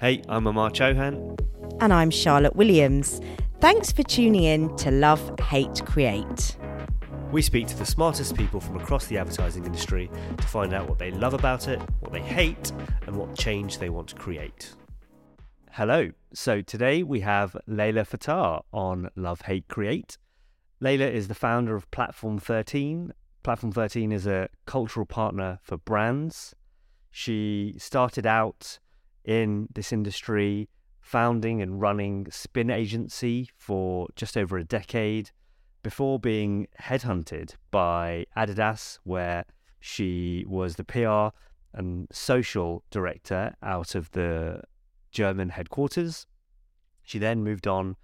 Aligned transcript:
Hey, 0.00 0.22
I'm 0.28 0.46
Amar 0.46 0.70
Chohan. 0.70 1.36
And 1.80 1.92
I'm 1.92 2.10
Charlotte 2.12 2.54
Williams. 2.54 3.20
Thanks 3.58 3.90
for 3.90 4.04
tuning 4.04 4.44
in 4.44 4.76
to 4.76 4.92
Love, 4.92 5.40
Hate, 5.40 5.84
Create. 5.86 6.56
We 7.32 7.42
speak 7.42 7.66
to 7.66 7.76
the 7.76 7.84
smartest 7.84 8.36
people 8.36 8.60
from 8.60 8.76
across 8.76 9.06
the 9.06 9.18
advertising 9.18 9.66
industry 9.66 10.08
to 10.36 10.46
find 10.46 10.72
out 10.72 10.88
what 10.88 11.00
they 11.00 11.10
love 11.10 11.34
about 11.34 11.66
it, 11.66 11.80
what 11.98 12.12
they 12.12 12.20
hate, 12.20 12.70
and 13.08 13.16
what 13.16 13.36
change 13.36 13.78
they 13.78 13.88
want 13.88 14.10
to 14.10 14.14
create. 14.14 14.72
Hello. 15.72 16.12
So 16.32 16.62
today 16.62 17.02
we 17.02 17.18
have 17.22 17.56
Leila 17.66 18.04
Fataar 18.04 18.62
on 18.72 19.10
Love, 19.16 19.40
Hate, 19.40 19.66
Create. 19.66 20.16
Layla 20.80 21.12
is 21.12 21.26
the 21.26 21.34
founder 21.34 21.74
of 21.74 21.90
Platform 21.90 22.38
13. 22.38 23.12
Platform 23.42 23.72
13 23.72 24.12
is 24.12 24.28
a 24.28 24.48
cultural 24.64 25.06
partner 25.06 25.58
for 25.64 25.76
brands. 25.76 26.54
She 27.10 27.74
started 27.78 28.26
out 28.26 28.78
in 29.24 29.68
this 29.74 29.92
industry, 29.92 30.68
founding 31.00 31.62
and 31.62 31.80
running 31.80 32.26
Spin 32.30 32.70
Agency 32.70 33.50
for 33.56 34.08
just 34.16 34.36
over 34.36 34.58
a 34.58 34.64
decade 34.64 35.30
before 35.82 36.18
being 36.18 36.66
headhunted 36.80 37.54
by 37.70 38.26
Adidas, 38.36 38.98
where 39.04 39.44
she 39.80 40.44
was 40.48 40.76
the 40.76 40.84
PR 40.84 41.34
and 41.72 42.08
social 42.10 42.82
director 42.90 43.54
out 43.62 43.94
of 43.94 44.10
the 44.10 44.62
German 45.10 45.50
headquarters. 45.50 46.26
She 47.02 47.18
then 47.18 47.42
moved 47.42 47.66
on 47.66 47.96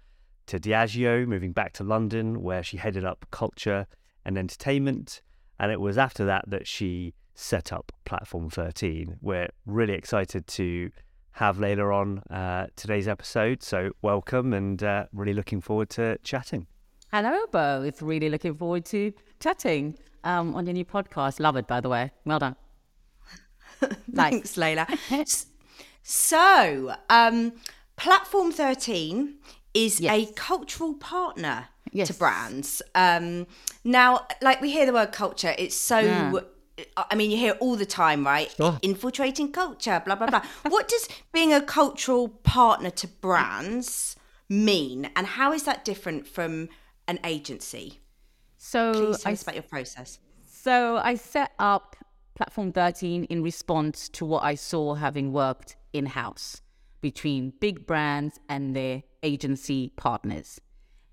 to 0.47 0.59
Diageo, 0.59 1.27
moving 1.27 1.51
back 1.51 1.73
to 1.73 1.83
London, 1.83 2.41
where 2.41 2.63
she 2.63 2.77
headed 2.77 3.03
up 3.03 3.25
culture 3.31 3.87
and 4.23 4.37
entertainment. 4.37 5.21
And 5.59 5.71
it 5.71 5.79
was 5.79 5.97
after 5.97 6.25
that 6.25 6.45
that 6.47 6.67
she 6.67 7.13
set 7.33 7.71
up 7.73 7.91
Platform 8.05 8.49
13. 8.49 9.17
We're 9.21 9.49
really 9.65 9.93
excited 9.93 10.47
to 10.47 10.91
have 11.35 11.59
Leila 11.59 11.91
on 11.91 12.19
uh, 12.29 12.67
today's 12.77 13.09
episode. 13.09 13.61
So, 13.61 13.91
welcome 14.01 14.53
and 14.53 14.81
uh, 14.81 15.05
really 15.11 15.33
looking 15.33 15.59
forward 15.59 15.89
to 15.91 16.17
chatting. 16.23 16.65
Hello, 17.11 17.45
both. 17.51 18.01
Really 18.01 18.29
looking 18.29 18.55
forward 18.55 18.85
to 18.85 19.11
chatting 19.41 19.97
um, 20.23 20.55
on 20.55 20.65
your 20.65 20.73
new 20.73 20.85
podcast. 20.85 21.41
Love 21.41 21.57
it, 21.57 21.67
by 21.67 21.81
the 21.81 21.89
way. 21.89 22.11
Well 22.23 22.39
done. 22.39 22.55
Thanks, 24.15 24.55
Leila. 24.55 24.87
so, 26.03 26.95
um, 27.09 27.51
Platform 27.97 28.53
13 28.53 29.35
is 29.73 29.99
yes. 29.99 30.13
a 30.13 30.33
cultural 30.35 30.93
partner 30.93 31.67
yes. 31.91 32.07
to 32.07 32.13
brands. 32.13 32.81
Um, 32.95 33.45
now, 33.83 34.25
like 34.41 34.61
we 34.61 34.71
hear 34.71 34.85
the 34.85 34.93
word 34.93 35.11
culture, 35.11 35.53
it's 35.57 35.75
so. 35.75 35.99
Yeah 35.99 36.39
I 36.97 37.15
mean, 37.15 37.31
you 37.31 37.37
hear 37.37 37.53
all 37.53 37.75
the 37.75 37.85
time, 37.85 38.25
right? 38.25 38.51
Sure. 38.51 38.77
Infiltrating 38.81 39.51
culture, 39.51 40.01
blah, 40.05 40.15
blah, 40.15 40.27
blah. 40.27 40.41
what 40.67 40.87
does 40.87 41.07
being 41.31 41.53
a 41.53 41.61
cultural 41.61 42.27
partner 42.27 42.89
to 42.91 43.07
brands 43.07 44.15
mean? 44.49 45.09
And 45.15 45.25
how 45.25 45.53
is 45.53 45.63
that 45.63 45.85
different 45.85 46.27
from 46.27 46.69
an 47.07 47.19
agency? 47.23 48.01
So, 48.57 48.93
Please 48.93 49.21
tell 49.21 49.29
I, 49.29 49.33
us 49.33 49.43
about 49.43 49.55
your 49.55 49.63
process. 49.63 50.19
So, 50.45 50.97
I 50.97 51.15
set 51.15 51.51
up 51.59 51.95
Platform 52.35 52.73
13 52.73 53.25
in 53.25 53.41
response 53.41 54.09
to 54.09 54.25
what 54.25 54.43
I 54.43 54.55
saw 54.55 54.95
having 54.95 55.31
worked 55.31 55.77
in 55.93 56.07
house 56.07 56.61
between 56.99 57.53
big 57.61 57.85
brands 57.85 58.39
and 58.49 58.75
their 58.75 59.03
agency 59.23 59.93
partners. 59.95 60.59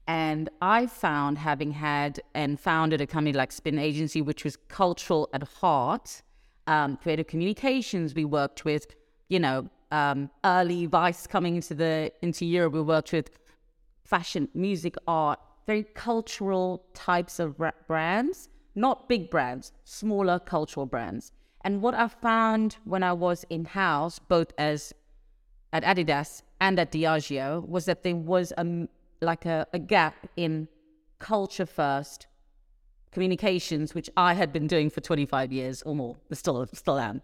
And 0.06 0.48
I 0.60 0.86
found, 0.86 1.38
having 1.38 1.70
had 1.72 2.20
and 2.34 2.58
founded 2.58 3.00
a 3.00 3.06
company 3.06 3.32
like 3.32 3.52
Spin 3.52 3.78
Agency, 3.78 4.20
which 4.20 4.44
was 4.44 4.56
cultural 4.68 5.28
at 5.32 5.42
heart, 5.44 6.22
um, 6.66 6.96
creative 6.96 7.26
communications, 7.26 8.14
we 8.14 8.24
worked 8.24 8.64
with, 8.64 8.86
you 9.28 9.38
know, 9.38 9.68
um, 9.92 10.30
early 10.44 10.86
Vice 10.86 11.26
coming 11.26 11.56
into 11.56 11.74
the 11.74 12.12
into 12.22 12.44
Europe. 12.44 12.72
We 12.72 12.82
worked 12.82 13.12
with 13.12 13.30
fashion, 14.04 14.48
music, 14.54 14.94
art, 15.06 15.38
very 15.66 15.84
cultural 15.94 16.84
types 16.94 17.38
of 17.38 17.56
brands, 17.86 18.48
not 18.74 19.08
big 19.08 19.30
brands, 19.30 19.72
smaller 19.84 20.38
cultural 20.38 20.86
brands. 20.86 21.32
And 21.64 21.80
what 21.80 21.94
I 21.94 22.08
found 22.08 22.76
when 22.84 23.02
I 23.02 23.12
was 23.12 23.44
in 23.48 23.64
house, 23.66 24.18
both 24.18 24.52
as 24.58 24.92
at 25.72 25.84
Adidas 25.84 26.42
and 26.60 26.78
at 26.78 26.90
Diageo, 26.90 27.66
was 27.66 27.84
that 27.84 28.02
there 28.02 28.16
was 28.16 28.52
a 28.58 28.88
like 29.22 29.46
a, 29.46 29.66
a 29.72 29.78
gap 29.78 30.28
in 30.36 30.68
culture 31.18 31.66
first 31.66 32.26
communications, 33.12 33.94
which 33.94 34.10
I 34.16 34.34
had 34.34 34.52
been 34.52 34.66
doing 34.66 34.90
for 34.90 35.00
25 35.00 35.52
years 35.52 35.82
or 35.82 35.94
more, 35.94 36.16
still 36.32 36.66
still 36.72 36.98
am. 36.98 37.22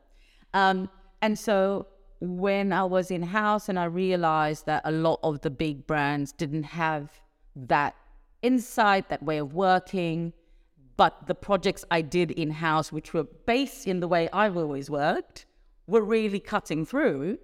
Um, 0.55 0.89
and 1.23 1.39
so 1.39 1.87
when 2.21 2.73
I 2.73 2.85
was 2.85 3.11
in 3.11 3.23
house 3.23 3.69
and 3.69 3.79
I 3.79 3.85
realized 3.85 4.67
that 4.67 4.83
a 4.85 4.93
lot 4.93 5.21
of 5.23 5.41
the 5.41 5.51
big 5.51 5.87
brands 5.87 6.33
didn't 6.33 6.65
have 6.65 7.11
that 7.57 7.95
insight, 8.43 9.09
that 9.09 9.23
way 9.23 9.39
of 9.39 9.55
working, 9.55 10.33
but 10.97 11.27
the 11.27 11.35
projects 11.35 11.85
I 11.91 12.03
did 12.03 12.33
in 12.33 12.51
house, 12.51 12.93
which 12.93 13.15
were 13.15 13.25
based 13.25 13.87
in 13.87 14.01
the 14.01 14.09
way 14.09 14.29
I've 14.33 14.57
always 14.57 14.91
worked, 14.91 15.47
were 15.87 16.03
really 16.03 16.41
cutting 16.41 16.85
through 16.85 17.39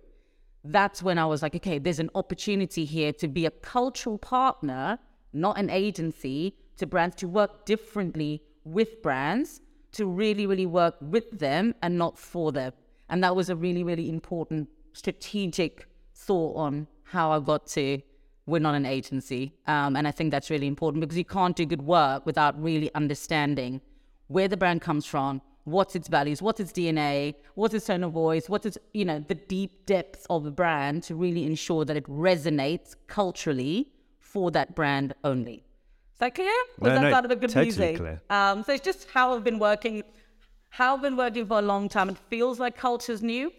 that's 0.64 1.02
when 1.02 1.18
I 1.18 1.26
was 1.26 1.42
like, 1.42 1.54
okay, 1.56 1.78
there's 1.78 1.98
an 1.98 2.10
opportunity 2.14 2.84
here 2.84 3.12
to 3.14 3.28
be 3.28 3.46
a 3.46 3.50
cultural 3.50 4.18
partner, 4.18 4.98
not 5.32 5.58
an 5.58 5.70
agency, 5.70 6.56
to 6.78 6.86
brands 6.86 7.16
to 7.16 7.28
work 7.28 7.64
differently 7.66 8.42
with 8.64 9.02
brands, 9.02 9.60
to 9.92 10.06
really, 10.06 10.46
really 10.46 10.66
work 10.66 10.96
with 11.00 11.38
them 11.38 11.74
and 11.82 11.98
not 11.98 12.18
for 12.18 12.50
them. 12.50 12.72
And 13.08 13.22
that 13.22 13.36
was 13.36 13.50
a 13.50 13.56
really, 13.56 13.82
really 13.82 14.08
important 14.08 14.68
strategic 14.92 15.86
thought 16.14 16.56
on 16.56 16.86
how 17.04 17.30
I 17.30 17.40
got 17.40 17.66
to 17.68 18.00
we're 18.46 18.58
not 18.58 18.74
an 18.74 18.86
agency. 18.86 19.54
Um, 19.66 19.96
and 19.96 20.06
I 20.06 20.10
think 20.10 20.30
that's 20.30 20.50
really 20.50 20.66
important 20.66 21.00
because 21.00 21.16
you 21.16 21.24
can't 21.24 21.56
do 21.56 21.64
good 21.64 21.82
work 21.82 22.26
without 22.26 22.60
really 22.62 22.92
understanding 22.94 23.80
where 24.28 24.48
the 24.48 24.56
brand 24.56 24.82
comes 24.82 25.06
from, 25.06 25.40
what's 25.64 25.96
its 25.96 26.08
values, 26.08 26.40
what's 26.40 26.60
its 26.60 26.72
DNA, 26.72 27.34
what's 27.54 27.74
its 27.74 27.86
tone 27.86 28.04
of 28.04 28.12
voice, 28.12 28.48
what's 28.48 28.66
its, 28.66 28.78
you 28.92 29.04
know, 29.04 29.24
the 29.26 29.34
deep 29.34 29.86
depth 29.86 30.26
of 30.30 30.46
a 30.46 30.50
brand 30.50 31.02
to 31.04 31.14
really 31.14 31.44
ensure 31.44 31.84
that 31.84 31.96
it 31.96 32.04
resonates 32.04 32.94
culturally 33.06 33.90
for 34.20 34.50
that 34.50 34.74
brand 34.74 35.14
only. 35.24 35.64
Is 36.12 36.18
that 36.18 36.34
clear? 36.34 36.52
Was 36.78 36.90
no, 36.90 36.94
that 36.94 37.02
no, 37.02 37.10
part 37.10 37.24
of 37.24 37.30
a 37.30 37.36
good 37.36 37.50
totally 37.50 37.64
music? 37.66 37.96
Clear. 37.96 38.22
Um, 38.30 38.62
so 38.62 38.72
it's 38.72 38.84
just 38.84 39.08
how 39.10 39.34
I've 39.34 39.44
been 39.44 39.58
working, 39.58 40.02
how 40.68 40.94
I've 40.96 41.02
been 41.02 41.16
working 41.16 41.46
for 41.46 41.58
a 41.58 41.62
long 41.62 41.88
time. 41.88 42.08
It 42.08 42.18
feels 42.28 42.60
like 42.60 42.76
culture's 42.76 43.22
new. 43.22 43.52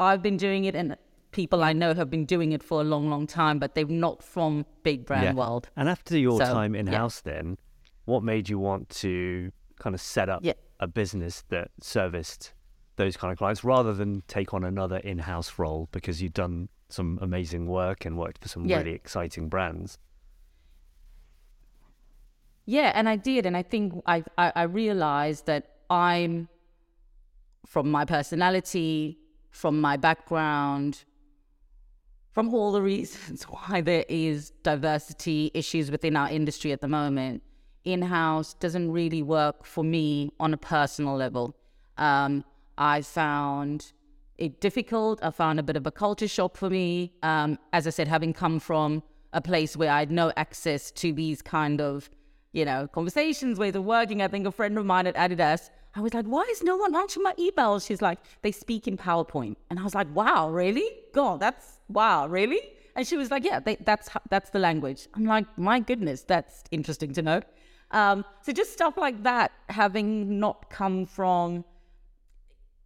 I've 0.00 0.22
been 0.22 0.36
doing 0.36 0.64
it 0.64 0.76
and 0.76 0.96
people 1.32 1.62
I 1.62 1.72
know 1.72 1.92
have 1.92 2.08
been 2.08 2.24
doing 2.24 2.52
it 2.52 2.62
for 2.62 2.80
a 2.80 2.84
long, 2.84 3.10
long 3.10 3.26
time, 3.26 3.58
but 3.58 3.74
they're 3.74 3.84
not 3.84 4.22
from 4.22 4.64
big 4.84 5.04
brand 5.04 5.24
yeah. 5.24 5.32
world. 5.34 5.68
And 5.76 5.88
after 5.88 6.16
your 6.16 6.38
so, 6.38 6.52
time 6.52 6.74
in 6.74 6.86
house, 6.86 7.20
yeah. 7.26 7.32
then 7.32 7.58
what 8.04 8.22
made 8.22 8.48
you 8.48 8.58
want 8.58 8.88
to 8.88 9.52
kind 9.78 9.94
of 9.94 10.00
set 10.00 10.28
up 10.28 10.40
yeah 10.42 10.54
a 10.80 10.86
business 10.86 11.44
that 11.48 11.70
serviced 11.80 12.52
those 12.96 13.16
kind 13.16 13.32
of 13.32 13.38
clients 13.38 13.64
rather 13.64 13.94
than 13.94 14.22
take 14.26 14.52
on 14.52 14.64
another 14.64 14.98
in-house 14.98 15.58
role 15.58 15.88
because 15.92 16.20
you've 16.20 16.34
done 16.34 16.68
some 16.88 17.18
amazing 17.22 17.66
work 17.66 18.04
and 18.04 18.16
worked 18.16 18.42
for 18.42 18.48
some 18.48 18.66
yeah. 18.66 18.78
really 18.78 18.92
exciting 18.92 19.48
brands. 19.48 19.98
Yeah, 22.66 22.92
and 22.94 23.08
I 23.08 23.16
did, 23.16 23.46
and 23.46 23.56
I 23.56 23.62
think 23.62 23.94
I, 24.04 24.22
I 24.36 24.52
I 24.54 24.62
realized 24.64 25.46
that 25.46 25.76
I'm 25.88 26.48
from 27.64 27.90
my 27.90 28.04
personality, 28.04 29.18
from 29.50 29.80
my 29.80 29.96
background, 29.96 31.04
from 32.32 32.54
all 32.54 32.72
the 32.72 32.82
reasons 32.82 33.42
why 33.48 33.80
there 33.80 34.04
is 34.08 34.50
diversity 34.62 35.50
issues 35.54 35.90
within 35.90 36.14
our 36.14 36.30
industry 36.30 36.72
at 36.72 36.80
the 36.80 36.88
moment 36.88 37.42
in 37.92 38.02
house 38.02 38.54
doesn't 38.54 38.90
really 38.90 39.22
work 39.22 39.64
for 39.64 39.84
me 39.84 40.32
on 40.38 40.54
a 40.54 40.56
personal 40.56 41.16
level. 41.16 41.54
Um, 41.96 42.44
I 42.76 43.02
found 43.02 43.92
it 44.36 44.60
difficult. 44.60 45.18
I 45.22 45.30
found 45.30 45.58
a 45.58 45.62
bit 45.62 45.76
of 45.76 45.86
a 45.86 45.90
culture 45.90 46.28
shock 46.28 46.56
for 46.56 46.70
me. 46.70 47.12
Um, 47.22 47.58
as 47.72 47.86
I 47.86 47.90
said, 47.90 48.08
having 48.08 48.32
come 48.32 48.60
from 48.60 49.02
a 49.32 49.40
place 49.40 49.76
where 49.76 49.90
I 49.90 49.98
had 50.00 50.10
no 50.10 50.32
access 50.36 50.90
to 50.92 51.12
these 51.12 51.42
kind 51.42 51.80
of, 51.80 52.08
you 52.52 52.64
know, 52.64 52.88
conversations, 52.88 53.58
ways 53.58 53.74
of 53.74 53.84
working. 53.84 54.22
I 54.22 54.28
think 54.28 54.46
a 54.46 54.52
friend 54.52 54.78
of 54.78 54.86
mine 54.86 55.06
at 55.06 55.16
Adidas, 55.16 55.70
I 55.94 56.00
was 56.00 56.14
like, 56.14 56.26
why 56.26 56.42
is 56.50 56.62
no 56.62 56.76
one 56.76 56.94
answering 56.94 57.24
my 57.24 57.34
emails? 57.34 57.86
She's 57.86 58.00
like, 58.00 58.18
they 58.42 58.52
speak 58.52 58.86
in 58.86 58.96
PowerPoint. 58.96 59.56
And 59.70 59.78
I 59.78 59.82
was 59.82 59.94
like, 59.94 60.06
wow, 60.14 60.48
really? 60.50 60.88
God, 61.12 61.40
that's, 61.40 61.80
wow, 61.88 62.26
really? 62.28 62.60
And 62.94 63.06
she 63.06 63.16
was 63.16 63.30
like, 63.30 63.44
yeah, 63.44 63.60
they, 63.60 63.76
that's, 63.76 64.08
that's 64.30 64.50
the 64.50 64.58
language. 64.58 65.08
I'm 65.14 65.24
like, 65.24 65.46
my 65.58 65.80
goodness, 65.80 66.22
that's 66.22 66.64
interesting 66.70 67.12
to 67.14 67.22
know. 67.22 67.42
Um, 67.90 68.24
so 68.42 68.52
just 68.52 68.72
stuff 68.72 68.96
like 68.96 69.22
that, 69.22 69.52
having 69.68 70.38
not 70.38 70.70
come 70.70 71.06
from 71.06 71.64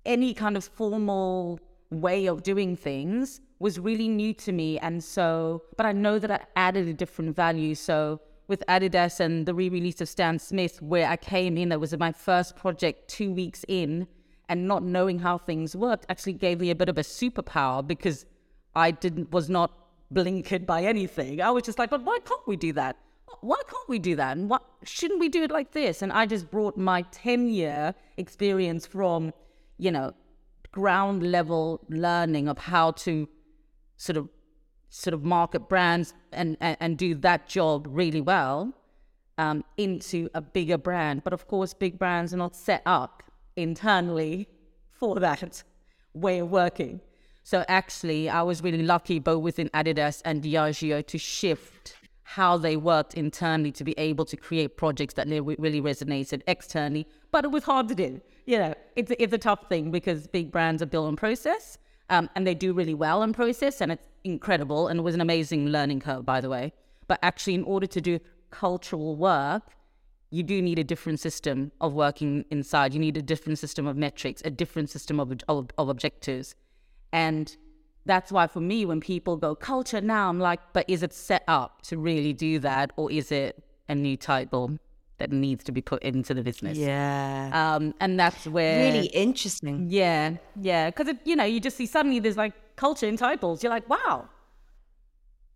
any 0.04 0.34
kind 0.34 0.56
of 0.56 0.64
formal 0.64 1.60
way 1.90 2.26
of 2.26 2.42
doing 2.42 2.76
things 2.76 3.40
was 3.58 3.78
really 3.78 4.08
new 4.08 4.34
to 4.34 4.52
me. 4.52 4.78
And 4.78 5.02
so, 5.02 5.62
but 5.76 5.86
I 5.86 5.92
know 5.92 6.18
that 6.18 6.30
I 6.30 6.40
added 6.56 6.88
a 6.88 6.94
different 6.94 7.36
value. 7.36 7.74
So 7.74 8.20
with 8.48 8.64
Adidas 8.68 9.20
and 9.20 9.46
the 9.46 9.54
re-release 9.54 10.00
of 10.00 10.08
Stan 10.08 10.38
Smith, 10.38 10.82
where 10.82 11.08
I 11.08 11.16
came 11.16 11.56
in, 11.56 11.68
that 11.68 11.80
was 11.80 11.96
my 11.96 12.12
first 12.12 12.56
project 12.56 13.08
two 13.08 13.32
weeks 13.32 13.64
in, 13.68 14.08
and 14.48 14.66
not 14.66 14.82
knowing 14.82 15.20
how 15.20 15.38
things 15.38 15.74
worked 15.76 16.04
actually 16.08 16.34
gave 16.34 16.60
me 16.60 16.70
a 16.70 16.74
bit 16.74 16.88
of 16.88 16.98
a 16.98 17.02
superpower 17.02 17.86
because 17.86 18.26
I 18.74 18.90
didn't 18.90 19.30
was 19.32 19.48
not 19.48 19.72
blinkered 20.12 20.66
by 20.66 20.82
anything. 20.82 21.40
I 21.40 21.50
was 21.50 21.62
just 21.62 21.78
like, 21.78 21.90
but 21.90 22.02
why 22.04 22.18
can't 22.24 22.46
we 22.46 22.56
do 22.56 22.72
that? 22.74 22.96
Why 23.40 23.56
can't 23.68 23.88
we 23.88 23.98
do 23.98 24.16
that? 24.16 24.36
And 24.36 24.48
what 24.48 24.64
shouldn't 24.84 25.20
we 25.20 25.28
do 25.28 25.42
it 25.42 25.50
like 25.50 25.72
this? 25.72 26.02
And 26.02 26.12
I 26.12 26.26
just 26.26 26.50
brought 26.50 26.76
my 26.76 27.02
10 27.10 27.48
year 27.48 27.94
experience 28.16 28.86
from, 28.86 29.32
you 29.78 29.90
know, 29.90 30.12
ground 30.70 31.22
level 31.22 31.84
learning 31.88 32.48
of 32.48 32.58
how 32.58 32.92
to 32.92 33.28
sort 33.96 34.16
of 34.16 34.28
sort 34.88 35.14
of 35.14 35.24
market 35.24 35.68
brands 35.68 36.12
and, 36.32 36.56
and, 36.60 36.76
and 36.80 36.98
do 36.98 37.14
that 37.14 37.46
job 37.46 37.86
really 37.90 38.20
well 38.20 38.72
um, 39.38 39.64
into 39.76 40.28
a 40.34 40.40
bigger 40.40 40.78
brand. 40.78 41.24
But 41.24 41.32
of 41.32 41.46
course, 41.48 41.72
big 41.72 41.98
brands 41.98 42.34
are 42.34 42.36
not 42.36 42.54
set 42.54 42.82
up 42.84 43.22
internally 43.56 44.48
for 44.90 45.18
that 45.20 45.62
way 46.14 46.40
of 46.40 46.50
working. 46.50 47.00
So 47.42 47.64
actually, 47.68 48.28
I 48.28 48.42
was 48.42 48.62
really 48.62 48.82
lucky 48.82 49.18
both 49.18 49.42
within 49.42 49.68
Adidas 49.70 50.22
and 50.24 50.42
Diageo 50.42 51.04
to 51.06 51.18
shift 51.18 51.96
how 52.34 52.56
they 52.56 52.78
worked 52.78 53.12
internally 53.12 53.70
to 53.70 53.84
be 53.84 53.94
able 53.98 54.24
to 54.24 54.38
create 54.38 54.78
projects 54.78 55.12
that 55.12 55.28
really 55.28 55.82
resonated 55.82 56.40
externally. 56.46 57.06
But 57.30 57.44
it 57.44 57.50
was 57.50 57.62
hard 57.62 57.88
to 57.88 57.94
do. 57.94 58.22
You 58.46 58.58
know, 58.58 58.74
it's, 58.96 59.12
it's 59.18 59.34
a 59.34 59.38
tough 59.38 59.68
thing 59.68 59.90
because 59.90 60.28
big 60.28 60.50
brands 60.50 60.80
are 60.80 60.86
built 60.86 61.08
on 61.08 61.14
process 61.14 61.76
um, 62.08 62.30
and 62.34 62.46
they 62.46 62.54
do 62.54 62.72
really 62.72 62.94
well 62.94 63.20
on 63.20 63.34
process 63.34 63.82
and 63.82 63.92
it's 63.92 64.08
incredible. 64.24 64.88
And 64.88 65.00
it 65.00 65.02
was 65.02 65.14
an 65.14 65.20
amazing 65.20 65.66
learning 65.66 66.00
curve, 66.00 66.24
by 66.24 66.40
the 66.40 66.48
way. 66.48 66.72
But 67.06 67.18
actually, 67.22 67.54
in 67.54 67.64
order 67.64 67.86
to 67.86 68.00
do 68.00 68.18
cultural 68.50 69.14
work, 69.14 69.64
you 70.30 70.42
do 70.42 70.62
need 70.62 70.78
a 70.78 70.84
different 70.84 71.20
system 71.20 71.70
of 71.82 71.92
working 71.92 72.46
inside. 72.50 72.94
You 72.94 73.00
need 73.00 73.18
a 73.18 73.22
different 73.22 73.58
system 73.58 73.86
of 73.86 73.98
metrics, 73.98 74.40
a 74.42 74.50
different 74.50 74.88
system 74.88 75.20
of, 75.20 75.34
of, 75.48 75.68
of 75.76 75.90
objectives. 75.90 76.54
And 77.12 77.54
that's 78.04 78.32
why 78.32 78.46
for 78.46 78.60
me, 78.60 78.84
when 78.84 79.00
people 79.00 79.36
go 79.36 79.54
culture 79.54 80.00
now, 80.00 80.28
I'm 80.28 80.40
like, 80.40 80.60
but 80.72 80.84
is 80.88 81.02
it 81.02 81.12
set 81.12 81.44
up 81.46 81.82
to 81.82 81.98
really 81.98 82.32
do 82.32 82.58
that? 82.60 82.92
Or 82.96 83.10
is 83.10 83.30
it 83.30 83.62
a 83.88 83.94
new 83.94 84.16
title 84.16 84.78
that 85.18 85.30
needs 85.30 85.62
to 85.64 85.72
be 85.72 85.80
put 85.80 86.02
into 86.02 86.34
the 86.34 86.42
business? 86.42 86.76
Yeah. 86.78 87.50
Um, 87.52 87.94
and 88.00 88.18
that's 88.18 88.46
where. 88.46 88.92
Really 88.92 89.06
interesting. 89.08 89.86
Yeah. 89.88 90.36
Yeah. 90.60 90.90
Because, 90.90 91.14
you 91.24 91.36
know, 91.36 91.44
you 91.44 91.60
just 91.60 91.76
see 91.76 91.86
suddenly 91.86 92.18
there's 92.18 92.36
like 92.36 92.54
culture 92.76 93.06
in 93.06 93.16
titles. 93.16 93.62
You're 93.62 93.70
like, 93.70 93.88
wow, 93.88 94.28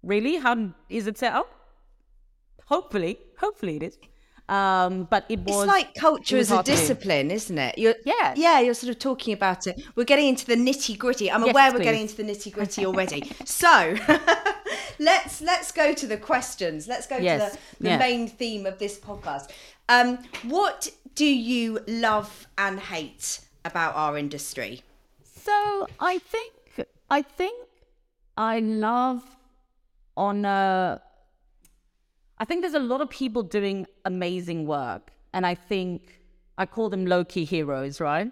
really? 0.03 0.37
How 0.37 0.73
is 0.89 1.07
it 1.07 1.19
set 1.19 1.33
up? 1.33 1.51
Hopefully. 2.67 3.19
Hopefully 3.39 3.77
it 3.77 3.83
is. 3.83 3.99
Um, 4.49 5.05
but 5.05 5.25
it 5.29 5.41
was 5.41 5.65
it's 5.65 5.67
like 5.67 5.95
culture 5.95 6.37
as 6.37 6.53
a 6.53 6.63
discipline, 6.63 7.31
isn't 7.33 7.59
it? 7.59 7.79
You're, 7.79 7.97
yeah, 8.05 8.35
yeah. 8.37 8.61
You're 8.61 8.75
sort 8.75 8.91
of 8.91 8.99
talking 8.99 9.35
about 9.35 9.67
it. 9.67 9.83
We're 9.97 10.05
getting 10.05 10.29
into 10.29 10.47
the 10.47 10.55
nitty 10.55 10.97
gritty. 10.99 11.31
I'm 11.31 11.43
yes, 11.43 11.51
aware 11.51 11.73
we're 11.73 11.81
getting 11.81 12.03
into 12.03 12.17
the 12.17 12.23
nitty 12.23 12.53
gritty 12.53 12.87
already. 12.87 13.33
so 13.45 13.97
let's 14.99 15.41
let's 15.41 15.73
go 15.73 15.93
to 15.95 16.07
the 16.07 16.17
questions. 16.17 16.87
Let's 16.87 17.07
go 17.07 17.17
yes. 17.17 17.53
to 17.53 17.57
the, 17.57 17.83
the 17.83 17.89
yeah. 17.91 17.99
main 17.99 18.29
theme 18.29 18.67
of 18.67 18.79
this 18.79 18.99
podcast. 18.99 19.51
Um, 19.89 20.19
what 20.45 20.91
do 21.15 21.27
you 21.27 21.81
love 21.89 22.47
and 22.57 22.79
hate 22.79 23.41
about 23.65 23.97
our 23.97 24.17
industry? 24.17 24.83
So 25.25 25.89
I 25.99 26.19
think 26.19 26.53
I 27.11 27.23
think 27.23 27.69
I 28.37 28.61
love 28.61 29.23
on 30.17 30.45
a 30.45 31.01
I 32.39 32.45
think 32.45 32.61
there's 32.61 32.75
a 32.75 32.79
lot 32.79 33.01
of 33.01 33.09
people 33.09 33.43
doing 33.43 33.87
amazing 34.05 34.67
work. 34.67 35.13
And 35.33 35.47
I 35.47 35.55
think 35.55 36.21
I 36.59 36.67
call 36.67 36.89
them 36.89 37.07
low 37.07 37.25
key 37.25 37.45
heroes, 37.45 38.01
right? 38.01 38.31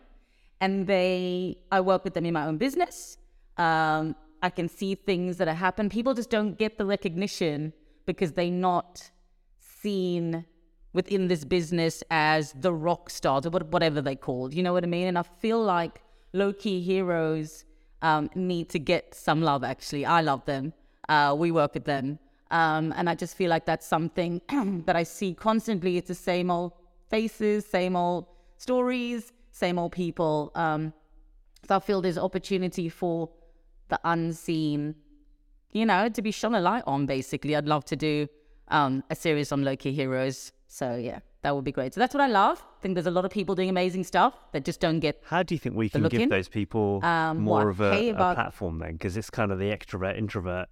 And 0.60 0.86
they, 0.86 1.58
I 1.70 1.80
work 1.80 2.04
with 2.04 2.14
them 2.14 2.26
in 2.26 2.32
my 2.34 2.46
own 2.46 2.58
business. 2.58 3.18
Um, 3.56 4.16
I 4.42 4.50
can 4.50 4.68
see 4.68 4.94
things 4.94 5.38
that 5.38 5.48
have 5.48 5.56
happened. 5.56 5.90
People 5.90 6.14
just 6.14 6.30
don't 6.30 6.58
get 6.58 6.78
the 6.78 6.86
recognition 6.86 7.72
because 8.06 8.32
they're 8.32 8.50
not 8.50 9.10
seen 9.58 10.44
within 10.92 11.28
this 11.28 11.44
business 11.44 12.02
as 12.10 12.52
the 12.52 12.72
rock 12.72 13.10
stars 13.10 13.46
or 13.46 13.50
whatever 13.50 14.00
they're 14.00 14.16
called. 14.16 14.54
You 14.54 14.62
know 14.62 14.72
what 14.72 14.84
I 14.84 14.86
mean? 14.86 15.08
And 15.08 15.18
I 15.18 15.22
feel 15.22 15.62
like 15.62 16.02
low 16.32 16.52
key 16.52 16.80
heroes 16.80 17.64
um, 18.02 18.30
need 18.34 18.68
to 18.70 18.78
get 18.78 19.14
some 19.14 19.42
love, 19.42 19.64
actually. 19.64 20.06
I 20.06 20.20
love 20.20 20.44
them. 20.44 20.72
Uh, 21.08 21.34
we 21.36 21.50
work 21.50 21.74
with 21.74 21.84
them. 21.84 22.18
Um, 22.50 22.92
and 22.96 23.08
I 23.08 23.14
just 23.14 23.36
feel 23.36 23.50
like 23.50 23.64
that's 23.64 23.86
something 23.86 24.40
that 24.86 24.96
I 24.96 25.02
see 25.02 25.34
constantly. 25.34 25.96
It's 25.96 26.08
the 26.08 26.14
same 26.14 26.50
old 26.50 26.72
faces, 27.08 27.64
same 27.66 27.96
old 27.96 28.26
stories, 28.58 29.32
same 29.50 29.78
old 29.78 29.92
people. 29.92 30.52
Um, 30.54 30.92
so 31.66 31.76
I 31.76 31.78
feel 31.78 32.00
there's 32.00 32.18
opportunity 32.18 32.88
for 32.88 33.30
the 33.88 33.98
unseen, 34.04 34.94
you 35.72 35.86
know, 35.86 36.08
to 36.08 36.22
be 36.22 36.30
shone 36.30 36.54
a 36.54 36.60
light 36.60 36.84
on, 36.86 37.06
basically. 37.06 37.56
I'd 37.56 37.66
love 37.66 37.84
to 37.86 37.96
do 37.96 38.28
um, 38.68 39.02
a 39.10 39.14
series 39.14 39.52
on 39.52 39.64
low 39.64 39.76
key 39.76 39.92
heroes. 39.92 40.52
So 40.68 40.96
yeah, 40.96 41.20
that 41.42 41.54
would 41.54 41.64
be 41.64 41.72
great. 41.72 41.94
So 41.94 42.00
that's 42.00 42.14
what 42.14 42.20
I 42.20 42.26
love. 42.26 42.62
I 42.78 42.82
think 42.82 42.94
there's 42.94 43.06
a 43.06 43.10
lot 43.10 43.24
of 43.24 43.30
people 43.30 43.54
doing 43.54 43.68
amazing 43.68 44.04
stuff 44.04 44.34
that 44.52 44.64
just 44.64 44.80
don't 44.80 45.00
get. 45.00 45.22
How 45.26 45.42
do 45.42 45.54
you 45.54 45.58
think 45.58 45.76
we 45.76 45.88
can 45.88 46.02
give 46.08 46.28
those 46.30 46.48
people 46.48 47.00
um, 47.04 47.38
more 47.38 47.68
of 47.68 47.80
a, 47.80 48.10
a 48.10 48.14
platform 48.14 48.78
then? 48.78 48.92
Because 48.92 49.16
it's 49.16 49.30
kind 49.30 49.52
of 49.52 49.58
the 49.58 49.66
extrovert 49.66 50.18
introvert 50.18 50.68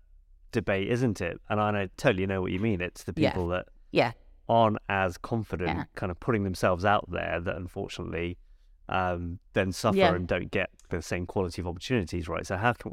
debate, 0.53 0.89
isn't 0.89 1.21
it? 1.21 1.41
And 1.49 1.61
I 1.61 1.89
totally 1.97 2.27
know 2.27 2.41
what 2.41 2.53
you 2.53 2.61
mean. 2.61 2.81
It's 2.81 3.05
the 3.05 3.13
people 3.13 3.49
yeah. 3.49 3.57
that 3.57 3.67
yeah 3.91 4.13
aren't 4.49 4.79
as 4.89 5.17
confident, 5.17 5.77
yeah. 5.77 5.85
kind 5.95 6.11
of 6.11 6.21
putting 6.21 6.45
themselves 6.45 6.85
out 6.85 7.11
there, 7.11 7.41
that 7.41 7.57
unfortunately 7.57 8.39
um, 8.89 9.39
then 9.55 9.73
suffer 9.73 9.97
yeah. 9.97 10.15
and 10.15 10.29
don't 10.29 10.51
get 10.51 10.71
the 10.91 11.01
same 11.01 11.27
quality 11.27 11.63
of 11.63 11.67
opportunities. 11.67 12.29
Right. 12.29 12.47
So 12.47 12.57
how 12.57 12.73
can 12.73 12.93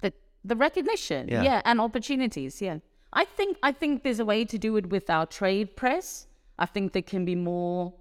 the 0.00 0.12
the 0.44 0.56
recognition, 0.56 1.28
yeah. 1.28 1.42
yeah, 1.42 1.62
and 1.64 1.80
opportunities, 1.80 2.62
yeah. 2.62 2.78
I 3.12 3.24
think 3.24 3.58
I 3.62 3.72
think 3.72 4.02
there's 4.02 4.20
a 4.20 4.24
way 4.24 4.44
to 4.44 4.58
do 4.58 4.76
it 4.76 4.90
with 4.90 5.10
our 5.10 5.26
trade 5.26 5.76
press. 5.76 6.26
I 6.58 6.66
think 6.66 6.92
there 6.92 7.02
can 7.02 7.24
be 7.24 7.34
more 7.34 7.92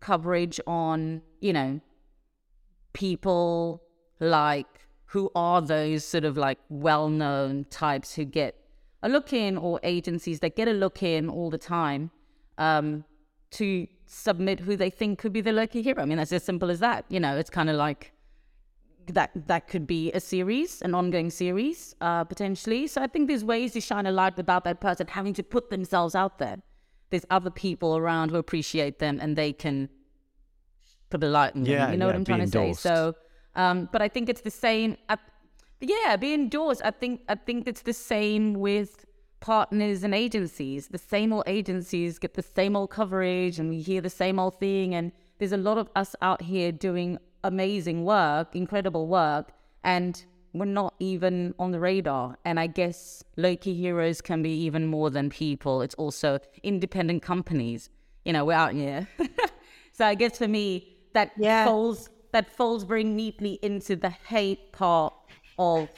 coverage 0.00 0.60
on, 0.66 1.22
you 1.40 1.52
know, 1.52 1.80
people 2.92 3.82
like 4.20 4.83
who 5.14 5.30
are 5.36 5.62
those 5.62 6.04
sort 6.04 6.24
of 6.24 6.36
like 6.36 6.58
well 6.68 7.08
known 7.08 7.64
types 7.70 8.16
who 8.16 8.24
get 8.24 8.52
a 9.04 9.08
look 9.08 9.32
in 9.32 9.56
or 9.56 9.78
agencies 9.84 10.40
that 10.40 10.56
get 10.56 10.66
a 10.66 10.72
look 10.72 11.04
in 11.04 11.28
all 11.28 11.50
the 11.50 11.62
time 11.76 12.10
um, 12.58 13.04
to 13.52 13.86
submit 14.06 14.58
who 14.58 14.74
they 14.74 14.90
think 14.90 15.20
could 15.20 15.32
be 15.32 15.40
the 15.40 15.52
lucky 15.52 15.82
hero. 15.82 16.02
I 16.02 16.04
mean, 16.04 16.18
that's 16.18 16.32
as 16.32 16.42
simple 16.42 16.68
as 16.68 16.80
that. 16.80 17.04
You 17.08 17.20
know, 17.20 17.36
it's 17.36 17.48
kind 17.48 17.70
of 17.70 17.76
like 17.76 18.12
that 19.06 19.30
that 19.46 19.68
could 19.68 19.86
be 19.86 20.10
a 20.10 20.18
series, 20.18 20.82
an 20.82 20.96
ongoing 20.96 21.30
series, 21.30 21.94
uh, 22.00 22.24
potentially. 22.24 22.88
So 22.88 23.00
I 23.00 23.06
think 23.06 23.28
there's 23.28 23.44
ways 23.44 23.72
to 23.74 23.80
shine 23.80 24.06
a 24.06 24.12
light 24.12 24.36
without 24.36 24.64
that 24.64 24.80
person 24.80 25.06
having 25.06 25.34
to 25.34 25.44
put 25.44 25.70
themselves 25.70 26.16
out 26.16 26.40
there. 26.40 26.56
There's 27.10 27.26
other 27.30 27.50
people 27.50 27.96
around 27.96 28.30
who 28.30 28.36
appreciate 28.36 28.98
them 28.98 29.20
and 29.22 29.36
they 29.36 29.52
can 29.52 29.90
put 31.10 31.22
a 31.22 31.28
light 31.28 31.54
in 31.54 31.62
them. 31.62 31.72
Yeah, 31.72 31.92
you 31.92 31.98
know 31.98 32.06
yeah, 32.06 32.08
what 32.08 32.16
I'm 32.16 32.24
trying 32.24 32.40
endorsed. 32.40 32.82
to 32.82 32.88
say? 32.88 32.94
So 32.94 33.14
um, 33.56 33.88
but 33.92 34.02
I 34.02 34.08
think 34.08 34.28
it's 34.28 34.40
the 34.40 34.50
same. 34.50 34.96
Uh, 35.08 35.16
yeah, 35.80 36.16
be 36.16 36.34
indoors. 36.34 36.80
I 36.82 36.90
think 36.90 37.22
I 37.28 37.34
think 37.34 37.66
it's 37.66 37.82
the 37.82 37.92
same 37.92 38.54
with 38.54 39.04
partners 39.40 40.02
and 40.02 40.14
agencies. 40.14 40.88
The 40.88 40.98
same 40.98 41.32
old 41.32 41.44
agencies 41.46 42.18
get 42.18 42.34
the 42.34 42.42
same 42.42 42.76
old 42.76 42.90
coverage, 42.90 43.58
and 43.58 43.68
we 43.68 43.80
hear 43.80 44.00
the 44.00 44.10
same 44.10 44.38
old 44.38 44.58
thing. 44.58 44.94
And 44.94 45.12
there's 45.38 45.52
a 45.52 45.58
lot 45.58 45.78
of 45.78 45.90
us 45.94 46.16
out 46.22 46.42
here 46.42 46.72
doing 46.72 47.18
amazing 47.42 48.04
work, 48.04 48.56
incredible 48.56 49.06
work, 49.06 49.52
and 49.82 50.24
we're 50.54 50.64
not 50.64 50.94
even 50.98 51.54
on 51.58 51.72
the 51.72 51.80
radar. 51.80 52.38
And 52.44 52.58
I 52.58 52.68
guess 52.68 53.22
low 53.36 53.56
key 53.56 53.74
heroes 53.74 54.20
can 54.20 54.42
be 54.42 54.50
even 54.50 54.86
more 54.86 55.10
than 55.10 55.28
people. 55.28 55.82
It's 55.82 55.96
also 55.96 56.38
independent 56.62 57.22
companies. 57.22 57.90
You 58.24 58.32
know, 58.32 58.44
we're 58.44 58.54
out 58.54 58.72
here. 58.72 59.06
so 59.92 60.06
I 60.06 60.14
guess 60.14 60.38
for 60.38 60.48
me, 60.48 60.96
that 61.12 61.32
yeah. 61.36 61.66
falls 61.66 62.08
that 62.34 62.50
falls 62.50 62.82
very 62.82 63.04
neatly 63.04 63.60
into 63.62 63.94
the 63.94 64.10
hate 64.10 64.72
part 64.72 65.14
of 65.56 65.88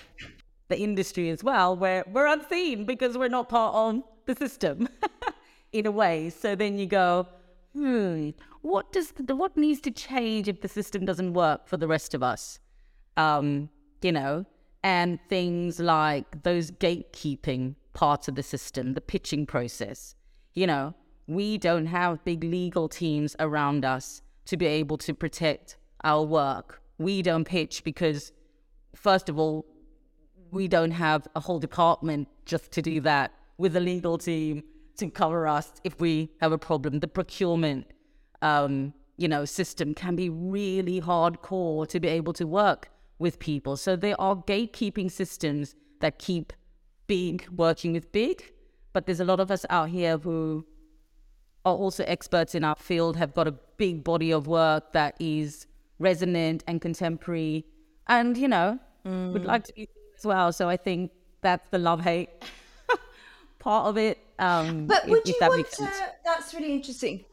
the 0.69 0.79
industry 0.79 1.31
as 1.31 1.43
well, 1.43 1.75
where 1.75 2.05
we're 2.13 2.27
unseen 2.27 2.85
because 2.85 3.17
we're 3.17 3.29
not 3.29 3.49
part 3.49 3.75
of 3.75 4.03
the 4.27 4.35
system 4.35 4.87
in 5.73 5.87
a 5.87 5.91
way. 5.91 6.29
So 6.29 6.55
then 6.55 6.77
you 6.77 6.85
go, 6.85 7.27
hmm, 7.73 8.31
what 8.61 8.93
does 8.93 9.15
what 9.29 9.57
needs 9.57 9.81
to 9.81 9.91
change 9.91 10.47
if 10.47 10.61
the 10.61 10.69
system 10.69 11.07
doesn't 11.07 11.33
work 11.33 11.67
for 11.67 11.79
the 11.79 11.89
rest 11.89 12.13
of 12.13 12.23
us? 12.23 12.59
Um, 13.17 13.71
you 14.03 14.13
know, 14.13 14.45
and 14.83 15.19
things 15.31 15.81
like 15.81 16.43
those 16.43 16.71
gatekeeping 16.71 17.77
parts 17.95 18.29
of 18.29 18.35
the 18.35 18.43
system, 18.43 18.93
the 18.93 19.01
pitching 19.01 19.47
process. 19.47 20.15
You 20.53 20.67
know, 20.67 20.95
we 21.27 21.57
don't 21.57 21.87
have 21.87 22.23
big 22.25 22.45
legal 22.45 22.91
teams 22.91 23.35
around 23.41 23.87
us 23.87 24.21
to 24.45 24.59
be 24.59 24.67
able 24.67 24.99
to 24.99 25.15
protect 25.15 25.79
our 26.07 26.25
work. 26.25 26.81
We 26.99 27.21
don't 27.21 27.45
pitch 27.45 27.85
because, 27.85 28.33
first 28.95 29.29
of 29.29 29.39
all, 29.39 29.67
we 30.51 30.69
don't 30.69 30.93
have 30.93 31.27
a 31.35 31.41
whole 31.41 31.59
department 31.59 32.29
just 32.47 32.71
to 32.73 32.81
do 32.81 33.01
that 33.01 33.33
with 33.59 33.75
a 33.77 33.81
legal 33.81 34.17
team 34.17 34.63
to 34.99 35.11
cover 35.11 35.47
us 35.47 35.73
if 35.85 36.01
we 36.01 36.31
have 36.41 36.53
a 36.53 36.59
problem. 36.59 37.01
The 37.01 37.09
procurement, 37.09 37.87
um, 38.41 38.95
you 39.19 39.29
know, 39.29 39.45
system 39.45 39.95
can 39.95 40.15
be 40.17 40.31
really 40.31 41.01
hardcore 41.01 41.87
to 41.89 41.99
be 42.01 42.09
able 42.09 42.33
to 42.35 42.47
work 42.47 42.89
with 43.19 43.39
people. 43.39 43.77
So 43.77 43.97
there 43.97 44.19
are 44.21 44.37
gatekeeping 44.37 45.11
systems 45.11 45.75
that 46.01 46.19
keep 46.19 46.53
big 47.07 47.47
working 47.55 47.93
with 47.93 48.13
big. 48.13 48.53
But 48.93 49.07
there's 49.07 49.21
a 49.21 49.25
lot 49.25 49.41
of 49.41 49.51
us 49.51 49.67
out 49.69 49.89
here 49.91 50.17
who 50.19 50.65
are 51.65 51.75
also 51.75 52.05
experts 52.05 52.55
in 52.55 52.63
our 52.65 52.77
field, 52.77 53.17
have 53.17 53.35
got 53.35 53.49
a 53.49 53.55
big 53.77 54.05
body 54.05 54.31
of 54.33 54.47
work 54.47 54.93
that 54.93 55.17
is 55.19 55.67
resonant 55.99 56.65
and 56.67 56.81
contemporary, 56.81 57.67
and 58.07 58.37
you 58.37 58.49
know, 58.49 58.79
mm. 59.05 59.33
would 59.33 59.45
like 59.45 59.65
to 59.65 59.73
be 59.73 59.89
as 60.17 60.25
well. 60.25 60.53
So 60.53 60.69
I 60.69 60.77
think 60.77 61.11
that's 61.41 61.69
the 61.71 61.79
love 61.79 62.01
hate 62.01 62.31
part 63.59 63.87
of 63.87 63.97
it. 63.97 64.19
Um, 64.39 64.87
but 64.87 65.07
would 65.09 65.21
if, 65.21 65.29
you 65.29 65.35
if 65.35 65.41
that 65.41 65.51
want 65.51 65.71
to? 65.73 65.91
That's 66.25 66.55
really 66.55 66.73
interesting. 66.73 67.25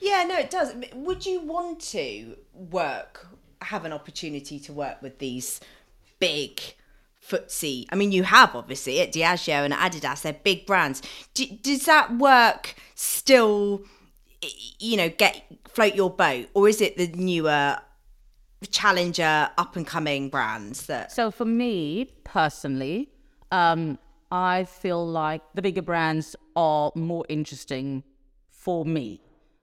Yeah, 0.00 0.24
no, 0.24 0.36
it 0.38 0.50
does. 0.50 0.74
Would 0.94 1.26
you 1.26 1.40
want 1.40 1.80
to 1.80 2.36
work, 2.54 3.26
have 3.62 3.84
an 3.84 3.92
opportunity 3.92 4.58
to 4.60 4.72
work 4.72 5.00
with 5.02 5.18
these 5.18 5.60
big 6.18 6.60
FTSE? 7.28 7.86
I 7.90 7.96
mean, 7.96 8.12
you 8.12 8.22
have 8.24 8.54
obviously 8.54 9.00
at 9.00 9.12
Diageo 9.12 9.64
and 9.64 9.74
Adidas, 9.74 10.22
they're 10.22 10.32
big 10.32 10.66
brands. 10.66 11.02
Do, 11.34 11.46
does 11.46 11.86
that 11.86 12.16
work 12.16 12.74
still, 12.94 13.82
you 14.78 14.96
know, 14.96 15.08
get 15.08 15.44
float 15.68 15.94
your 15.94 16.10
boat? 16.10 16.48
Or 16.54 16.68
is 16.68 16.80
it 16.80 16.96
the 16.96 17.08
newer 17.08 17.78
challenger, 18.66 19.50
up 19.56 19.76
and 19.76 19.86
coming 19.86 20.28
brands 20.28 20.86
that. 20.86 21.12
So 21.12 21.30
for 21.30 21.44
me 21.44 22.10
personally, 22.24 23.10
um, 23.50 23.98
I 24.30 24.64
feel 24.64 25.06
like 25.06 25.42
the 25.54 25.62
bigger 25.62 25.82
brands 25.82 26.36
are 26.54 26.92
more 26.94 27.24
interesting 27.28 28.04
for 28.48 28.84
me 28.84 29.20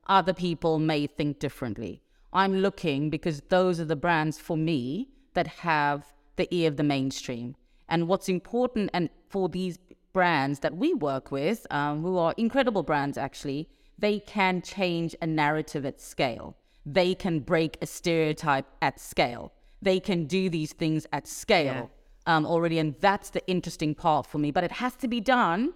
other 0.08 0.34
people 0.34 0.80
may 0.80 1.06
think 1.08 1.40
differently. 1.40 2.02
I'm 2.34 2.58
looking 2.58 3.10
because 3.10 3.42
those 3.50 3.80
are 3.80 3.86
the 3.86 3.96
brands 3.96 4.38
for 4.40 4.58
me 4.58 5.10
that 5.34 5.48
have 5.48 6.06
the 6.36 6.48
ear 6.54 6.70
of 6.70 6.78
the 6.78 6.84
mainstream. 6.84 7.56
And 7.90 8.08
what's 8.08 8.30
important 8.30 8.90
and 8.94 9.10
for 9.30 9.50
these 9.50 9.80
brands 10.14 10.60
that 10.60 10.76
we 10.76 10.94
work 10.94 11.32
with, 11.32 11.68
um, 11.72 12.02
who 12.02 12.18
are 12.18 12.34
incredible 12.38 12.84
brands 12.84 13.18
actually, 13.18 13.70
they 13.98 14.20
can 14.20 14.62
change 14.62 15.16
a 15.22 15.28
narrative 15.28 15.86
at 15.86 16.02
scale. 16.02 16.56
They 16.90 17.14
can 17.14 17.42
break 17.42 17.78
a 17.82 17.86
stereotype 17.86 18.66
at 18.82 18.98
scale. 19.00 19.52
They 19.82 20.00
can 20.00 20.26
do 20.26 20.50
these 20.50 20.72
things 20.72 21.06
at 21.12 21.28
scale 21.28 21.92
yeah. 22.26 22.38
um, 22.38 22.46
already. 22.46 22.80
And 22.80 22.96
that's 23.02 23.30
the 23.30 23.46
interesting 23.46 23.94
part 23.94 24.26
for 24.26 24.38
me. 24.38 24.52
But 24.52 24.64
it 24.64 24.72
has 24.72 24.96
to 24.98 25.08
be 25.10 25.20
done 25.20 25.74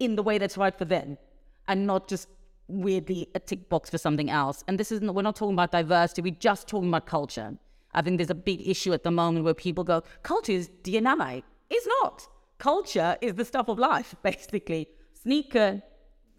in 0.00 0.16
the 0.16 0.22
way 0.22 0.38
that's 0.38 0.56
right 0.56 0.76
for 0.76 0.86
them 0.86 1.18
and 1.68 1.86
not 1.86 2.08
just 2.08 2.28
weirdly 2.68 3.28
a 3.34 3.38
tick 3.38 3.68
box 3.68 3.90
for 3.90 3.98
something 3.98 4.30
else. 4.30 4.64
And 4.66 4.80
this 4.80 4.90
isn't, 4.90 5.12
we're 5.14 5.20
not 5.20 5.36
talking 5.36 5.52
about 5.52 5.72
diversity, 5.72 6.22
we're 6.22 6.36
just 6.40 6.68
talking 6.68 6.88
about 6.88 7.04
culture. 7.06 7.58
I 7.92 8.00
think 8.00 8.16
there's 8.16 8.30
a 8.30 8.34
big 8.34 8.66
issue 8.66 8.94
at 8.94 9.02
the 9.04 9.10
moment 9.10 9.44
where 9.44 9.54
people 9.54 9.84
go, 9.84 10.02
culture 10.22 10.52
is 10.52 10.70
DNA. 10.82 11.42
It's 11.70 11.86
not. 12.00 12.26
Culture 12.58 13.16
is 13.20 13.34
the 13.34 13.44
stuff 13.44 13.68
of 13.68 13.78
life, 13.78 14.14
basically. 14.22 14.88
Sneaker 15.12 15.82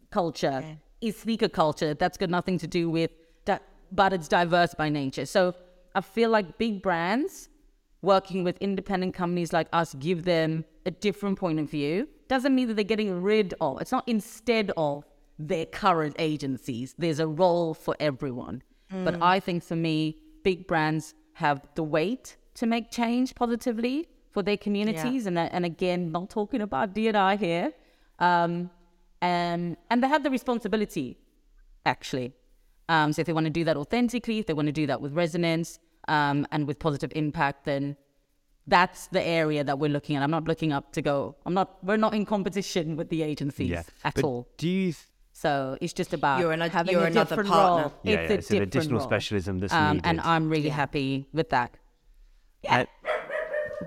culture 0.09 0.63
yeah. 0.63 1.07
is 1.07 1.17
sneaker 1.17 1.49
culture. 1.49 1.93
That's 1.93 2.17
got 2.17 2.29
nothing 2.29 2.57
to 2.59 2.67
do 2.67 2.89
with 2.89 3.11
but 3.95 4.13
it's 4.13 4.27
diverse 4.27 4.73
by 4.73 4.89
nature. 4.89 5.25
So 5.25 5.55
I 5.93 6.01
feel 6.01 6.29
like 6.29 6.57
big 6.57 6.81
brands 6.81 7.49
working 8.01 8.43
with 8.43 8.57
independent 8.59 9.13
companies 9.13 9.53
like 9.53 9.67
us 9.73 9.95
give 9.95 10.25
them 10.25 10.65
a 10.85 10.91
different 10.91 11.39
point 11.39 11.59
of 11.59 11.69
view. 11.69 12.07
Doesn't 12.27 12.53
mean 12.53 12.67
that 12.67 12.75
they're 12.75 12.83
getting 12.83 13.21
rid 13.21 13.53
of, 13.61 13.81
it's 13.81 13.91
not 13.91 14.03
instead 14.07 14.71
of 14.77 15.05
their 15.39 15.65
current 15.65 16.15
agencies. 16.19 16.95
There's 16.97 17.19
a 17.19 17.27
role 17.27 17.73
for 17.73 17.95
everyone. 17.99 18.63
Mm. 18.91 19.05
But 19.05 19.21
I 19.21 19.39
think 19.39 19.63
for 19.63 19.75
me, 19.75 20.17
big 20.43 20.67
brands 20.67 21.13
have 21.33 21.61
the 21.75 21.83
weight 21.83 22.37
to 22.55 22.65
make 22.65 22.91
change 22.91 23.35
positively 23.35 24.07
for 24.31 24.43
their 24.43 24.57
communities. 24.57 25.23
Yeah. 25.23 25.29
And, 25.29 25.39
and 25.39 25.65
again, 25.65 26.11
not 26.11 26.29
talking 26.29 26.61
about 26.61 26.93
D&I 26.93 27.35
here. 27.35 27.73
Um, 28.19 28.69
and, 29.21 29.77
and 29.89 30.03
they 30.03 30.07
have 30.07 30.23
the 30.23 30.29
responsibility, 30.29 31.17
actually. 31.85 32.33
Um, 32.87 33.13
so 33.13 33.21
if 33.21 33.25
they 33.25 33.33
want 33.33 33.45
to 33.45 33.51
do 33.51 33.63
that 33.63 33.77
authentically, 33.77 34.39
if 34.39 34.45
they 34.45 34.53
want 34.53 34.67
to 34.67 34.71
do 34.71 34.87
that 34.87 35.01
with 35.01 35.13
resonance 35.13 35.79
um, 36.07 36.47
and 36.51 36.67
with 36.67 36.79
positive 36.79 37.11
impact, 37.15 37.65
then 37.65 37.97
that's 38.67 39.07
the 39.07 39.21
area 39.21 39.63
that 39.63 39.79
we're 39.79 39.89
looking 39.89 40.15
at. 40.15 40.23
I'm 40.23 40.31
not 40.31 40.45
looking 40.45 40.71
up 40.71 40.91
to 40.93 41.01
go. 41.01 41.35
I'm 41.45 41.53
not. 41.53 41.83
We're 41.83 41.97
not 41.97 42.13
in 42.13 42.25
competition 42.25 42.95
with 42.95 43.09
the 43.09 43.23
agencies 43.23 43.69
yeah. 43.69 43.83
at 44.03 44.15
but 44.15 44.23
all. 44.23 44.47
Do 44.57 44.67
you 44.67 44.93
so 45.35 45.77
it's 45.81 45.91
just 45.91 46.13
about 46.13 46.39
you're, 46.39 46.53
an, 46.53 46.61
having 46.61 46.93
you're 46.93 47.03
a 47.03 47.07
another 47.07 47.29
different 47.31 47.49
partner. 47.49 47.83
role. 47.83 47.93
Yeah, 48.03 48.13
it's, 48.13 48.29
yeah, 48.29 48.37
it's 48.37 48.51
an 48.51 48.61
additional 48.61 48.99
role. 48.99 49.07
specialism 49.07 49.59
that's 49.59 49.73
um, 49.73 49.97
needed. 49.97 50.07
And 50.07 50.21
I'm 50.21 50.49
really 50.49 50.67
yeah. 50.67 50.75
happy 50.75 51.27
with 51.33 51.49
that. 51.49 51.75
Yeah. 52.63 52.81
Uh, 52.81 52.85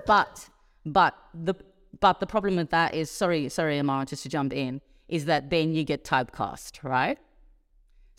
but 0.05 0.47
but 0.85 1.15
the 1.33 1.55
but 1.99 2.19
the 2.19 2.27
problem 2.27 2.55
with 2.55 2.69
that 2.69 2.93
is 2.93 3.09
sorry, 3.09 3.49
sorry, 3.49 3.79
Amara, 3.79 4.05
just 4.05 4.21
to 4.23 4.29
jump 4.29 4.53
in, 4.53 4.79
is 5.07 5.25
that 5.25 5.49
then 5.49 5.73
you 5.73 5.83
get 5.83 6.03
typecast, 6.03 6.83
right? 6.83 7.17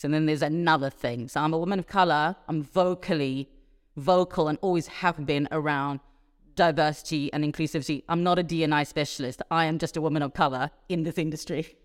So 0.00 0.08
then 0.08 0.24
there's 0.24 0.40
another 0.40 0.88
thing. 0.88 1.28
So 1.28 1.42
I'm 1.42 1.52
a 1.52 1.58
woman 1.58 1.78
of 1.78 1.86
color, 1.86 2.34
I'm 2.48 2.62
vocally 2.62 3.50
vocal 3.98 4.48
and 4.48 4.56
always 4.62 4.86
have 4.86 5.26
been 5.26 5.46
around 5.52 6.00
diversity 6.54 7.30
and 7.34 7.44
inclusivity. 7.44 8.02
I'm 8.08 8.22
not 8.22 8.38
a 8.38 8.42
D&I 8.42 8.82
specialist. 8.84 9.42
I 9.50 9.66
am 9.66 9.78
just 9.78 9.98
a 9.98 10.00
woman 10.00 10.22
of 10.22 10.32
color 10.32 10.70
in 10.88 11.02
this 11.02 11.18
industry. 11.18 11.76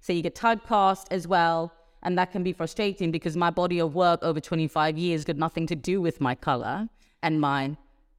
So 0.00 0.12
you 0.12 0.20
get 0.20 0.34
typecast 0.34 1.06
as 1.10 1.26
well. 1.26 1.72
And 2.02 2.18
that 2.18 2.30
can 2.30 2.42
be 2.42 2.52
frustrating 2.52 3.10
because 3.10 3.38
my 3.38 3.48
body 3.48 3.78
of 3.78 3.94
work 3.94 4.22
over 4.22 4.38
25 4.38 4.98
years 4.98 5.24
got 5.24 5.36
nothing 5.36 5.66
to 5.68 5.74
do 5.74 6.02
with 6.02 6.20
my 6.20 6.34
color 6.34 6.90
and 7.22 7.40
my 7.40 7.78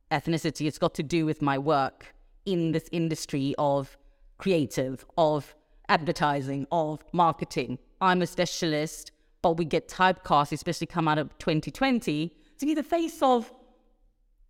ethnicity. 0.09 0.65
It's 0.65 0.79
got 0.79 0.95
to 0.95 1.03
do 1.03 1.27
with 1.27 1.43
my 1.43 1.59
work 1.59 2.15
in 2.47 2.71
this 2.71 2.89
industry 2.91 3.53
of 3.59 3.97
creative, 4.39 5.05
of 5.15 5.53
advertising, 5.89 6.65
of 6.71 7.03
marketing. 7.11 7.77
I'm 8.01 8.23
a 8.23 8.25
specialist, 8.25 9.11
but 9.43 9.57
we 9.57 9.65
get 9.65 9.87
typecast, 9.87 10.51
especially 10.51 10.87
come 10.87 11.07
out 11.07 11.19
of 11.19 11.37
2020, 11.37 12.35
to 12.57 12.65
be 12.65 12.73
the 12.73 12.81
face 12.81 13.21
of, 13.21 13.53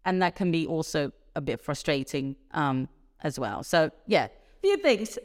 and 0.05 0.21
that 0.21 0.35
can 0.35 0.51
be 0.51 0.65
also 0.65 1.11
a 1.35 1.41
bit 1.41 1.59
frustrating 1.59 2.37
um, 2.51 2.87
as 3.23 3.37
well. 3.37 3.63
So, 3.63 3.89
yeah, 4.07 4.27
few 4.61 4.77
things. 4.77 5.17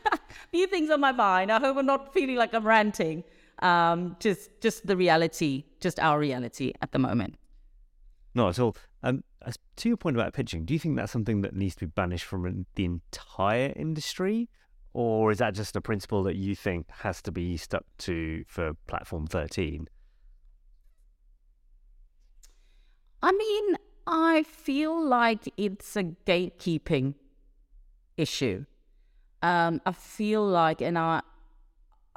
few 0.52 0.66
things 0.68 0.90
on 0.90 1.00
my 1.00 1.10
mind. 1.10 1.50
I 1.50 1.58
hope 1.58 1.78
I'm 1.78 1.86
not 1.86 2.12
feeling 2.12 2.36
like 2.36 2.54
I'm 2.54 2.66
ranting. 2.66 3.24
Um, 3.60 4.16
just 4.20 4.50
just 4.60 4.86
the 4.86 4.96
reality, 4.96 5.64
just 5.80 5.98
our 6.00 6.18
reality 6.18 6.72
at 6.82 6.92
the 6.92 6.98
moment. 6.98 7.36
Not 8.34 8.50
at 8.50 8.58
all. 8.58 8.76
Um, 9.02 9.24
to 9.76 9.88
your 9.88 9.96
point 9.96 10.16
about 10.16 10.34
pitching, 10.34 10.64
do 10.64 10.74
you 10.74 10.80
think 10.80 10.96
that's 10.96 11.12
something 11.12 11.40
that 11.42 11.54
needs 11.54 11.76
to 11.76 11.86
be 11.86 11.92
banished 11.94 12.24
from 12.24 12.66
the 12.74 12.84
entire 12.84 13.72
industry, 13.76 14.48
or 14.94 15.30
is 15.30 15.38
that 15.38 15.54
just 15.54 15.76
a 15.76 15.80
principle 15.82 16.22
that 16.22 16.36
you 16.36 16.54
think 16.54 16.86
has 16.90 17.20
to 17.22 17.32
be 17.32 17.58
stuck 17.58 17.84
to 17.98 18.44
for 18.46 18.72
Platform 18.86 19.26
13? 19.26 19.88
I 23.22 23.32
mean, 23.32 23.76
I 24.06 24.42
feel 24.44 24.98
like 24.98 25.52
it's 25.56 25.94
a 25.96 26.04
gatekeeping 26.04 27.14
issue 28.16 28.64
um, 29.44 29.82
I 29.84 29.92
feel 29.92 30.42
like, 30.42 30.80
and 30.80 30.96
I, 30.96 31.20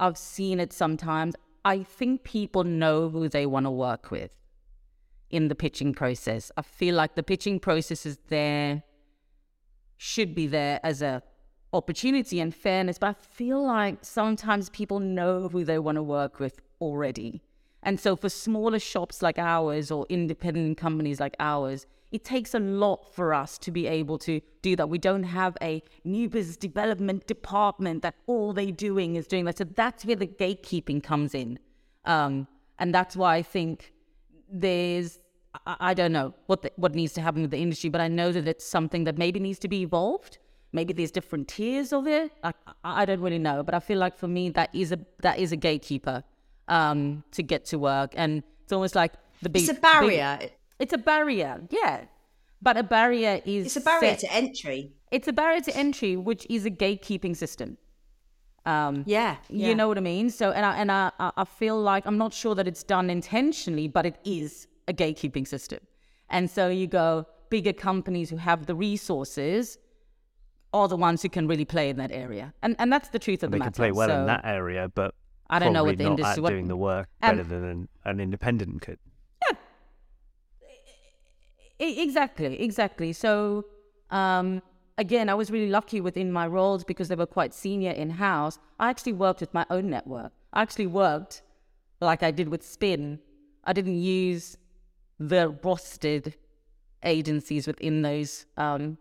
I've 0.00 0.16
seen 0.16 0.60
it 0.60 0.72
sometimes. 0.72 1.34
I 1.62 1.82
think 1.82 2.24
people 2.24 2.64
know 2.64 3.10
who 3.10 3.28
they 3.28 3.44
want 3.44 3.66
to 3.66 3.70
work 3.70 4.10
with 4.10 4.30
in 5.28 5.48
the 5.48 5.54
pitching 5.54 5.92
process. 5.92 6.50
I 6.56 6.62
feel 6.62 6.94
like 6.94 7.16
the 7.16 7.22
pitching 7.22 7.60
process 7.60 8.06
is 8.06 8.18
there, 8.28 8.82
should 9.98 10.34
be 10.34 10.46
there 10.46 10.80
as 10.82 11.02
a 11.02 11.22
opportunity 11.72 12.40
and 12.40 12.54
fairness, 12.54 12.98
but 12.98 13.08
I 13.08 13.12
feel 13.12 13.62
like 13.62 13.98
sometimes 14.02 14.70
people 14.70 15.00
know 15.00 15.48
who 15.48 15.64
they 15.64 15.78
want 15.78 15.96
to 15.96 16.02
work 16.02 16.40
with 16.40 16.60
already. 16.80 17.42
And 17.82 18.00
so 18.00 18.16
for 18.16 18.28
smaller 18.28 18.78
shops 18.78 19.22
like 19.22 19.38
ours 19.38 19.90
or 19.90 20.06
independent 20.08 20.78
companies 20.78 21.20
like 21.20 21.36
ours, 21.38 21.86
it 22.10 22.24
takes 22.24 22.54
a 22.54 22.58
lot 22.58 23.14
for 23.14 23.34
us 23.34 23.58
to 23.58 23.70
be 23.70 23.86
able 23.86 24.18
to 24.18 24.40
do 24.62 24.74
that. 24.76 24.88
We 24.88 24.98
don't 24.98 25.24
have 25.24 25.56
a 25.60 25.82
new 26.04 26.28
business 26.28 26.56
development 26.56 27.26
department 27.26 28.02
that 28.02 28.14
all 28.26 28.52
they're 28.52 28.72
doing 28.72 29.16
is 29.16 29.26
doing 29.26 29.44
that. 29.44 29.58
So 29.58 29.64
that's 29.64 30.04
where 30.04 30.16
the 30.16 30.26
gatekeeping 30.26 31.02
comes 31.02 31.34
in. 31.34 31.58
Um, 32.06 32.48
and 32.78 32.94
that's 32.94 33.14
why 33.14 33.36
I 33.36 33.42
think 33.42 33.92
there's, 34.50 35.18
I, 35.66 35.76
I 35.80 35.94
don't 35.94 36.12
know 36.12 36.34
what, 36.46 36.62
the, 36.62 36.72
what 36.76 36.94
needs 36.94 37.12
to 37.14 37.20
happen 37.20 37.42
with 37.42 37.50
the 37.50 37.58
industry, 37.58 37.90
but 37.90 38.00
I 38.00 38.08
know 38.08 38.32
that 38.32 38.48
it's 38.48 38.64
something 38.64 39.04
that 39.04 39.18
maybe 39.18 39.38
needs 39.38 39.58
to 39.60 39.68
be 39.68 39.82
evolved. 39.82 40.38
Maybe 40.72 40.92
there's 40.92 41.10
different 41.10 41.48
tiers 41.48 41.92
of 41.92 42.06
it. 42.06 42.30
I, 42.44 42.52
I 42.84 43.04
don't 43.04 43.20
really 43.20 43.38
know, 43.38 43.62
but 43.62 43.74
I 43.74 43.80
feel 43.80 43.98
like 43.98 44.16
for 44.16 44.28
me, 44.28 44.50
that 44.50 44.74
is 44.74 44.92
a, 44.92 44.98
that 45.22 45.38
is 45.38 45.52
a 45.52 45.56
gatekeeper 45.56 46.22
um, 46.68 47.24
to 47.32 47.42
get 47.42 47.64
to 47.66 47.78
work. 47.78 48.12
And 48.16 48.42
it's 48.62 48.72
almost 48.72 48.94
like 48.94 49.14
the 49.42 49.48
big. 49.48 49.62
It's 49.62 49.70
a 49.76 49.80
barrier. 49.80 50.36
Big, 50.40 50.52
it's 50.78 50.92
a 50.92 50.98
barrier, 50.98 51.60
yeah. 51.70 52.04
But 52.60 52.76
a 52.76 52.82
barrier 52.82 53.40
is. 53.44 53.66
It's 53.66 53.76
a 53.76 53.80
barrier 53.80 54.10
set. 54.10 54.18
to 54.20 54.32
entry. 54.32 54.92
It's 55.10 55.26
a 55.26 55.32
barrier 55.32 55.60
to 55.62 55.76
entry, 55.76 56.16
which 56.16 56.46
is 56.50 56.66
a 56.66 56.70
gatekeeping 56.70 57.34
system. 57.34 57.78
Um, 58.66 59.04
yeah, 59.06 59.36
yeah, 59.48 59.68
you 59.68 59.74
know 59.74 59.88
what 59.88 59.96
I 59.96 60.02
mean. 60.02 60.28
So, 60.28 60.50
and 60.50 60.66
I 60.66 60.76
and 60.76 60.92
I, 60.92 61.10
I 61.18 61.44
feel 61.44 61.80
like 61.80 62.04
I'm 62.04 62.18
not 62.18 62.34
sure 62.34 62.54
that 62.54 62.68
it's 62.68 62.82
done 62.82 63.08
intentionally, 63.08 63.88
but 63.88 64.04
it 64.04 64.18
is 64.24 64.66
a 64.88 64.92
gatekeeping 64.92 65.46
system. 65.46 65.78
And 66.28 66.50
so 66.50 66.68
you 66.68 66.86
go 66.86 67.26
bigger 67.48 67.72
companies 67.72 68.28
who 68.28 68.36
have 68.36 68.66
the 68.66 68.74
resources, 68.74 69.78
are 70.72 70.88
the 70.88 70.96
ones 70.96 71.22
who 71.22 71.28
can 71.28 71.46
really 71.46 71.64
play 71.64 71.90
in 71.90 71.96
that 71.96 72.12
area, 72.12 72.52
and 72.62 72.76
and 72.78 72.92
that's 72.92 73.08
the 73.08 73.18
truth 73.18 73.42
of 73.42 73.50
they 73.50 73.56
the 73.56 73.58
matter. 73.58 73.70
They 73.70 73.88
can 73.88 73.94
play 73.94 73.98
well 73.98 74.08
so, 74.08 74.20
in 74.20 74.26
that 74.26 74.44
area, 74.44 74.90
but 74.94 75.14
I 75.50 75.58
don't 75.58 75.72
know 75.72 75.84
what 75.84 75.98
the 75.98 76.04
industry 76.04 76.44
at 76.44 76.48
doing 76.48 76.68
the 76.68 76.76
work 76.76 77.08
better 77.20 77.42
than 77.42 77.64
an, 77.64 77.88
an 78.04 78.20
independent 78.20 78.82
could. 78.82 78.98
Yeah, 81.80 81.88
exactly, 81.88 82.60
exactly. 82.60 83.12
So 83.12 83.64
um, 84.10 84.62
again, 84.98 85.28
I 85.28 85.34
was 85.34 85.50
really 85.50 85.70
lucky 85.70 86.00
within 86.00 86.32
my 86.32 86.46
roles 86.46 86.84
because 86.84 87.08
they 87.08 87.14
were 87.14 87.26
quite 87.26 87.54
senior 87.54 87.92
in 87.92 88.10
house. 88.10 88.58
I 88.78 88.90
actually 88.90 89.14
worked 89.14 89.40
with 89.40 89.54
my 89.54 89.64
own 89.70 89.88
network. 89.88 90.32
I 90.52 90.62
actually 90.62 90.88
worked 90.88 91.42
like 92.00 92.22
I 92.22 92.30
did 92.30 92.48
with 92.48 92.62
Spin. 92.62 93.20
I 93.64 93.72
didn't 93.72 94.00
use 94.00 94.56
the 95.18 95.52
rostered 95.62 96.34
agencies 97.02 97.66
within 97.66 98.02
those 98.02 98.46
um, 98.56 98.98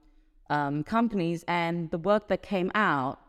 um, 0.50 0.84
companies, 0.84 1.44
and 1.48 1.92
the 1.92 1.98
work 1.98 2.28
that 2.28 2.42
came 2.42 2.72
out 2.76 3.20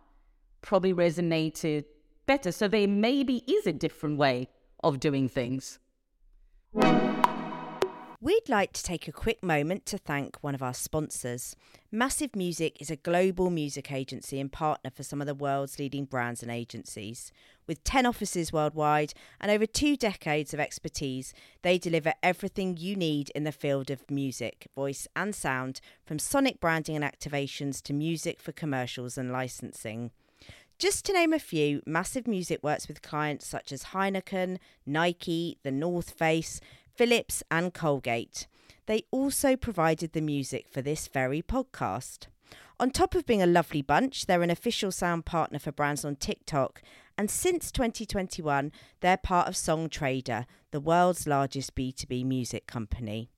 probably 0.62 0.92
resonated 0.92 1.84
better. 2.26 2.52
So 2.52 2.68
there 2.68 2.88
maybe 2.88 3.44
is 3.46 3.66
a 3.66 3.72
different 3.72 4.18
way 4.18 4.48
of 4.82 5.00
doing 5.00 5.28
things. 5.28 5.78
We'd 8.20 8.48
like 8.48 8.72
to 8.72 8.82
take 8.82 9.06
a 9.06 9.12
quick 9.12 9.44
moment 9.44 9.86
to 9.86 9.96
thank 9.96 10.38
one 10.40 10.56
of 10.56 10.62
our 10.62 10.74
sponsors. 10.74 11.54
Massive 11.92 12.34
Music 12.34 12.76
is 12.80 12.90
a 12.90 12.96
global 12.96 13.48
music 13.48 13.92
agency 13.92 14.40
and 14.40 14.50
partner 14.50 14.90
for 14.90 15.04
some 15.04 15.20
of 15.20 15.28
the 15.28 15.36
world's 15.36 15.78
leading 15.78 16.04
brands 16.04 16.42
and 16.42 16.50
agencies. 16.50 17.30
With 17.68 17.84
10 17.84 18.06
offices 18.06 18.52
worldwide 18.52 19.14
and 19.40 19.52
over 19.52 19.66
two 19.66 19.96
decades 19.96 20.52
of 20.52 20.58
expertise, 20.58 21.32
they 21.62 21.78
deliver 21.78 22.12
everything 22.20 22.76
you 22.76 22.96
need 22.96 23.30
in 23.36 23.44
the 23.44 23.52
field 23.52 23.88
of 23.88 24.10
music, 24.10 24.66
voice, 24.74 25.06
and 25.14 25.32
sound, 25.32 25.80
from 26.04 26.18
sonic 26.18 26.58
branding 26.58 26.96
and 26.96 27.04
activations 27.04 27.80
to 27.82 27.92
music 27.92 28.40
for 28.40 28.50
commercials 28.50 29.16
and 29.16 29.30
licensing. 29.30 30.10
Just 30.76 31.04
to 31.04 31.12
name 31.12 31.32
a 31.32 31.38
few, 31.38 31.82
Massive 31.86 32.26
Music 32.26 32.64
works 32.64 32.88
with 32.88 33.02
clients 33.02 33.46
such 33.46 33.70
as 33.70 33.84
Heineken, 33.84 34.58
Nike, 34.86 35.58
The 35.62 35.72
North 35.72 36.10
Face, 36.10 36.60
Philips, 36.98 37.44
and 37.48 37.72
Colgate. 37.72 38.48
They 38.86 39.04
also 39.12 39.54
provided 39.54 40.14
the 40.14 40.20
music 40.20 40.66
for 40.68 40.82
this 40.82 41.06
very 41.06 41.40
podcast. 41.40 42.26
On 42.80 42.90
top 42.90 43.14
of 43.14 43.24
being 43.24 43.40
a 43.40 43.46
lovely 43.46 43.82
bunch, 43.82 44.26
they're 44.26 44.42
an 44.42 44.50
official 44.50 44.90
sound 44.90 45.24
partner 45.24 45.60
for 45.60 45.70
brands 45.70 46.04
on 46.04 46.16
TikTok, 46.16 46.82
and 47.16 47.30
since 47.30 47.70
2021, 47.70 48.72
they're 48.98 49.16
part 49.16 49.46
of 49.46 49.54
Songtradr, 49.54 50.44
the 50.72 50.80
world's 50.80 51.28
largest 51.28 51.76
B2B 51.76 52.24
music 52.24 52.66
company. 52.66 53.30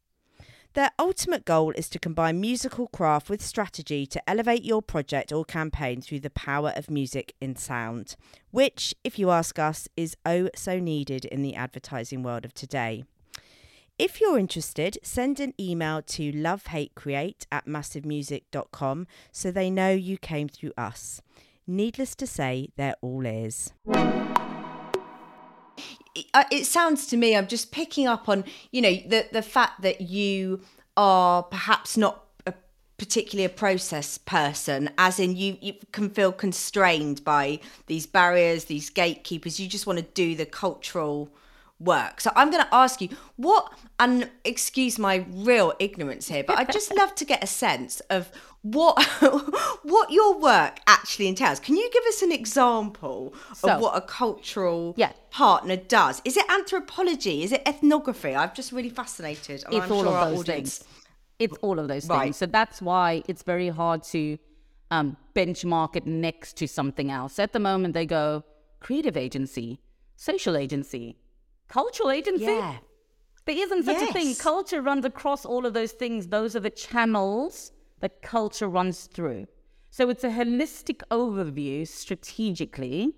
Their 0.73 0.93
ultimate 0.99 1.45
goal 1.45 1.73
is 1.73 1.91
to 1.91 1.99
combine 1.99 2.41
musical 2.41 2.87
craft 2.87 3.29
with 3.29 3.43
strategy 3.43 4.07
to 4.07 4.31
elevate 4.31 4.65
your 4.65 4.81
project 4.81 5.33
or 5.33 5.45
campaign 5.45 6.01
through 6.01 6.21
the 6.21 6.31
power 6.31 6.73
of 6.77 6.89
music 6.89 7.35
in 7.43 7.57
sound, 7.57 8.17
which, 8.53 8.95
if 9.05 9.19
you 9.19 9.29
ask 9.29 9.59
us, 9.59 9.87
is 9.99 10.17
oh 10.25 10.49
so 10.55 10.79
needed 10.79 11.27
in 11.27 11.43
the 11.43 11.57
advertising 11.57 12.23
world 12.23 12.47
of 12.47 12.55
today. 12.55 13.05
If 14.01 14.19
you're 14.19 14.39
interested, 14.39 14.97
send 15.03 15.41
an 15.41 15.53
email 15.61 16.01
to 16.01 16.33
lovehatecreate 16.33 17.45
at 17.53 17.67
massivemusic.com 17.67 19.07
so 19.31 19.51
they 19.51 19.71
know 19.71 19.91
you 19.91 20.17
came 20.17 20.49
through 20.49 20.73
us. 20.79 21.21
Needless 21.67 22.15
to 22.15 22.27
say, 22.27 22.71
they're 22.77 22.97
all 23.03 23.27
ears. 23.27 23.75
Uh, 23.87 24.55
it 26.51 26.65
sounds 26.65 27.09
to 27.09 27.19
me, 27.19 27.37
I'm 27.37 27.47
just 27.47 27.73
picking 27.73 28.07
up 28.07 28.27
on, 28.27 28.45
you 28.71 28.81
know, 28.81 28.95
the, 29.07 29.27
the 29.33 29.43
fact 29.43 29.83
that 29.83 30.01
you 30.01 30.63
are 30.97 31.43
perhaps 31.43 31.99
not 31.99 32.25
a 32.47 32.55
particularly 32.97 33.45
a 33.45 33.55
process 33.55 34.17
person, 34.17 34.89
as 34.97 35.21
in 35.21 35.37
you, 35.37 35.59
you 35.61 35.75
can 35.93 36.09
feel 36.09 36.33
constrained 36.33 37.23
by 37.23 37.61
these 37.87 38.07
barriers, 38.07 38.65
these 38.65 38.89
gatekeepers. 38.89 39.61
You 39.61 39.69
just 39.69 39.87
want 39.87 39.99
to 39.99 40.07
do 40.15 40.35
the 40.35 40.47
cultural 40.47 41.31
work. 41.81 42.21
So 42.21 42.31
I'm 42.37 42.51
going 42.51 42.63
to 42.63 42.75
ask 42.75 43.01
you 43.01 43.09
what, 43.37 43.73
and 43.99 44.31
excuse 44.45 44.99
my 44.99 45.25
real 45.31 45.73
ignorance 45.81 46.29
here, 46.29 46.45
but 46.45 46.59
I'd 46.59 46.71
just 46.71 46.95
love 46.97 47.15
to 47.17 47.25
get 47.25 47.43
a 47.43 47.47
sense 47.47 48.01
of 48.11 48.31
what 48.63 49.03
what 49.83 50.11
your 50.11 50.39
work 50.39 50.81
actually 50.87 51.27
entails. 51.27 51.59
Can 51.61 51.77
you 51.77 51.91
give 51.93 52.05
us 52.05 52.23
an 52.23 52.31
example 52.31 53.35
so, 53.55 53.71
of 53.71 53.81
what 53.81 53.97
a 53.97 54.03
cultural 54.03 54.95
yeah. 54.97 55.13
partner 55.31 55.77
does? 55.77 56.21
Is 56.25 56.37
it 56.37 56.49
anthropology? 56.51 57.43
Is 57.43 57.53
it 57.53 57.63
ethnography? 57.67 58.37
I'm 58.37 58.53
just 58.55 58.73
really 58.73 58.91
fascinated. 58.91 59.65
It's 59.71 59.75
I'm 59.75 59.91
all 59.91 60.05
sure 60.05 60.17
of 60.17 60.31
those 60.37 60.45
things. 60.45 60.85
It's 61.39 61.57
all 61.63 61.79
of 61.79 61.89
those 61.89 62.07
right. 62.07 62.25
things. 62.25 62.37
So 62.37 62.45
that's 62.45 62.83
why 62.83 63.23
it's 63.27 63.43
very 63.43 63.71
hard 63.71 64.03
to 64.05 64.39
um, 64.91 65.17
benchmark 65.35 65.97
it 65.97 66.07
next 66.07 66.59
to 66.59 66.69
something 66.69 67.11
else. 67.11 67.39
At 67.39 67.55
the 67.55 67.61
moment, 67.61 67.95
they 67.95 68.05
go 68.05 68.45
creative 68.81 69.17
agency, 69.17 69.81
social 70.17 70.55
agency, 70.55 71.17
cultural 71.71 72.11
agency. 72.11 72.45
Yeah. 72.45 72.77
There 73.47 73.57
isn't 73.57 73.85
such 73.85 74.01
yes. 74.01 74.11
a 74.11 74.13
thing. 74.13 74.35
Culture 74.35 74.83
runs 74.83 75.05
across 75.05 75.45
all 75.47 75.65
of 75.65 75.73
those 75.73 75.93
things. 75.93 76.29
Those 76.29 76.55
are 76.55 76.61
the 76.61 76.71
channels 76.71 77.73
that 78.01 78.23
culture 78.23 78.69
runs 78.69 79.07
through. 79.07 79.47
So 79.91 80.11
it's 80.11 80.25
a 80.25 80.29
holistic 80.29 81.03
overview 81.11 81.87
strategically 81.87 83.15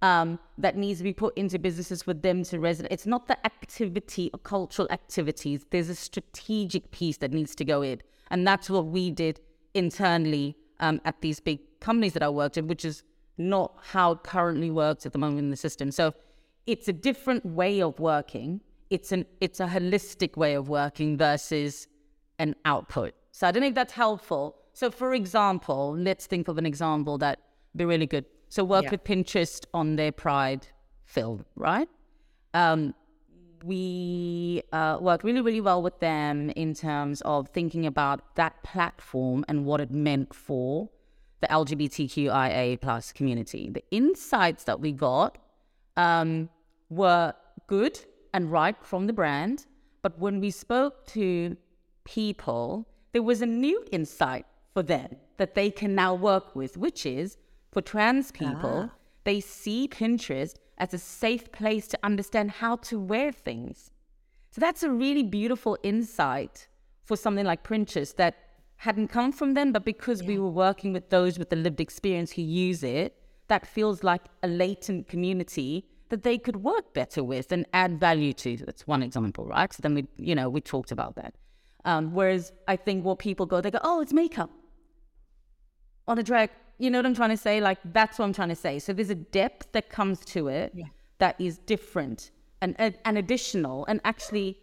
um, 0.00 0.38
that 0.58 0.76
needs 0.76 0.98
to 1.00 1.04
be 1.04 1.12
put 1.12 1.36
into 1.36 1.58
businesses 1.58 2.02
for 2.02 2.14
them 2.14 2.44
to 2.44 2.58
resonate. 2.58 2.88
It's 2.90 3.06
not 3.06 3.26
the 3.26 3.44
activity 3.44 4.30
or 4.32 4.38
cultural 4.38 4.88
activities. 4.90 5.66
There's 5.70 5.88
a 5.88 5.94
strategic 5.94 6.90
piece 6.92 7.18
that 7.18 7.32
needs 7.32 7.54
to 7.56 7.64
go 7.64 7.82
in. 7.82 8.00
And 8.30 8.46
that's 8.46 8.70
what 8.70 8.86
we 8.86 9.10
did 9.10 9.40
internally 9.74 10.56
um, 10.80 11.00
at 11.04 11.20
these 11.20 11.40
big 11.40 11.58
companies 11.80 12.14
that 12.14 12.22
I 12.22 12.28
worked 12.28 12.56
in, 12.56 12.68
which 12.68 12.84
is 12.84 13.02
not 13.36 13.74
how 13.92 14.12
it 14.12 14.22
currently 14.22 14.70
works 14.70 15.04
at 15.04 15.12
the 15.12 15.18
moment 15.18 15.40
in 15.40 15.50
the 15.50 15.56
system. 15.56 15.90
So 15.90 16.14
it's 16.66 16.88
a 16.88 16.92
different 16.92 17.44
way 17.44 17.82
of 17.82 17.98
working. 18.00 18.60
It's 18.90 19.12
an 19.12 19.26
it's 19.40 19.60
a 19.60 19.66
holistic 19.66 20.36
way 20.36 20.54
of 20.54 20.68
working 20.68 21.16
versus 21.16 21.88
an 22.38 22.54
output. 22.64 23.14
So 23.32 23.46
I 23.46 23.52
don't 23.52 23.62
know 23.62 23.68
if 23.68 23.74
that's 23.74 23.92
helpful. 23.92 24.56
So 24.72 24.90
for 24.90 25.14
example, 25.14 25.96
let's 25.96 26.26
think 26.26 26.48
of 26.48 26.58
an 26.58 26.66
example 26.66 27.18
that 27.18 27.40
be 27.76 27.84
really 27.84 28.06
good. 28.06 28.24
So 28.48 28.64
work 28.64 28.84
yeah. 28.84 28.90
with 28.92 29.04
Pinterest 29.04 29.64
on 29.74 29.96
their 29.96 30.12
Pride 30.12 30.66
film, 31.04 31.44
right? 31.56 31.88
Um, 32.54 32.94
we 33.64 34.62
uh, 34.72 34.98
worked 35.00 35.24
really, 35.24 35.40
really 35.40 35.60
well 35.60 35.82
with 35.82 35.98
them 35.98 36.50
in 36.50 36.74
terms 36.74 37.20
of 37.22 37.48
thinking 37.48 37.86
about 37.86 38.36
that 38.36 38.62
platform 38.62 39.44
and 39.48 39.64
what 39.64 39.80
it 39.80 39.90
meant 39.90 40.34
for 40.34 40.90
the 41.40 41.46
LGBTQIA 41.48 42.80
plus 42.80 43.12
community. 43.12 43.70
The 43.70 43.82
insights 43.90 44.64
that 44.64 44.80
we 44.80 44.92
got 44.92 45.38
um, 45.96 46.48
were 46.90 47.34
good 47.66 48.00
and 48.32 48.50
right 48.50 48.76
from 48.82 49.06
the 49.06 49.12
brand. 49.12 49.66
But 50.02 50.18
when 50.18 50.40
we 50.40 50.50
spoke 50.50 51.06
to 51.08 51.56
people, 52.04 52.88
there 53.12 53.22
was 53.22 53.42
a 53.42 53.46
new 53.46 53.84
insight 53.90 54.46
for 54.72 54.82
them 54.82 55.16
that 55.36 55.54
they 55.54 55.70
can 55.70 55.94
now 55.94 56.14
work 56.14 56.54
with, 56.54 56.76
which 56.76 57.06
is 57.06 57.36
for 57.72 57.80
trans 57.80 58.30
people, 58.30 58.90
ah. 58.90 58.94
they 59.24 59.40
see 59.40 59.88
Pinterest 59.88 60.54
as 60.78 60.92
a 60.92 60.98
safe 60.98 61.50
place 61.52 61.86
to 61.88 61.98
understand 62.02 62.50
how 62.50 62.76
to 62.76 62.98
wear 62.98 63.32
things. 63.32 63.90
So 64.50 64.60
that's 64.60 64.82
a 64.82 64.90
really 64.90 65.22
beautiful 65.22 65.78
insight 65.82 66.68
for 67.04 67.16
something 67.16 67.44
like 67.44 67.64
Pinterest 67.64 68.14
that 68.16 68.36
hadn't 68.76 69.08
come 69.08 69.32
from 69.32 69.54
them, 69.54 69.72
but 69.72 69.84
because 69.84 70.22
yeah. 70.22 70.28
we 70.28 70.38
were 70.38 70.50
working 70.50 70.92
with 70.92 71.10
those 71.10 71.38
with 71.38 71.50
the 71.50 71.56
lived 71.56 71.80
experience 71.80 72.32
who 72.32 72.42
use 72.42 72.82
it, 72.82 73.16
that 73.48 73.66
feels 73.66 74.02
like 74.02 74.22
a 74.42 74.48
latent 74.48 75.08
community 75.08 75.86
that 76.14 76.22
they 76.22 76.38
could 76.38 76.62
work 76.62 76.94
better 76.94 77.24
with 77.24 77.50
and 77.50 77.66
add 77.72 77.98
value 77.98 78.32
to. 78.32 78.56
That's 78.58 78.86
one 78.86 79.02
example, 79.02 79.44
right? 79.46 79.72
So 79.72 79.80
then 79.82 79.94
we, 79.94 80.06
you 80.16 80.36
know, 80.36 80.48
we 80.48 80.60
talked 80.60 80.92
about 80.92 81.16
that. 81.16 81.34
Um, 81.84 82.14
whereas 82.14 82.52
I 82.68 82.76
think 82.76 83.04
what 83.04 83.18
people 83.18 83.46
go, 83.46 83.60
they 83.60 83.72
go, 83.72 83.80
oh, 83.82 84.00
it's 84.00 84.12
makeup 84.12 84.50
on 86.06 86.16
a 86.20 86.22
drag. 86.22 86.50
You 86.78 86.88
know 86.90 86.98
what 86.98 87.06
I'm 87.06 87.16
trying 87.16 87.30
to 87.30 87.36
say? 87.36 87.60
Like 87.60 87.78
that's 87.92 88.18
what 88.18 88.26
I'm 88.26 88.32
trying 88.32 88.50
to 88.50 88.60
say. 88.66 88.78
So 88.78 88.92
there's 88.92 89.10
a 89.10 89.16
depth 89.40 89.72
that 89.72 89.88
comes 89.88 90.20
to 90.26 90.46
it 90.46 90.72
yeah. 90.72 90.84
that 91.18 91.34
is 91.40 91.58
different 91.58 92.30
and, 92.62 92.76
and, 92.78 92.94
and 93.04 93.18
additional 93.18 93.84
and 93.86 94.00
actually 94.04 94.60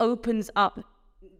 opens 0.00 0.50
up 0.56 0.80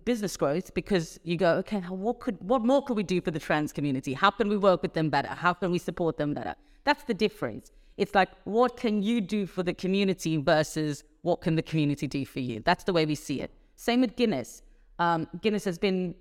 business 0.04 0.36
growth 0.36 0.74
because 0.74 1.18
you 1.24 1.38
go, 1.38 1.52
okay, 1.54 1.80
what 1.80 2.20
could 2.20 2.36
what 2.40 2.62
more 2.62 2.82
could 2.84 2.96
we 2.96 3.02
do 3.02 3.20
for 3.22 3.30
the 3.30 3.40
trans 3.40 3.72
community? 3.72 4.12
How 4.12 4.30
can 4.30 4.48
we 4.48 4.58
work 4.58 4.82
with 4.82 4.92
them 4.92 5.08
better? 5.08 5.28
How 5.28 5.54
can 5.54 5.70
we 5.70 5.78
support 5.78 6.18
them 6.18 6.34
better? 6.34 6.54
That's 6.84 7.04
the 7.04 7.14
difference. 7.14 7.72
It's 7.96 8.14
like, 8.14 8.28
what 8.44 8.76
can 8.76 9.02
you 9.02 9.20
do 9.20 9.46
for 9.46 9.62
the 9.62 9.72
community 9.72 10.36
versus 10.36 11.04
what 11.22 11.40
can 11.40 11.56
the 11.56 11.62
community 11.62 12.06
do 12.06 12.24
for 12.26 12.40
you? 12.40 12.62
That's 12.64 12.84
the 12.84 12.92
way 12.92 13.06
we 13.06 13.14
see 13.14 13.40
it. 13.40 13.50
Same 13.76 14.00
with 14.00 14.16
Guinness. 14.16 14.62
Um, 14.98 15.28
Guinness 15.40 15.64
has 15.64 15.78
been, 15.78 16.14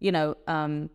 you 0.00 0.12
know, 0.12 0.36
um, 0.46 0.90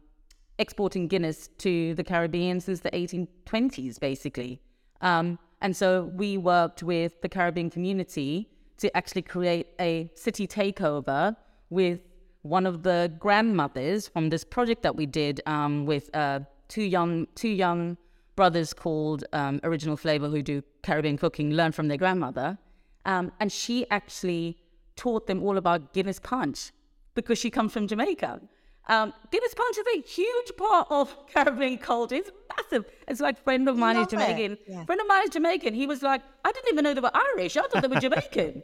exporting 0.60 1.08
Guinness 1.08 1.50
to 1.60 1.94
the 1.96 2.04
Caribbean 2.04 2.60
since 2.60 2.82
the 2.82 2.92
1820s, 2.92 4.00
basically. 4.00 4.62
Um, 5.02 5.40
and 5.62 5.76
so 5.76 6.12
we 6.14 6.38
worked 6.38 6.84
with 6.84 7.22
the 7.22 7.30
Caribbean 7.30 7.70
community 7.70 8.50
to 8.78 8.96
actually 8.96 9.22
create 9.22 9.68
a 9.80 10.10
city 10.16 10.48
takeover 10.48 11.36
with 11.70 12.02
one 12.42 12.66
of 12.66 12.84
the 12.84 13.12
grandmothers 13.20 14.08
from 14.08 14.30
this 14.30 14.44
project 14.44 14.84
that 14.84 14.96
we 14.96 15.06
did 15.06 15.42
um, 15.46 15.86
with 15.86 16.16
uh, 16.16 16.40
two 16.68 16.84
young 16.84 17.28
two 17.36 17.50
young 17.50 17.98
brothers 18.36 18.74
called 18.74 19.24
um, 19.34 19.60
Original 19.64 19.98
Flava 19.98 20.30
who 20.30 20.42
do 20.42 20.64
Caribbean 20.84 21.18
cooking 21.18 21.52
learn 21.52 21.72
from 21.72 21.88
their 21.88 21.98
grandmother, 21.98 22.58
um, 23.06 23.32
and 23.40 23.52
she 23.52 23.90
actually 23.90 24.58
taught 24.96 25.28
them 25.28 25.44
all 25.44 25.58
about 25.58 25.94
Guinness 25.94 26.20
Punch 26.20 26.72
because 27.14 27.38
she 27.38 27.50
comes 27.50 27.74
from 27.74 27.88
Jamaica. 27.88 28.42
Um, 28.88 29.14
Guinness 29.32 29.54
Punch 29.56 29.78
is 29.78 29.86
a 29.98 30.02
huge 30.02 30.52
part 30.58 30.88
of 30.92 31.16
Caribbean 31.34 31.78
culture. 31.78 32.16
It's 32.16 32.32
massive. 32.56 32.86
It's 33.08 33.20
like 33.20 33.44
friend 33.44 33.68
of 33.68 33.78
mine 33.78 33.98
is 33.98 34.08
Jamaican. 34.08 34.58
Yeah. 34.68 34.86
Friend 34.86 35.02
of 35.02 35.08
mine 35.08 35.24
is 35.24 35.30
Jamaican. 35.32 35.74
He 35.74 35.88
was 35.88 36.04
like, 36.04 36.22
I 36.44 36.52
didn't 36.52 36.72
even 36.72 36.84
know 36.84 36.94
they 36.94 37.02
were 37.02 37.12
Irish. 37.14 37.58
I 37.58 37.64
thought 37.64 37.82
they 37.82 37.88
were 37.88 38.00
Jamaican. 38.00 38.64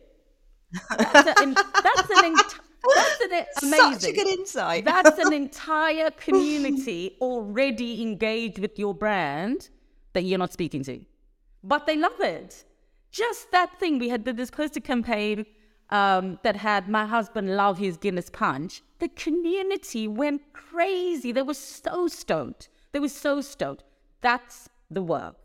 that's, 0.89 1.41
an, 1.41 1.53
that's 1.53 1.65
an 1.65 1.70
that's 3.31 3.63
an 3.63 3.73
amazing. 3.73 3.99
Such 3.99 4.09
a 4.09 4.13
good 4.13 4.27
insight. 4.27 4.85
that's 4.85 5.17
an 5.17 5.33
entire 5.43 6.11
community 6.11 7.17
already 7.21 8.01
engaged 8.01 8.59
with 8.59 8.77
your 8.77 8.93
brand 8.93 9.69
that 10.13 10.23
you're 10.23 10.39
not 10.39 10.53
speaking 10.53 10.83
to, 10.83 10.99
but 11.63 11.85
they 11.85 11.97
love 11.97 12.19
it. 12.19 12.65
Just 13.11 13.51
that 13.51 13.79
thing. 13.79 13.99
We 13.99 14.09
had 14.09 14.23
did 14.23 14.37
this 14.37 14.51
poster 14.51 14.79
campaign 14.79 15.45
um, 15.89 16.39
that 16.43 16.55
had 16.55 16.87
my 16.87 17.05
husband 17.05 17.55
love 17.55 17.77
his 17.77 17.97
Guinness 17.97 18.29
punch. 18.29 18.81
The 18.99 19.09
community 19.09 20.07
went 20.07 20.41
crazy. 20.53 21.31
They 21.31 21.41
were 21.41 21.53
so 21.53 22.07
stoked. 22.07 22.69
They 22.91 22.99
were 22.99 23.09
so 23.09 23.41
stoked. 23.41 23.83
That's 24.21 24.69
the 24.89 25.01
work. 25.01 25.35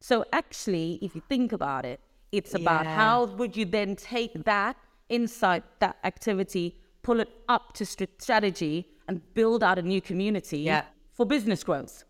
So 0.00 0.24
actually, 0.32 0.98
if 1.02 1.14
you 1.14 1.22
think 1.28 1.52
about 1.52 1.84
it, 1.84 2.00
it's 2.30 2.54
about 2.54 2.84
yeah. 2.84 2.94
how 2.94 3.24
would 3.24 3.56
you 3.56 3.64
then 3.64 3.96
take 3.96 4.44
that 4.44 4.76
insight, 5.08 5.64
that 5.80 5.96
activity, 6.04 6.78
pull 7.02 7.20
it 7.20 7.30
up 7.48 7.72
to 7.74 7.86
strategy 7.86 8.88
and 9.06 9.22
build 9.34 9.62
out 9.62 9.78
a 9.78 9.82
new 9.82 10.00
community 10.00 10.58
yeah. 10.58 10.84
for 11.12 11.24
business 11.26 11.64
growth. 11.64 12.04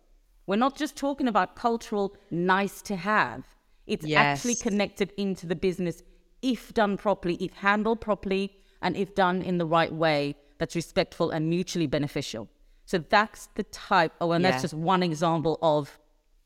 We're 0.47 0.55
not 0.55 0.75
just 0.75 0.95
talking 0.95 1.27
about 1.27 1.55
cultural 1.55 2.15
nice 2.31 2.81
to 2.83 2.95
have. 2.95 3.45
It's 3.87 4.05
yes. 4.05 4.19
actually 4.39 4.55
connected 4.55 5.13
into 5.17 5.45
the 5.47 5.55
business 5.55 6.03
if 6.41 6.73
done 6.73 6.97
properly, 6.97 7.35
if 7.35 7.53
handled 7.53 8.01
properly, 8.01 8.55
and 8.81 8.95
if 8.95 9.13
done 9.15 9.41
in 9.41 9.57
the 9.57 9.65
right 9.65 9.91
way 9.91 10.35
that's 10.57 10.75
respectful 10.75 11.31
and 11.31 11.49
mutually 11.49 11.87
beneficial. 11.87 12.49
So 12.85 12.97
that's 12.97 13.49
the 13.55 13.63
type, 13.63 14.13
oh, 14.19 14.31
and 14.31 14.43
yeah. 14.43 14.51
that's 14.51 14.63
just 14.63 14.73
one 14.73 15.03
example 15.03 15.57
of 15.61 15.99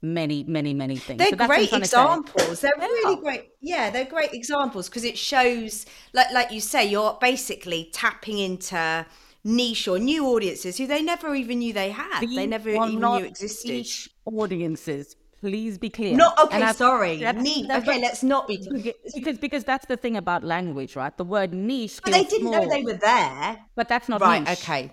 many, 0.03 0.43
many, 0.43 0.73
many 0.73 0.97
things. 0.97 1.17
They're 1.17 1.37
so 1.37 1.47
great 1.47 1.71
examples. 1.73 2.61
They're 2.61 2.73
really 2.77 3.21
great. 3.21 3.49
Yeah, 3.61 3.89
they're 3.89 4.05
great 4.05 4.33
examples 4.33 4.89
because 4.89 5.03
it 5.03 5.17
shows, 5.17 5.85
like, 6.13 6.31
like 6.31 6.51
you 6.51 6.59
say, 6.59 6.85
you're 6.85 7.17
basically 7.19 7.89
tapping 7.93 8.37
into 8.37 9.05
niche 9.43 9.87
or 9.87 9.99
new 9.99 10.25
audiences 10.27 10.77
who 10.77 10.87
they 10.87 11.01
never 11.01 11.33
even 11.33 11.59
knew 11.59 11.73
they 11.73 11.89
had. 11.89 12.21
These 12.21 12.35
they 12.35 12.45
never 12.45 12.69
even 12.69 12.99
knew 12.99 13.15
existed. 13.15 13.87
audiences. 14.25 15.15
Please 15.39 15.77
be 15.77 15.89
clear. 15.89 16.15
Not 16.15 16.39
okay, 16.39 16.71
sorry. 16.71 17.17
Niche. 17.33 17.69
Okay, 17.69 17.99
let's 17.99 18.23
not 18.23 18.47
be 18.47 18.65
because 19.13 19.37
because 19.39 19.65
that's 19.65 19.85
the 19.87 19.97
thing 19.97 20.15
about 20.15 20.41
language, 20.41 20.95
right? 20.95 21.15
The 21.17 21.25
word 21.25 21.53
niche. 21.53 21.99
But 22.01 22.13
they 22.13 22.23
didn't 22.23 22.47
small, 22.47 22.63
know 22.63 22.69
they 22.69 22.81
were 22.81 22.93
there. 22.93 23.59
But 23.75 23.89
that's 23.89 24.07
not 24.07 24.21
right. 24.21 24.41
Niche. 24.41 24.61
Okay, 24.61 24.91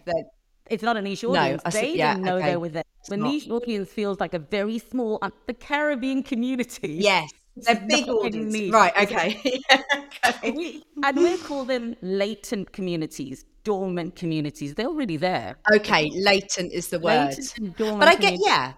it's 0.71 0.83
not 0.83 0.97
a 0.97 1.03
niche 1.03 1.25
audience. 1.25 1.63
No, 1.65 1.71
they 1.71 1.97
yeah, 1.97 2.15
didn't 2.15 2.25
know 2.25 2.37
okay. 2.37 2.51
they 2.51 2.57
were 2.57 2.69
there. 2.69 2.85
The 3.09 3.17
niche 3.17 3.51
audience 3.51 3.91
feels 3.91 4.21
like 4.21 4.35
a 4.35 4.39
very 4.39 4.79
small, 4.79 5.19
uh, 5.21 5.31
the 5.47 5.55
Caribbean 5.55 6.23
community. 6.23 6.99
Yes, 7.01 7.31
they're 7.57 7.85
big 7.89 8.09
audience. 8.09 8.73
Right. 8.73 8.97
Okay. 9.03 9.61
okay. 10.27 10.51
We, 10.53 10.85
and 11.03 11.17
we 11.17 11.37
call 11.39 11.65
them 11.65 11.97
latent 12.03 12.73
communities, 12.73 13.45
dormant 13.65 14.15
communities. 14.15 14.75
They're 14.75 14.87
already 14.87 15.17
there. 15.17 15.57
Okay, 15.75 16.09
latent 16.15 16.73
is 16.73 16.89
the 16.89 17.01
word. 17.01 17.35
But 17.77 18.09
I 18.09 18.15
get 18.15 18.39
yeah. 18.39 18.75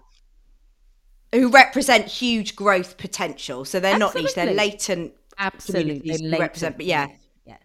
Who 1.31 1.49
represent 1.49 2.05
huge 2.05 2.55
growth 2.55 2.97
potential. 2.97 3.65
So 3.65 3.79
they're 3.79 3.95
Absolutely. 3.95 4.21
not 4.21 4.25
niche, 4.25 4.35
they're 4.35 4.53
latent. 4.53 5.13
Absolutely. 5.37 6.11
Latent. 6.11 6.39
Represent, 6.39 6.77
but 6.77 6.85
yeah. 6.85 7.07
Yeah. 7.45 7.57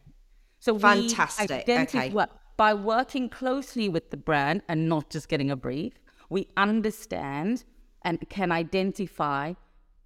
So 0.59 0.79
fantastic. 0.79 1.69
Okay 1.69 2.13
by 2.59 2.75
working 2.75 3.31
closely 3.31 3.89
with 3.89 4.11
the 4.11 4.17
brand 4.17 4.63
and 4.69 4.89
not 4.89 5.09
just 5.09 5.29
getting 5.29 5.51
a 5.51 5.57
brief, 5.57 5.95
we 6.29 6.49
understand 6.59 7.65
and 8.03 8.19
can 8.29 8.53
identify 8.53 9.55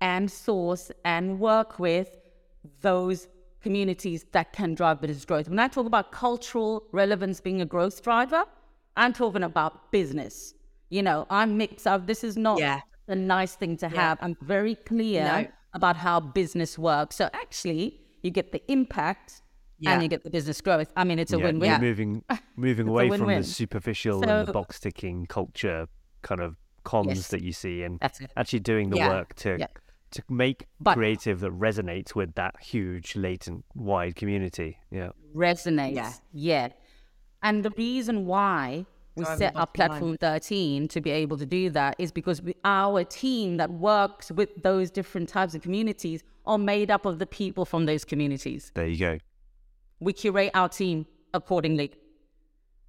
and 0.01 0.31
source 0.31 0.93
and 1.05 1.41
work 1.41 1.79
with 1.81 2.19
those 2.81 3.27
communities 3.63 4.27
that 4.33 4.53
can 4.53 4.75
drive 4.75 5.01
business 5.01 5.25
growth. 5.25 5.49
When 5.49 5.59
I 5.59 5.69
talk 5.69 5.87
about 5.87 6.13
cultural 6.13 6.85
relevance 6.93 7.41
being 7.41 7.63
a 7.63 7.65
growth 7.65 8.03
driver, 8.03 8.45
I'm 8.97 9.13
talking 9.13 9.45
about 9.45 9.91
business. 9.91 10.55
You 10.91 11.03
know, 11.03 11.27
I'm 11.31 11.57
mixed 11.57 11.87
up. 11.87 12.07
This 12.07 12.23
is 12.23 12.37
not 12.37 12.59
yeah. 12.59 12.81
a 13.09 13.15
nice 13.15 13.55
thing 13.55 13.79
to 13.79 13.89
have. 13.89 14.19
I'm 14.21 14.37
very 14.43 14.75
clear 14.75 15.25
no. 15.25 15.47
about 15.73 15.97
how 15.97 16.21
business 16.21 16.79
works. 16.79 17.17
So 17.17 17.31
actually, 17.33 18.01
you 18.23 18.31
get 18.31 18.53
the 18.53 18.63
impact 18.71 19.42
yeah. 19.83 19.93
and 19.93 20.03
you 20.03 20.09
get 20.09 20.23
the 20.23 20.31
business 20.31 20.61
growth. 20.61 20.91
I 20.97 21.05
mean, 21.05 21.19
it's 21.19 21.33
a 21.33 21.39
yeah, 21.39 21.45
win-win. 21.45 21.71
Yeah. 21.71 21.79
Moving 21.79 22.25
moving 22.57 22.89
away 22.89 23.09
from 23.11 23.27
the 23.27 23.43
superficial 23.43 24.23
so, 24.23 24.29
and 24.29 24.49
the 24.49 24.53
box 24.53 24.79
ticking 24.81 25.27
culture 25.27 25.89
kind 26.23 26.41
of 26.41 26.57
comms 26.85 27.17
yes, 27.17 27.29
that 27.29 27.43
you 27.43 27.53
see, 27.53 27.83
and 27.83 27.99
actually 28.37 28.61
doing 28.61 28.91
the 28.91 28.99
work 28.99 29.35
to 29.37 29.69
to 30.13 30.23
make 30.29 30.67
but, 30.79 30.95
creative 30.95 31.41
that 31.41 31.53
resonates 31.53 32.15
with 32.15 32.35
that 32.35 32.55
huge, 32.61 33.17
latent, 33.17 33.65
wide 33.75 34.15
community. 34.15 34.79
Yeah, 34.91 35.11
resonates. 35.35 35.97
Yeah, 35.97 36.13
yeah. 36.33 36.69
And 37.43 37.65
the 37.65 37.73
reason 37.77 38.27
why 38.27 38.87
we 39.17 39.25
set 39.25 39.57
up 39.57 39.75
platform 39.75 40.13
line. 40.13 40.19
13 40.19 40.89
to 40.89 41.01
be 41.01 41.11
able 41.11 41.37
to 41.37 41.45
do 41.45 41.71
that 41.71 41.97
is 41.99 42.13
because 42.13 42.41
we, 42.41 42.55
our 42.65 43.05
team 43.05 43.57
that 43.57 43.71
works 43.71 44.31
with 44.31 44.51
those 44.63 44.91
different 44.91 45.29
types 45.29 45.55
of 45.55 45.63
communities 45.63 46.23
are 46.47 46.59
made 46.59 46.91
up 46.91 47.05
of 47.05 47.19
the 47.19 47.27
people 47.27 47.65
from 47.65 47.85
those 47.87 48.05
communities. 48.05 48.71
There 48.75 48.87
you 48.87 48.99
go 48.99 49.19
we 50.03 50.13
curate 50.13 50.51
our 50.55 50.69
team 50.69 51.07
accordingly. 51.33 51.93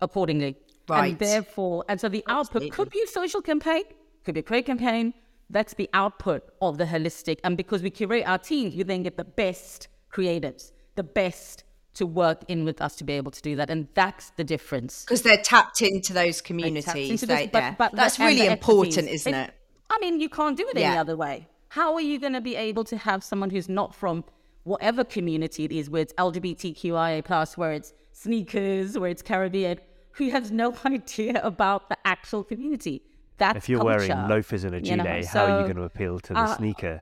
Accordingly. 0.01 0.57
Right. 0.87 1.11
And 1.11 1.19
therefore, 1.19 1.85
and 1.87 1.99
so 1.99 2.09
the 2.09 2.23
Absolutely. 2.27 2.69
output 2.69 2.77
could 2.77 2.89
be 2.89 3.01
a 3.01 3.07
social 3.07 3.41
campaign, 3.41 3.83
could 4.25 4.33
be 4.33 4.41
a 4.41 4.43
create 4.43 4.65
campaign. 4.65 5.13
That's 5.49 5.73
the 5.75 5.89
output 5.93 6.49
of 6.61 6.77
the 6.77 6.85
holistic. 6.85 7.39
And 7.43 7.55
because 7.55 7.81
we 7.81 7.89
curate 7.89 8.27
our 8.27 8.37
teams, 8.37 8.75
we 8.75 8.83
then 8.83 9.03
get 9.03 9.17
the 9.17 9.23
best 9.23 9.87
creatives, 10.11 10.71
the 10.95 11.03
best 11.03 11.63
to 11.95 12.05
work 12.05 12.43
in 12.47 12.65
with 12.65 12.81
us 12.81 12.95
to 12.95 13.03
be 13.03 13.13
able 13.13 13.31
to 13.31 13.41
do 13.41 13.55
that. 13.55 13.69
And 13.69 13.87
that's 13.93 14.31
the 14.31 14.43
difference. 14.43 15.03
Because 15.03 15.21
they're 15.21 15.37
tapped 15.37 15.81
into 15.81 16.11
those 16.11 16.41
communities. 16.41 17.09
Into 17.09 17.25
they, 17.27 17.47
but, 17.47 17.59
yeah. 17.59 17.75
but, 17.77 17.91
that's 17.93 18.19
really 18.19 18.47
important, 18.47 19.07
isn't 19.07 19.33
it? 19.33 19.53
I 19.89 19.99
mean, 19.99 20.19
you 20.19 20.29
can't 20.29 20.57
do 20.57 20.67
it 20.67 20.77
yeah. 20.77 20.89
any 20.89 20.97
other 20.97 21.15
way. 21.15 21.47
How 21.69 21.93
are 21.93 22.01
you 22.01 22.19
going 22.19 22.33
to 22.33 22.41
be 22.41 22.55
able 22.55 22.83
to 22.85 22.97
have 22.97 23.23
someone 23.23 23.49
who's 23.49 23.69
not 23.69 23.93
from 23.93 24.23
whatever 24.63 25.03
community 25.03 25.65
it 25.65 25.71
is, 25.71 25.89
where 25.89 26.01
it's 26.01 26.13
LGBTQIA 26.13 27.23
plus, 27.23 27.57
where 27.57 27.73
it's 27.73 27.93
sneakers, 28.11 28.97
where 28.97 29.09
it's 29.09 29.21
Caribbean, 29.21 29.79
who 30.11 30.29
has 30.29 30.51
no 30.51 30.75
idea 30.85 31.41
about 31.43 31.89
the 31.89 31.97
actual 32.05 32.43
community. 32.43 33.03
That's 33.37 33.57
if 33.57 33.69
you're 33.69 33.79
culture, 33.79 34.07
wearing 34.07 34.29
loafers 34.29 34.63
and 34.63 34.75
a 34.75 34.81
gilet, 34.81 35.05
you 35.05 35.11
know? 35.11 35.21
so, 35.21 35.39
how 35.39 35.45
are 35.45 35.59
you 35.59 35.63
going 35.65 35.77
to 35.77 35.83
appeal 35.83 36.19
to 36.19 36.33
the 36.33 36.39
uh, 36.39 36.57
sneaker 36.57 37.01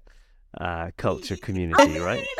uh, 0.59 0.91
culture 0.97 1.35
community, 1.41 1.99
right? 1.99 2.25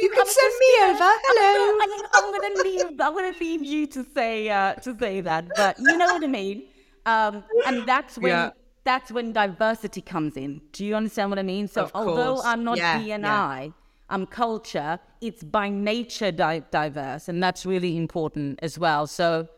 you 0.00 0.10
can 0.10 0.26
send 0.26 0.54
me 0.60 0.66
over. 0.82 1.10
Hello. 1.24 1.78
I'm 2.12 2.40
gonna 2.40 2.62
leave. 2.62 2.86
I'm 3.00 3.14
gonna 3.14 3.34
leave 3.40 3.64
you 3.64 3.86
to 3.88 4.06
say 4.14 4.48
uh, 4.48 4.74
to 4.74 4.96
say 4.98 5.20
that, 5.22 5.46
but 5.56 5.78
you 5.78 5.96
know 5.96 6.06
what 6.06 6.22
I 6.22 6.26
mean. 6.26 6.64
Um, 7.06 7.44
and 7.66 7.86
that's 7.86 8.18
when 8.18 8.30
yeah 8.30 8.50
that's 8.86 9.10
when 9.10 9.32
diversity 9.32 10.00
comes 10.00 10.36
in. 10.36 10.62
Do 10.72 10.86
you 10.86 10.94
understand 10.94 11.28
what 11.30 11.38
I 11.38 11.42
mean? 11.42 11.66
So 11.68 11.90
although 11.92 12.40
I'm 12.42 12.62
not 12.64 12.78
yeah, 12.78 12.98
D 12.98 13.12
and 13.12 13.24
yeah. 13.24 13.68
I'm 14.08 14.24
culture, 14.26 15.00
it's 15.20 15.42
by 15.42 15.68
nature 15.68 16.30
di- 16.30 16.62
diverse, 16.70 17.28
and 17.28 17.42
that's 17.42 17.66
really 17.66 17.96
important 17.96 18.60
as 18.62 18.78
well. 18.78 19.08
So, 19.08 19.48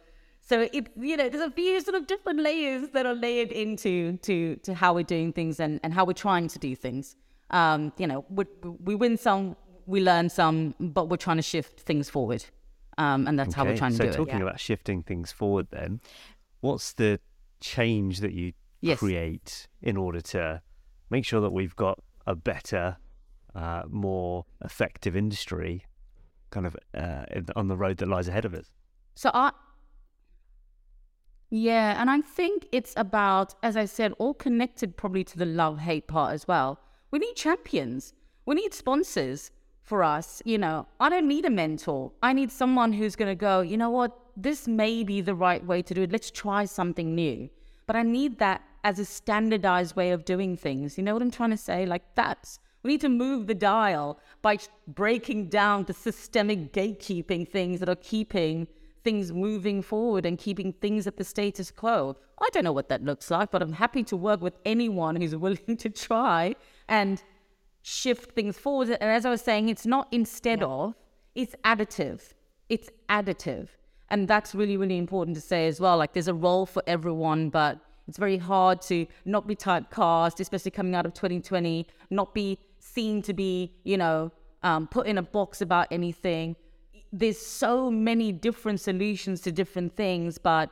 so 0.40 0.62
it 0.72 0.88
you 0.96 1.16
know 1.18 1.28
there's 1.28 1.46
a 1.46 1.50
few 1.50 1.78
sort 1.82 1.94
of 1.94 2.06
different 2.06 2.40
layers 2.40 2.88
that 2.94 3.04
are 3.04 3.14
layered 3.14 3.52
into 3.52 4.16
to 4.28 4.56
to 4.56 4.74
how 4.74 4.94
we're 4.94 5.10
doing 5.16 5.32
things 5.34 5.60
and 5.60 5.78
and 5.84 5.92
how 5.92 6.06
we're 6.06 6.22
trying 6.28 6.48
to 6.48 6.58
do 6.58 6.74
things. 6.74 7.14
Um, 7.50 7.92
you 7.98 8.06
know, 8.06 8.24
we, 8.28 8.44
we 8.84 8.94
win 8.94 9.16
some, 9.16 9.56
we 9.86 10.02
learn 10.02 10.28
some, 10.28 10.74
but 10.78 11.08
we're 11.08 11.16
trying 11.16 11.38
to 11.38 11.42
shift 11.42 11.80
things 11.80 12.10
forward, 12.10 12.44
um, 12.96 13.26
and 13.26 13.38
that's 13.38 13.50
okay. 13.50 13.56
how 13.56 13.64
we're 13.66 13.76
trying 13.76 13.92
to 13.92 13.96
so 13.98 14.04
do 14.04 14.10
it. 14.10 14.12
So 14.14 14.24
talking 14.24 14.42
about 14.42 14.58
shifting 14.58 15.02
things 15.02 15.32
forward, 15.32 15.68
then, 15.70 16.00
what's 16.60 16.94
the 16.94 17.20
change 17.60 18.20
that 18.20 18.32
you 18.32 18.52
yes. 18.80 18.98
create 18.98 19.68
in 19.82 19.96
order 19.96 20.20
to 20.20 20.62
make 21.10 21.24
sure 21.24 21.40
that 21.40 21.52
we've 21.52 21.76
got 21.76 21.98
a 22.26 22.34
better, 22.34 22.96
uh, 23.54 23.82
more 23.88 24.44
effective 24.64 25.16
industry 25.16 25.84
kind 26.50 26.66
of 26.66 26.76
uh, 26.94 27.24
on 27.56 27.68
the 27.68 27.76
road 27.76 27.98
that 27.98 28.08
lies 28.08 28.28
ahead 28.28 28.44
of 28.44 28.54
us. 28.54 28.70
So 29.14 29.30
I, 29.34 29.52
yeah, 31.50 32.00
and 32.00 32.10
I 32.10 32.20
think 32.20 32.66
it's 32.72 32.94
about, 32.96 33.54
as 33.62 33.76
I 33.76 33.86
said, 33.86 34.12
all 34.18 34.34
connected 34.34 34.96
probably 34.96 35.24
to 35.24 35.38
the 35.38 35.46
love 35.46 35.78
hate 35.78 36.06
part 36.06 36.34
as 36.34 36.46
well. 36.46 36.78
We 37.10 37.18
need 37.18 37.34
champions. 37.34 38.12
We 38.46 38.54
need 38.54 38.74
sponsors 38.74 39.50
for 39.88 40.04
us, 40.04 40.42
you 40.44 40.58
know, 40.58 40.86
I 41.00 41.08
don't 41.08 41.26
need 41.26 41.46
a 41.46 41.50
mentor. 41.50 42.12
I 42.22 42.34
need 42.34 42.52
someone 42.52 42.92
who's 42.92 43.16
going 43.16 43.30
to 43.30 43.34
go, 43.34 43.62
you 43.62 43.78
know 43.78 43.88
what, 43.88 44.14
this 44.36 44.68
may 44.68 45.02
be 45.02 45.22
the 45.22 45.34
right 45.34 45.64
way 45.64 45.80
to 45.80 45.94
do 45.94 46.02
it. 46.02 46.12
Let's 46.12 46.30
try 46.30 46.66
something 46.66 47.14
new. 47.14 47.48
But 47.86 47.96
I 47.96 48.02
need 48.02 48.38
that 48.38 48.60
as 48.88 48.98
a 48.98 49.04
standardized 49.04 49.94
way 49.96 50.12
of 50.12 50.24
doing 50.24 50.56
things. 50.56 50.96
You 50.96 51.04
know 51.04 51.12
what 51.12 51.20
I'm 51.20 51.30
trying 51.30 51.50
to 51.50 51.58
say? 51.58 51.84
Like 51.84 52.04
that's, 52.14 52.58
we 52.82 52.92
need 52.92 53.02
to 53.02 53.10
move 53.10 53.46
the 53.46 53.54
dial 53.54 54.18
by 54.40 54.56
breaking 54.86 55.50
down 55.50 55.84
the 55.84 55.92
systemic 55.92 56.72
gatekeeping 56.72 57.46
things 57.46 57.80
that 57.80 57.90
are 57.90 58.02
keeping 58.14 58.66
things 59.04 59.30
moving 59.30 59.82
forward 59.82 60.24
and 60.24 60.38
keeping 60.38 60.72
things 60.72 61.06
at 61.06 61.18
the 61.18 61.24
status 61.24 61.70
quo. 61.70 62.16
I 62.40 62.48
don't 62.54 62.64
know 62.64 62.72
what 62.72 62.88
that 62.88 63.04
looks 63.04 63.30
like, 63.30 63.50
but 63.50 63.60
I'm 63.60 63.74
happy 63.74 64.04
to 64.04 64.16
work 64.16 64.40
with 64.40 64.56
anyone 64.64 65.16
who's 65.16 65.36
willing 65.46 65.76
to 65.76 65.90
try 65.90 66.54
and 66.88 67.22
shift 67.82 68.32
things 68.32 68.56
forward. 68.56 68.88
And 68.88 69.10
as 69.18 69.26
I 69.26 69.30
was 69.30 69.42
saying, 69.42 69.68
it's 69.68 69.84
not 69.84 70.08
instead 70.10 70.60
yeah. 70.60 70.66
of, 70.66 70.94
it's 71.34 71.54
additive. 71.62 72.22
It's 72.70 72.88
additive. 73.10 73.68
And 74.08 74.26
that's 74.26 74.54
really, 74.54 74.78
really 74.78 74.96
important 74.96 75.34
to 75.34 75.42
say 75.42 75.66
as 75.66 75.78
well. 75.78 75.98
Like 75.98 76.14
there's 76.14 76.28
a 76.28 76.40
role 76.48 76.64
for 76.64 76.82
everyone, 76.86 77.50
but 77.50 77.80
it's 78.08 78.18
very 78.18 78.38
hard 78.38 78.80
to 78.82 79.06
not 79.26 79.46
be 79.46 79.54
typecast, 79.54 80.40
especially 80.40 80.70
coming 80.70 80.94
out 80.94 81.04
of 81.04 81.12
2020, 81.12 81.86
not 82.10 82.34
be 82.34 82.58
seen 82.78 83.20
to 83.22 83.34
be, 83.34 83.72
you 83.84 83.98
know, 83.98 84.32
um, 84.62 84.88
put 84.88 85.06
in 85.06 85.18
a 85.18 85.22
box 85.22 85.60
about 85.60 85.86
anything. 85.90 86.56
There's 87.12 87.38
so 87.38 87.90
many 87.90 88.32
different 88.32 88.80
solutions 88.80 89.42
to 89.42 89.52
different 89.52 89.94
things, 89.94 90.38
but 90.38 90.70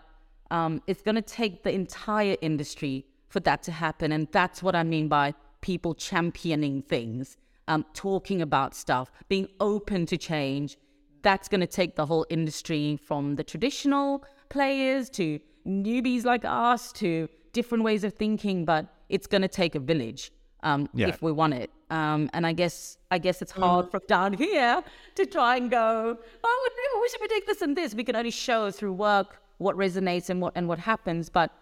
um, 0.50 0.82
it's 0.86 1.02
going 1.02 1.14
to 1.14 1.22
take 1.22 1.62
the 1.62 1.72
entire 1.72 2.36
industry 2.40 3.06
for 3.28 3.40
that 3.40 3.62
to 3.64 3.72
happen. 3.72 4.12
And 4.12 4.28
that's 4.32 4.62
what 4.62 4.74
I 4.74 4.82
mean 4.82 5.08
by 5.08 5.34
people 5.60 5.94
championing 5.94 6.82
things, 6.82 7.36
um, 7.68 7.84
talking 7.92 8.40
about 8.40 8.74
stuff, 8.74 9.10
being 9.28 9.48
open 9.60 10.06
to 10.06 10.16
change. 10.16 10.78
That's 11.22 11.48
going 11.48 11.60
to 11.60 11.66
take 11.66 11.96
the 11.96 12.06
whole 12.06 12.24
industry 12.30 12.98
from 13.02 13.34
the 13.36 13.44
traditional 13.44 14.24
players 14.48 15.10
to 15.10 15.40
newbies 15.66 16.24
like 16.24 16.44
us 16.44 16.92
to 16.92 17.28
different 17.52 17.84
ways 17.84 18.04
of 18.04 18.14
thinking. 18.14 18.64
But 18.64 18.86
it's 19.08 19.26
going 19.26 19.42
to 19.42 19.48
take 19.48 19.74
a 19.74 19.80
village 19.80 20.32
um, 20.62 20.88
yeah. 20.94 21.08
if 21.08 21.22
we 21.22 21.32
want 21.32 21.54
it. 21.54 21.70
Um, 21.90 22.28
and 22.32 22.46
I 22.46 22.52
guess 22.52 22.98
I 23.10 23.18
guess 23.18 23.42
it's 23.42 23.52
hard 23.52 23.86
mm. 23.86 23.90
from 23.92 24.00
down 24.08 24.32
here 24.32 24.82
to 25.14 25.26
try 25.26 25.56
and 25.56 25.70
go. 25.70 26.18
Oh, 26.44 26.70
we 27.00 27.08
should 27.08 27.28
doing 27.28 27.42
this 27.46 27.62
and 27.62 27.76
this. 27.76 27.94
We 27.94 28.04
can 28.04 28.16
only 28.16 28.30
show 28.30 28.70
through 28.70 28.94
work 28.94 29.40
what 29.58 29.76
resonates 29.76 30.28
and 30.30 30.40
what 30.40 30.52
and 30.56 30.68
what 30.68 30.78
happens. 30.78 31.28
But 31.28 31.52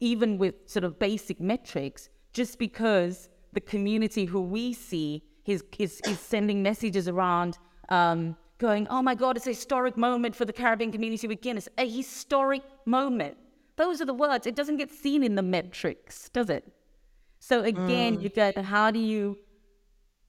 even 0.00 0.38
with 0.38 0.54
sort 0.66 0.84
of 0.84 0.98
basic 0.98 1.40
metrics, 1.40 2.08
just 2.32 2.58
because 2.58 3.28
the 3.52 3.60
community 3.60 4.24
who 4.24 4.40
we 4.40 4.72
see 4.72 5.22
is, 5.46 5.62
is, 5.78 6.00
is 6.06 6.18
sending 6.18 6.62
messages 6.62 7.08
around 7.08 7.58
um, 7.88 8.36
going, 8.58 8.86
oh 8.88 9.02
my 9.02 9.14
God, 9.14 9.36
it's 9.36 9.46
a 9.46 9.50
historic 9.50 9.96
moment 9.96 10.34
for 10.34 10.44
the 10.44 10.52
Caribbean 10.52 10.92
community 10.92 11.26
with 11.26 11.40
Guinness. 11.40 11.68
A 11.78 11.88
historic 11.88 12.62
moment. 12.86 13.36
Those 13.76 14.00
are 14.00 14.04
the 14.04 14.14
words. 14.14 14.46
It 14.46 14.54
doesn't 14.54 14.76
get 14.76 14.90
seen 14.90 15.22
in 15.22 15.34
the 15.34 15.42
metrics, 15.42 16.28
does 16.28 16.48
it? 16.50 16.72
So 17.40 17.62
again, 17.62 18.18
mm. 18.18 18.22
you 18.22 18.28
go, 18.28 18.52
how 18.62 18.90
do 18.90 18.98
you 18.98 19.38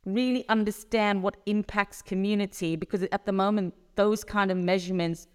really 0.06 0.48
understand 0.50 1.24
what 1.24 1.38
impacts 1.46 2.02
community? 2.02 2.76
Because 2.76 3.04
at 3.04 3.26
the 3.26 3.32
moment, 3.32 3.74
those 3.96 4.24
kind 4.24 4.52
of 4.52 4.58
measurements 4.58 5.28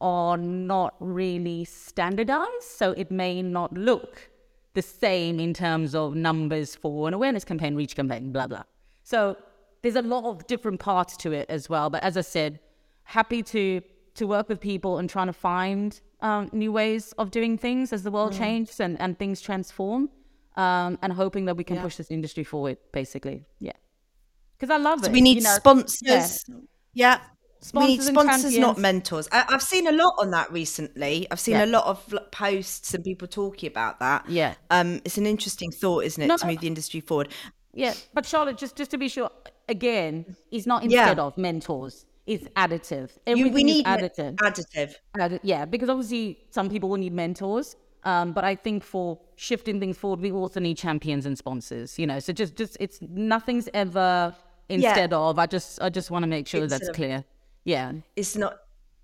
are 0.00 0.36
not 0.36 0.94
really 1.00 1.64
standardized. 1.64 2.62
So 2.62 2.92
it 2.92 3.10
may 3.10 3.42
not 3.42 3.72
look 3.74 4.30
the 4.74 4.82
same 4.82 5.38
in 5.38 5.52
terms 5.52 5.94
of 5.94 6.14
numbers 6.14 6.74
for 6.74 7.08
an 7.08 7.14
awareness 7.14 7.44
campaign, 7.44 7.74
reach 7.74 7.94
campaign, 7.94 8.32
blah, 8.32 8.46
blah. 8.46 8.62
So 9.02 9.36
there's 9.82 9.96
a 9.96 10.02
lot 10.02 10.24
of 10.24 10.46
different 10.46 10.80
parts 10.80 11.16
to 11.18 11.32
it 11.32 11.46
as 11.50 11.68
well. 11.68 11.90
But 11.90 12.02
as 12.02 12.16
I 12.16 12.22
said, 12.22 12.60
happy 13.04 13.42
to 13.42 13.82
to 14.14 14.26
work 14.26 14.46
with 14.48 14.60
people 14.60 14.98
and 14.98 15.08
trying 15.08 15.26
to 15.26 15.32
find 15.32 15.98
um, 16.22 16.48
new 16.52 16.72
ways 16.72 17.12
of 17.18 17.30
doing 17.30 17.58
things 17.58 17.92
as 17.92 18.02
the 18.02 18.10
world 18.10 18.32
mm. 18.32 18.38
changes 18.38 18.80
and, 18.80 18.98
and 19.00 19.18
things 19.18 19.40
transform. 19.40 20.08
Um, 20.54 20.98
and 21.00 21.14
hoping 21.14 21.46
that 21.46 21.56
we 21.56 21.64
can 21.64 21.76
yeah. 21.76 21.82
push 21.82 21.96
this 21.96 22.10
industry 22.10 22.44
forward, 22.44 22.76
basically. 22.92 23.46
Yeah. 23.58 23.72
Because 24.58 24.68
I 24.68 24.76
love 24.76 25.00
so 25.00 25.06
it. 25.06 25.12
We 25.12 25.22
need 25.22 25.38
you 25.38 25.42
know, 25.44 25.54
sponsors. 25.54 26.44
Yeah. 26.92 27.16
yeah. 27.16 27.20
Sponsors 27.62 27.88
we 27.88 27.94
need 27.94 28.02
sponsors, 28.02 28.58
not 28.58 28.76
mentors. 28.76 29.28
I, 29.30 29.46
have 29.48 29.62
seen 29.62 29.86
a 29.86 29.92
lot 29.92 30.14
on 30.18 30.32
that 30.32 30.52
recently. 30.52 31.28
I've 31.30 31.38
seen 31.38 31.54
yeah. 31.54 31.64
a 31.64 31.66
lot 31.66 31.86
of 31.86 32.14
posts 32.32 32.92
and 32.92 33.04
people 33.04 33.28
talking 33.28 33.68
about 33.68 34.00
that. 34.00 34.28
Yeah, 34.28 34.54
um, 34.68 35.00
it's 35.04 35.16
an 35.16 35.26
interesting 35.26 35.70
thought, 35.70 36.04
isn't 36.04 36.20
it, 36.20 36.26
no, 36.26 36.36
to 36.36 36.46
move 36.48 36.58
the 36.58 36.66
industry 36.66 37.00
forward? 37.00 37.28
Yeah, 37.72 37.94
but 38.12 38.26
Charlotte, 38.26 38.58
just 38.58 38.74
just 38.74 38.90
to 38.90 38.98
be 38.98 39.08
sure, 39.08 39.30
again, 39.68 40.36
is 40.50 40.66
not 40.66 40.82
instead 40.82 41.20
of 41.20 41.38
mentors. 41.38 42.04
It's 42.26 42.46
additive. 42.50 43.10
You, 43.26 43.50
we 43.50 43.64
need 43.64 43.84
additive. 43.84 44.36
Additive. 44.36 44.94
Addi- 45.16 45.40
yeah, 45.42 45.64
because 45.64 45.88
obviously 45.88 46.38
some 46.50 46.70
people 46.70 46.88
will 46.88 46.98
need 46.98 47.12
mentors. 47.12 47.76
Um, 48.04 48.32
but 48.32 48.44
I 48.44 48.54
think 48.54 48.82
for 48.82 49.18
shifting 49.36 49.78
things 49.78 49.96
forward, 49.96 50.20
we 50.20 50.32
also 50.32 50.60
need 50.60 50.76
champions 50.76 51.26
and 51.26 51.36
sponsors. 51.36 51.98
You 51.98 52.06
know, 52.06 52.18
so 52.18 52.32
just 52.32 52.56
just 52.56 52.76
it's 52.80 53.00
nothing's 53.00 53.68
ever 53.74 54.34
instead 54.68 55.10
yeah. 55.10 55.16
of. 55.16 55.38
I 55.38 55.46
just 55.46 55.80
I 55.82 55.88
just 55.88 56.10
want 56.10 56.22
to 56.24 56.26
make 56.28 56.46
sure 56.46 56.66
that's 56.66 56.90
clear. 56.90 57.24
Yeah. 57.64 57.92
It's 58.16 58.36
not 58.36 58.58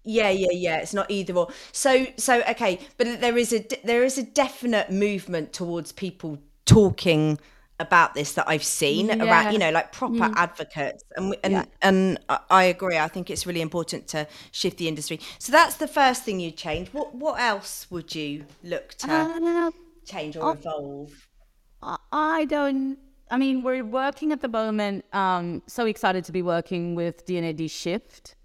yeah, 0.04 0.30
yeah, 0.30 0.48
yeah. 0.52 0.76
It's 0.78 0.94
not 0.94 1.10
either 1.10 1.34
or. 1.34 1.48
So, 1.72 2.06
so 2.16 2.42
okay, 2.48 2.80
but 2.96 3.20
there 3.20 3.36
is 3.36 3.52
a 3.52 3.66
there 3.84 4.04
is 4.04 4.16
a 4.16 4.22
definite 4.22 4.90
movement 4.90 5.52
towards 5.52 5.92
people 5.92 6.38
talking 6.64 7.38
about 7.80 8.14
this 8.14 8.32
that 8.34 8.48
I've 8.48 8.64
seen 8.64 9.06
yeah. 9.06 9.24
around, 9.24 9.52
you 9.52 9.58
know, 9.58 9.70
like 9.70 9.92
proper 9.92 10.14
mm. 10.14 10.32
advocates, 10.36 11.04
and 11.16 11.36
and 11.44 11.52
yeah. 11.52 11.64
and 11.82 12.18
I 12.50 12.64
agree. 12.64 12.98
I 12.98 13.08
think 13.08 13.30
it's 13.30 13.46
really 13.46 13.60
important 13.60 14.08
to 14.08 14.26
shift 14.50 14.78
the 14.78 14.88
industry. 14.88 15.20
So 15.38 15.52
that's 15.52 15.76
the 15.76 15.88
first 15.88 16.24
thing 16.24 16.40
you 16.40 16.50
change. 16.50 16.88
What 16.92 17.14
what 17.14 17.40
else 17.40 17.86
would 17.90 18.14
you 18.14 18.44
look 18.62 18.94
to 18.94 19.12
uh, 19.12 19.70
change 20.04 20.36
or 20.36 20.52
evolve? 20.52 21.28
I 21.82 22.46
don't. 22.48 22.98
I 23.30 23.36
mean, 23.36 23.62
we're 23.62 23.84
working 23.84 24.32
at 24.32 24.40
the 24.40 24.48
moment. 24.48 25.04
Um, 25.12 25.62
so 25.66 25.86
excited 25.86 26.24
to 26.24 26.32
be 26.32 26.42
working 26.42 26.94
with 26.94 27.26
D&AD 27.26 27.70
Shift 27.70 28.36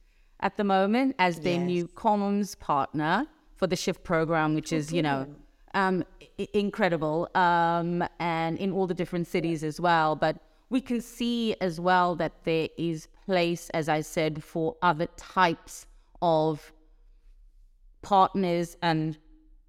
at 0.41 0.57
the 0.57 0.63
moment 0.65 1.15
as 1.19 1.39
their 1.39 1.57
yes. 1.57 1.65
new 1.65 1.87
comms 1.87 2.59
partner 2.59 3.25
for 3.55 3.65
the 3.65 3.77
Shift 3.77 4.03
program, 4.03 4.55
which 4.55 4.73
is, 4.73 4.91
you 4.91 5.01
know, 5.01 5.25
um, 5.73 6.03
I- 6.39 6.47
incredible, 6.53 7.29
um, 7.35 8.03
and 8.19 8.57
in 8.57 8.71
all 8.71 8.87
the 8.87 8.93
different 8.93 9.27
cities 9.27 9.63
as 9.63 9.79
well. 9.79 10.15
But 10.15 10.37
we 10.69 10.81
can 10.81 11.01
see 11.01 11.55
as 11.61 11.79
well 11.79 12.15
that 12.15 12.43
there 12.43 12.69
is 12.77 13.07
place, 13.25 13.69
as 13.71 13.89
I 13.89 14.01
said, 14.01 14.43
for 14.43 14.75
other 14.81 15.07
types 15.17 15.85
of 16.21 16.73
partners 18.01 18.77
and 18.81 19.17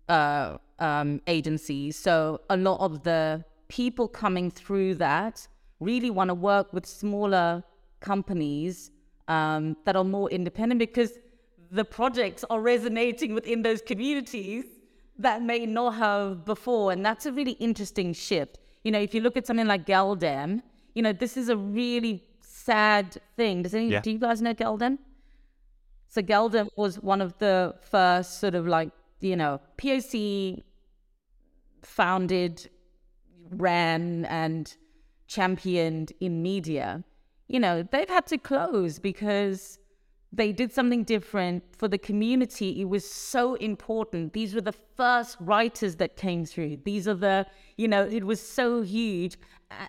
uh, 0.09 0.59
um, 0.79 1.21
agencies. 1.27 1.97
So 1.97 2.41
a 2.51 2.57
lot 2.57 2.81
of 2.81 3.03
the 3.03 3.45
people 3.69 4.09
coming 4.09 4.51
through 4.51 4.97
that 4.97 5.47
really 5.81 6.11
want 6.11 6.29
to 6.29 6.35
work 6.35 6.73
with 6.73 6.87
smaller 6.87 7.63
companies 8.01 8.91
um, 9.29 9.77
that 9.85 9.97
are 9.97 10.05
more 10.05 10.31
independent 10.31 10.79
because 10.79 11.19
the 11.71 11.85
projects 11.85 12.45
are 12.51 12.61
resonating 12.61 13.35
within 13.35 13.63
those 13.63 13.81
communities 13.81 14.65
that 15.19 15.43
may 15.43 15.67
not 15.67 15.95
have 15.95 16.45
before. 16.45 16.93
And 16.93 17.05
that's 17.05 17.27
a 17.27 17.33
really 17.33 17.53
interesting 17.53 18.13
shift. 18.13 18.59
You 18.83 18.93
know, 18.93 19.01
if 19.01 19.15
you 19.15 19.21
look 19.21 19.37
at 19.37 19.47
something 19.47 19.67
like 19.67 19.87
gal-dem, 19.87 20.63
you 20.95 21.03
know, 21.03 21.13
this 21.13 21.37
is 21.37 21.49
a 21.49 21.57
really 21.57 22.25
sad 22.41 23.17
thing. 23.37 23.63
Does 23.63 23.75
any, 23.75 23.89
yeah. 23.89 24.01
do 24.01 24.11
you 24.11 24.19
guys 24.19 24.43
know 24.43 24.55
gal-dem? 24.55 24.99
So 26.09 26.23
gal-dem 26.23 26.69
was 26.77 27.01
one 27.01 27.21
of 27.21 27.37
the 27.39 27.75
first 27.81 28.41
sort 28.41 28.55
of 28.55 28.67
like, 28.67 28.91
you 29.21 29.37
know, 29.37 29.61
POC 29.79 30.63
founded, 31.83 32.71
ran 33.51 34.25
and 34.27 34.75
championed 35.27 36.13
in 36.21 36.43
media 36.43 37.05
you 37.49 37.61
know, 37.61 37.83
they've 37.83 38.09
had 38.09 38.27
to 38.29 38.39
close 38.39 38.99
because 38.99 39.79
they 40.37 40.53
did 40.53 40.73
something 40.73 41.05
different 41.05 41.63
for 41.77 41.89
the 41.89 41.99
community. 41.99 42.81
It 42.81 42.89
was 42.89 43.09
so 43.09 43.55
important. 43.55 44.33
These 44.33 44.55
were 44.55 44.61
the 44.61 44.73
first 44.97 45.37
writers 45.41 45.97
that 45.97 46.17
came 46.17 46.45
through. 46.45 46.79
These 46.85 47.07
are 47.07 47.15
the, 47.15 47.47
you 47.77 47.89
know, 47.89 48.05
it 48.05 48.25
was 48.25 48.41
so 48.41 48.83
huge. 48.83 49.37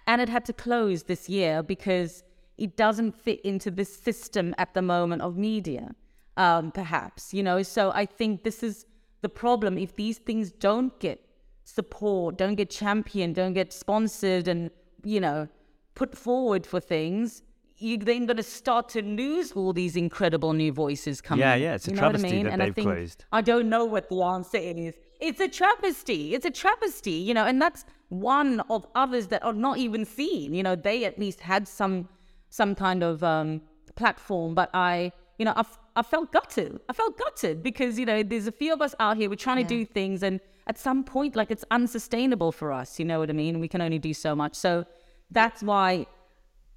And 0.07 0.21
it 0.21 0.29
had 0.29 0.45
to 0.45 0.53
close 0.53 1.03
this 1.03 1.27
year 1.29 1.63
because 1.63 2.23
it 2.57 2.77
doesn't 2.77 3.13
fit 3.13 3.41
into 3.41 3.71
this 3.71 3.95
system 3.95 4.53
at 4.57 4.73
the 4.73 4.81
moment 4.81 5.21
of 5.21 5.35
media, 5.35 5.95
um, 6.37 6.71
perhaps, 6.71 7.33
you 7.33 7.43
know. 7.43 7.63
So 7.63 7.91
I 7.91 8.05
think 8.05 8.43
this 8.43 8.61
is 8.61 8.85
the 9.21 9.29
problem. 9.29 9.77
If 9.77 9.95
these 9.95 10.19
things 10.19 10.51
don't 10.51 10.97
get 10.99 11.19
support, 11.63 12.37
don't 12.37 12.55
get 12.55 12.69
championed, 12.69 13.35
don't 13.35 13.53
get 13.53 13.73
sponsored 13.73 14.47
and, 14.47 14.69
you 15.03 15.19
know, 15.19 15.47
put 15.95 16.15
forward 16.15 16.65
for 16.65 16.79
things, 16.79 17.41
you're 17.85 17.99
then 17.99 18.25
going 18.25 18.37
to 18.37 18.43
start 18.43 18.89
to 18.89 19.01
lose 19.01 19.51
all 19.51 19.71
these 19.73 19.95
incredible 19.95 20.53
new 20.53 20.71
voices 20.71 21.21
coming. 21.21 21.41
Yeah, 21.41 21.55
yeah, 21.55 21.75
it's 21.75 21.87
a 21.87 21.91
you 21.91 21.95
know 21.95 22.01
travesty 22.01 22.27
I 22.27 22.31
mean? 22.31 22.43
that 22.45 22.53
and 22.53 22.61
they've 22.61 22.69
I 22.69 22.73
think, 22.73 22.87
closed. 22.87 23.25
I 23.31 23.41
don't 23.41 23.69
know 23.69 23.85
what 23.85 24.09
the 24.09 24.21
answer 24.21 24.57
is. 24.57 24.95
It's 25.19 25.39
a 25.39 25.47
travesty. 25.47 26.33
It's 26.33 26.45
a 26.45 26.51
travesty, 26.51 27.11
you 27.11 27.33
know, 27.33 27.45
and 27.45 27.61
that's 27.61 27.85
one 28.09 28.59
of 28.69 28.85
others 28.95 29.27
that 29.27 29.43
are 29.43 29.53
not 29.53 29.77
even 29.77 30.03
seen. 30.03 30.53
You 30.53 30.63
know, 30.63 30.75
they 30.75 31.05
at 31.05 31.19
least 31.19 31.39
had 31.39 31.67
some 31.67 32.09
some 32.49 32.73
kind 32.73 33.03
of 33.03 33.23
um, 33.23 33.61
platform, 33.95 34.55
but 34.55 34.69
I, 34.73 35.11
you 35.37 35.45
know, 35.45 35.53
I, 35.55 35.63
I 35.95 36.03
felt 36.03 36.31
gutted. 36.31 36.79
I 36.89 36.93
felt 36.93 37.17
gutted 37.17 37.61
because, 37.61 37.99
you 37.99 38.05
know, 38.05 38.23
there's 38.23 38.47
a 38.47 38.51
few 38.51 38.71
of 38.73 38.81
us 38.81 38.95
out 38.99 39.17
here, 39.17 39.29
we're 39.29 39.35
trying 39.35 39.57
yeah. 39.57 39.67
to 39.67 39.77
do 39.77 39.85
things 39.85 40.23
and 40.23 40.39
at 40.67 40.77
some 40.77 41.03
point, 41.03 41.35
like 41.35 41.51
it's 41.51 41.65
unsustainable 41.69 42.51
for 42.51 42.71
us. 42.71 42.97
You 42.97 43.05
know 43.05 43.19
what 43.19 43.29
I 43.29 43.33
mean? 43.33 43.59
We 43.59 43.67
can 43.67 43.81
only 43.81 43.99
do 43.99 44.13
so 44.13 44.35
much. 44.35 44.55
So 44.55 44.85
that's 45.31 45.61
why 45.61 46.07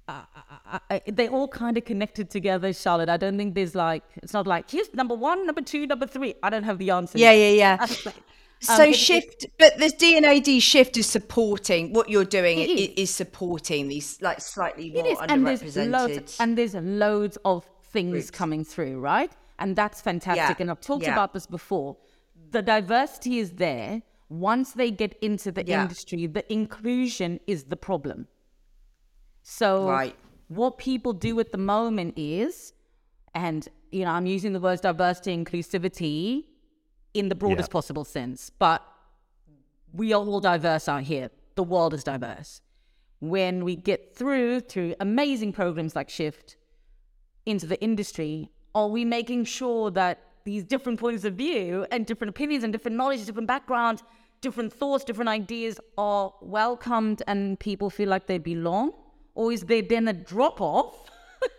I, 0.09 0.79
I, 0.89 1.01
they 1.07 1.27
all 1.27 1.47
kind 1.47 1.77
of 1.77 1.85
connected 1.85 2.29
together, 2.29 2.73
Charlotte. 2.73 3.09
I 3.09 3.17
don't 3.17 3.37
think 3.37 3.55
there's 3.55 3.75
like, 3.75 4.03
it's 4.17 4.33
not 4.33 4.47
like, 4.47 4.69
here's 4.69 4.93
number 4.93 5.15
one, 5.15 5.45
number 5.45 5.61
two, 5.61 5.87
number 5.87 6.07
three. 6.07 6.35
I 6.43 6.49
don't 6.49 6.63
have 6.63 6.77
the 6.77 6.91
answer. 6.91 7.17
Yeah, 7.17 7.31
yeah, 7.31 7.77
yeah. 7.79 7.87
Um, 8.67 8.75
so 8.75 8.91
shift, 8.91 9.45
but 9.57 9.77
the 9.77 9.89
D&AD 9.89 10.61
shift 10.61 10.97
is 10.97 11.07
supporting 11.07 11.93
what 11.93 12.09
you're 12.09 12.25
doing. 12.25 12.59
Is. 12.59 12.89
is. 12.97 13.09
supporting 13.09 13.87
these 13.87 14.21
like 14.21 14.41
slightly 14.41 14.91
more 14.91 15.03
underrepresented. 15.15 15.77
And 15.77 15.93
there's, 15.93 16.09
loads, 16.17 16.37
and 16.41 16.57
there's 16.57 16.75
loads 16.75 17.37
of 17.45 17.65
things 17.85 18.11
groups. 18.11 18.31
coming 18.31 18.65
through, 18.65 18.99
right? 18.99 19.31
And 19.59 19.75
that's 19.75 20.01
fantastic. 20.01 20.57
Yeah. 20.59 20.63
And 20.63 20.71
I've 20.71 20.81
talked 20.81 21.03
yeah. 21.03 21.13
about 21.13 21.33
this 21.33 21.45
before. 21.45 21.95
The 22.51 22.61
diversity 22.61 23.39
is 23.39 23.51
there. 23.51 24.01
Once 24.27 24.73
they 24.73 24.91
get 24.91 25.17
into 25.21 25.51
the 25.51 25.65
yeah. 25.65 25.81
industry, 25.81 26.27
the 26.27 26.51
inclusion 26.51 27.39
is 27.47 27.63
the 27.65 27.77
problem. 27.77 28.27
So 29.43 29.87
right. 29.87 30.15
what 30.47 30.77
people 30.77 31.13
do 31.13 31.39
at 31.39 31.51
the 31.51 31.57
moment 31.57 32.13
is, 32.17 32.73
and 33.33 33.67
you 33.91 34.05
know, 34.05 34.11
I'm 34.11 34.25
using 34.25 34.53
the 34.53 34.59
words 34.59 34.81
diversity, 34.81 35.35
inclusivity 35.35 36.45
in 37.13 37.29
the 37.29 37.35
broadest 37.35 37.69
yeah. 37.69 37.73
possible 37.73 38.05
sense, 38.05 38.49
but 38.49 38.85
we 39.93 40.13
are 40.13 40.21
all 40.21 40.39
diverse 40.39 40.87
out 40.87 41.03
here. 41.03 41.29
The 41.55 41.63
world 41.63 41.93
is 41.93 42.03
diverse. 42.03 42.61
When 43.19 43.65
we 43.65 43.75
get 43.75 44.15
through 44.15 44.61
through 44.61 44.95
amazing 44.99 45.53
programs 45.53 45.95
like 45.95 46.09
Shift 46.09 46.57
into 47.45 47.65
the 47.65 47.81
industry, 47.81 48.49
are 48.75 48.87
we 48.87 49.03
making 49.03 49.45
sure 49.45 49.91
that 49.91 50.21
these 50.45 50.63
different 50.63 50.99
points 50.99 51.25
of 51.25 51.33
view 51.33 51.85
and 51.91 52.05
different 52.05 52.29
opinions 52.29 52.63
and 52.63 52.71
different 52.71 52.95
knowledge, 52.95 53.25
different 53.25 53.47
backgrounds, 53.47 54.03
different 54.41 54.71
thoughts, 54.71 55.03
different 55.03 55.29
ideas 55.29 55.79
are 55.97 56.33
welcomed 56.41 57.21
and 57.27 57.59
people 57.59 57.89
feel 57.89 58.09
like 58.09 58.27
they 58.27 58.37
belong? 58.37 58.93
Or 59.39 59.53
is 59.53 59.61
there 59.61 59.81
then 59.81 60.09
a 60.09 60.11
drop 60.11 60.59
off 60.59 61.09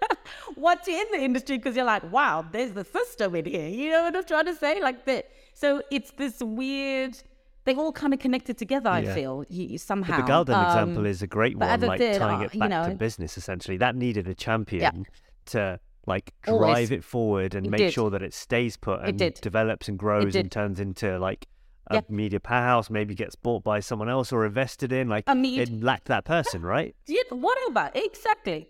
once 0.56 0.86
you're 0.86 1.00
in 1.00 1.06
the 1.12 1.24
industry 1.24 1.56
because 1.56 1.74
you're 1.74 1.86
like, 1.86 2.12
wow, 2.12 2.44
there's 2.52 2.72
the 2.72 2.84
system 2.84 3.34
in 3.34 3.46
here. 3.46 3.68
You 3.68 3.90
know 3.92 4.02
what 4.02 4.16
I'm 4.18 4.24
trying 4.24 4.44
to 4.44 4.54
say? 4.54 4.82
Like 4.82 5.06
that. 5.06 5.30
So 5.54 5.80
it's 5.90 6.10
this 6.10 6.40
weird. 6.42 7.16
They 7.64 7.74
all 7.74 7.90
kind 7.92 8.12
of 8.12 8.20
connected 8.20 8.58
together. 8.58 8.90
I 8.90 9.06
feel 9.06 9.46
somehow. 9.78 10.16
But 10.16 10.20
the 10.20 10.26
gal-dem 10.26 10.56
um, 10.56 10.66
example 10.66 11.06
is 11.06 11.22
a 11.22 11.26
great 11.26 11.56
one, 11.56 11.80
like 11.80 11.98
did, 11.98 12.18
tying 12.18 12.42
uh, 12.42 12.44
it 12.44 12.58
back 12.58 12.68
you 12.68 12.68
know, 12.68 12.88
to 12.90 12.94
business. 12.96 13.38
Essentially, 13.38 13.78
that 13.78 13.96
needed 13.96 14.28
a 14.28 14.34
champion 14.34 14.82
yeah. 14.82 15.02
to 15.46 15.80
like 16.06 16.34
drive 16.42 16.60
Always. 16.60 16.90
it 16.90 17.02
forward 17.02 17.54
and 17.54 17.64
it 17.64 17.70
make 17.70 17.78
did. 17.78 17.94
sure 17.94 18.10
that 18.10 18.20
it 18.20 18.34
stays 18.34 18.76
put 18.76 19.00
and 19.00 19.18
develops 19.40 19.88
and 19.88 19.98
grows 19.98 20.36
and 20.36 20.52
turns 20.52 20.80
into 20.80 21.18
like 21.18 21.46
a 21.90 21.94
yeah. 21.96 22.00
media 22.08 22.40
powerhouse 22.40 22.88
maybe 22.88 23.14
gets 23.14 23.34
bought 23.34 23.64
by 23.64 23.80
someone 23.80 24.08
else 24.08 24.32
or 24.32 24.46
invested 24.46 24.92
in. 24.92 25.08
Like 25.08 25.24
it 25.26 25.82
lacked 25.82 26.06
that 26.06 26.24
person, 26.24 26.62
right? 26.62 26.94
Yeah, 27.06 27.22
whatever. 27.30 27.90
Exactly. 27.94 28.68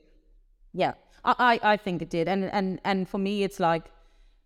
Yeah, 0.73 0.95
I, 1.25 1.61
I 1.63 1.77
think 1.77 2.01
it 2.03 2.11
did, 2.11 2.29
and 2.29 2.45
and 2.45 2.81
and 2.85 3.09
for 3.09 3.19
me, 3.19 3.43
it's 3.43 3.61
like, 3.61 3.91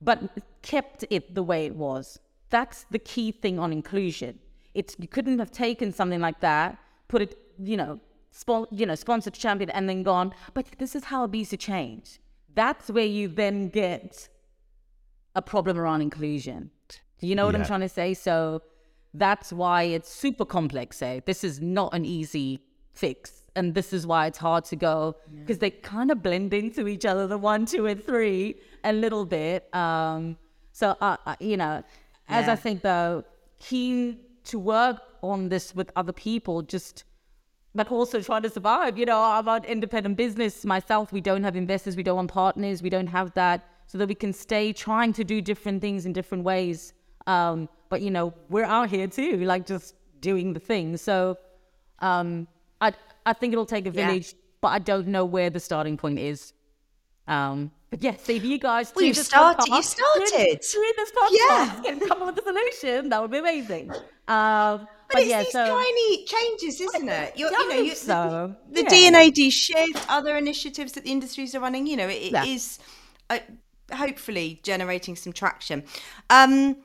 but 0.00 0.18
kept 0.62 1.04
it 1.10 1.34
the 1.34 1.42
way 1.42 1.66
it 1.66 1.76
was. 1.76 2.18
That's 2.50 2.86
the 2.90 2.98
key 2.98 3.30
thing 3.32 3.58
on 3.58 3.72
inclusion. 3.72 4.38
It's 4.74 4.96
you 4.98 5.08
couldn't 5.08 5.38
have 5.38 5.52
taken 5.52 5.92
something 5.92 6.20
like 6.20 6.40
that, 6.40 6.78
put 7.08 7.22
it, 7.22 7.38
you 7.58 7.76
know, 7.76 8.00
spon- 8.32 8.66
you 8.72 8.86
know, 8.86 8.94
sponsored 8.94 9.34
champion, 9.34 9.70
and 9.70 9.88
then 9.88 10.02
gone. 10.02 10.34
But 10.54 10.66
this 10.78 10.96
is 10.96 11.04
how 11.04 11.24
it 11.24 11.30
needs 11.30 11.50
to 11.50 11.56
change. 11.56 12.18
That's 12.54 12.90
where 12.90 13.06
you 13.06 13.28
then 13.28 13.68
get 13.68 14.28
a 15.34 15.42
problem 15.42 15.78
around 15.78 16.00
inclusion. 16.00 16.70
You 17.20 17.34
know 17.34 17.46
what 17.46 17.54
yeah. 17.54 17.60
I'm 17.60 17.66
trying 17.66 17.80
to 17.80 17.88
say? 17.88 18.14
So 18.14 18.62
that's 19.14 19.52
why 19.52 19.84
it's 19.84 20.12
super 20.12 20.44
complex. 20.44 21.00
Eh? 21.00 21.20
This 21.24 21.44
is 21.44 21.60
not 21.60 21.94
an 21.94 22.04
easy 22.04 22.60
fix. 22.92 23.42
And 23.56 23.72
this 23.72 23.92
is 23.92 24.04
why 24.04 24.26
it's 24.26 24.38
hard 24.38 24.64
to 24.66 24.76
go 24.76 25.14
because 25.30 25.58
yeah. 25.58 25.60
they 25.60 25.70
kind 25.70 26.10
of 26.10 26.22
blend 26.22 26.52
into 26.52 26.88
each 26.88 27.04
other, 27.04 27.28
the 27.28 27.38
one, 27.38 27.66
two, 27.66 27.86
and 27.86 28.04
three, 28.04 28.56
a 28.82 28.92
little 28.92 29.24
bit. 29.24 29.72
Um, 29.72 30.36
so, 30.72 30.96
uh, 31.00 31.16
uh, 31.24 31.36
you 31.38 31.56
know, 31.56 31.84
yeah. 32.28 32.38
as 32.38 32.48
I 32.48 32.56
think 32.56 32.82
though, 32.82 33.22
keen 33.60 34.18
to 34.46 34.58
work 34.58 35.00
on 35.22 35.48
this 35.48 35.72
with 35.72 35.92
other 35.94 36.12
people, 36.12 36.62
just 36.62 37.04
but 37.76 37.90
also 37.90 38.20
trying 38.20 38.42
to 38.42 38.50
survive. 38.50 38.98
You 38.98 39.06
know, 39.06 39.22
I'm 39.22 39.46
an 39.46 39.64
independent 39.64 40.16
business 40.16 40.64
myself. 40.64 41.12
We 41.12 41.20
don't 41.20 41.44
have 41.44 41.54
investors, 41.54 41.96
we 41.96 42.02
don't 42.02 42.16
want 42.16 42.32
partners, 42.32 42.82
we 42.82 42.90
don't 42.90 43.06
have 43.06 43.32
that, 43.34 43.64
so 43.86 43.98
that 43.98 44.08
we 44.08 44.16
can 44.16 44.32
stay 44.32 44.72
trying 44.72 45.12
to 45.12 45.22
do 45.22 45.40
different 45.40 45.80
things 45.80 46.06
in 46.06 46.12
different 46.12 46.42
ways 46.42 46.92
um, 47.26 47.68
but 47.88 48.02
you 48.02 48.10
know, 48.10 48.34
we're 48.48 48.64
out 48.64 48.90
here 48.90 49.06
too, 49.06 49.38
like 49.44 49.66
just 49.66 49.94
doing 50.20 50.52
the 50.52 50.60
thing. 50.60 50.96
So 50.96 51.36
um, 52.00 52.48
I 52.80 52.92
I 53.26 53.32
think 53.32 53.52
it'll 53.52 53.66
take 53.66 53.86
a 53.86 53.90
village, 53.90 54.32
yeah. 54.32 54.40
but 54.60 54.68
I 54.68 54.78
don't 54.78 55.08
know 55.08 55.24
where 55.24 55.50
the 55.50 55.60
starting 55.60 55.96
point 55.96 56.18
is. 56.18 56.52
Um, 57.26 57.70
but 57.90 58.02
yeah, 58.02 58.16
so 58.22 58.32
if 58.32 58.44
you 58.44 58.58
guys 58.58 58.92
well, 58.94 59.04
you 59.04 59.14
started, 59.14 59.66
you 59.66 59.82
started 59.82 60.60
doing 60.72 60.92
this 60.96 61.12
podcast, 61.12 61.84
yeah, 61.84 61.98
come 62.08 62.22
up 62.22 62.34
with 62.34 62.38
a 62.38 62.42
solution, 62.42 63.08
that 63.08 63.22
would 63.22 63.30
be 63.30 63.38
amazing. 63.38 63.90
Um, 64.26 64.88
but, 65.08 65.12
but 65.12 65.20
it's 65.22 65.30
yeah, 65.30 65.42
these 65.42 65.52
so, 65.52 65.64
tiny 65.64 66.24
changes, 66.24 66.80
isn't 66.80 67.08
it? 67.08 67.36
You're, 67.36 67.52
you 67.52 67.68
know, 67.68 67.76
you, 67.76 67.94
so. 67.94 68.56
the, 68.68 68.82
the 68.82 68.90
yeah. 68.90 69.30
D&AD 69.30 69.52
shift, 69.52 70.06
other 70.08 70.36
initiatives 70.36 70.92
that 70.92 71.04
the 71.04 71.12
industries 71.12 71.54
are 71.54 71.60
running. 71.60 71.86
You 71.86 71.96
know, 71.96 72.08
it, 72.08 72.32
it 72.32 72.48
is 72.48 72.78
uh, 73.30 73.38
hopefully 73.92 74.60
generating 74.64 75.14
some 75.14 75.32
traction. 75.32 75.84
Um, 76.30 76.76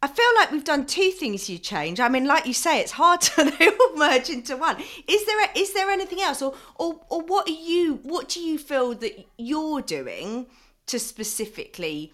I 0.00 0.06
feel 0.06 0.26
like 0.36 0.52
we've 0.52 0.64
done 0.64 0.86
two 0.86 1.10
things 1.10 1.48
you 1.50 1.58
change. 1.58 1.98
I 1.98 2.08
mean, 2.08 2.24
like 2.24 2.46
you 2.46 2.54
say, 2.54 2.80
it's 2.80 2.92
hard 2.92 3.20
to 3.22 3.44
they 3.44 3.68
all 3.68 3.96
merge 3.96 4.30
into 4.30 4.56
one. 4.56 4.76
Is 5.06 5.26
there 5.26 5.48
is 5.56 5.72
there 5.72 5.90
anything 5.90 6.20
else, 6.20 6.40
or 6.40 6.54
or 6.76 7.00
or 7.08 7.22
what 7.22 7.48
are 7.48 7.52
you? 7.52 8.00
What 8.02 8.28
do 8.28 8.40
you 8.40 8.58
feel 8.58 8.94
that 8.94 9.26
you're 9.36 9.80
doing 9.82 10.46
to 10.86 10.98
specifically 10.98 12.12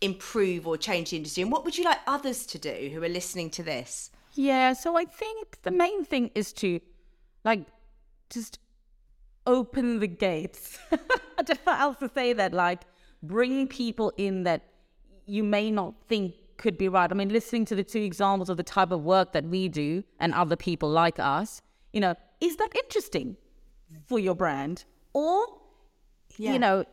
improve 0.00 0.66
or 0.66 0.76
change 0.76 1.10
the 1.10 1.16
industry? 1.16 1.42
And 1.42 1.50
what 1.50 1.64
would 1.64 1.78
you 1.78 1.84
like 1.84 1.98
others 2.06 2.44
to 2.46 2.58
do 2.58 2.90
who 2.92 3.02
are 3.02 3.08
listening 3.08 3.50
to 3.50 3.62
this? 3.62 4.10
Yeah, 4.34 4.72
so 4.74 4.96
I 4.96 5.04
think 5.04 5.62
the 5.62 5.70
main 5.70 6.04
thing 6.04 6.30
is 6.34 6.52
to 6.54 6.80
like 7.44 7.66
just 8.28 8.58
open 9.46 10.00
the 10.00 10.08
gates. 10.08 10.78
I 10.92 11.42
don't 11.42 11.64
know 11.66 11.72
how 11.72 11.88
else 11.88 11.98
to 12.00 12.10
say 12.14 12.34
that. 12.34 12.52
Like 12.52 12.82
bring 13.22 13.66
people 13.66 14.12
in 14.18 14.42
that 14.42 14.62
you 15.26 15.42
may 15.42 15.70
not 15.70 15.94
think 16.06 16.34
could 16.64 16.78
be 16.78 16.88
right. 16.88 17.10
I 17.12 17.14
mean, 17.14 17.28
listening 17.28 17.66
to 17.66 17.74
the 17.74 17.84
two 17.84 18.00
examples 18.00 18.48
of 18.48 18.56
the 18.56 18.62
type 18.62 18.90
of 18.90 19.04
work 19.04 19.32
that 19.34 19.44
we 19.44 19.68
do 19.68 20.02
and 20.18 20.32
other 20.32 20.56
people 20.56 20.88
like 20.88 21.18
us, 21.18 21.60
you 21.92 22.00
know, 22.00 22.14
is 22.40 22.56
that 22.56 22.70
interesting 22.74 23.36
for 24.06 24.18
your 24.18 24.34
brand? 24.34 24.84
Or, 25.12 25.46
yeah. 26.38 26.54
you 26.54 26.58
know, 26.58 26.84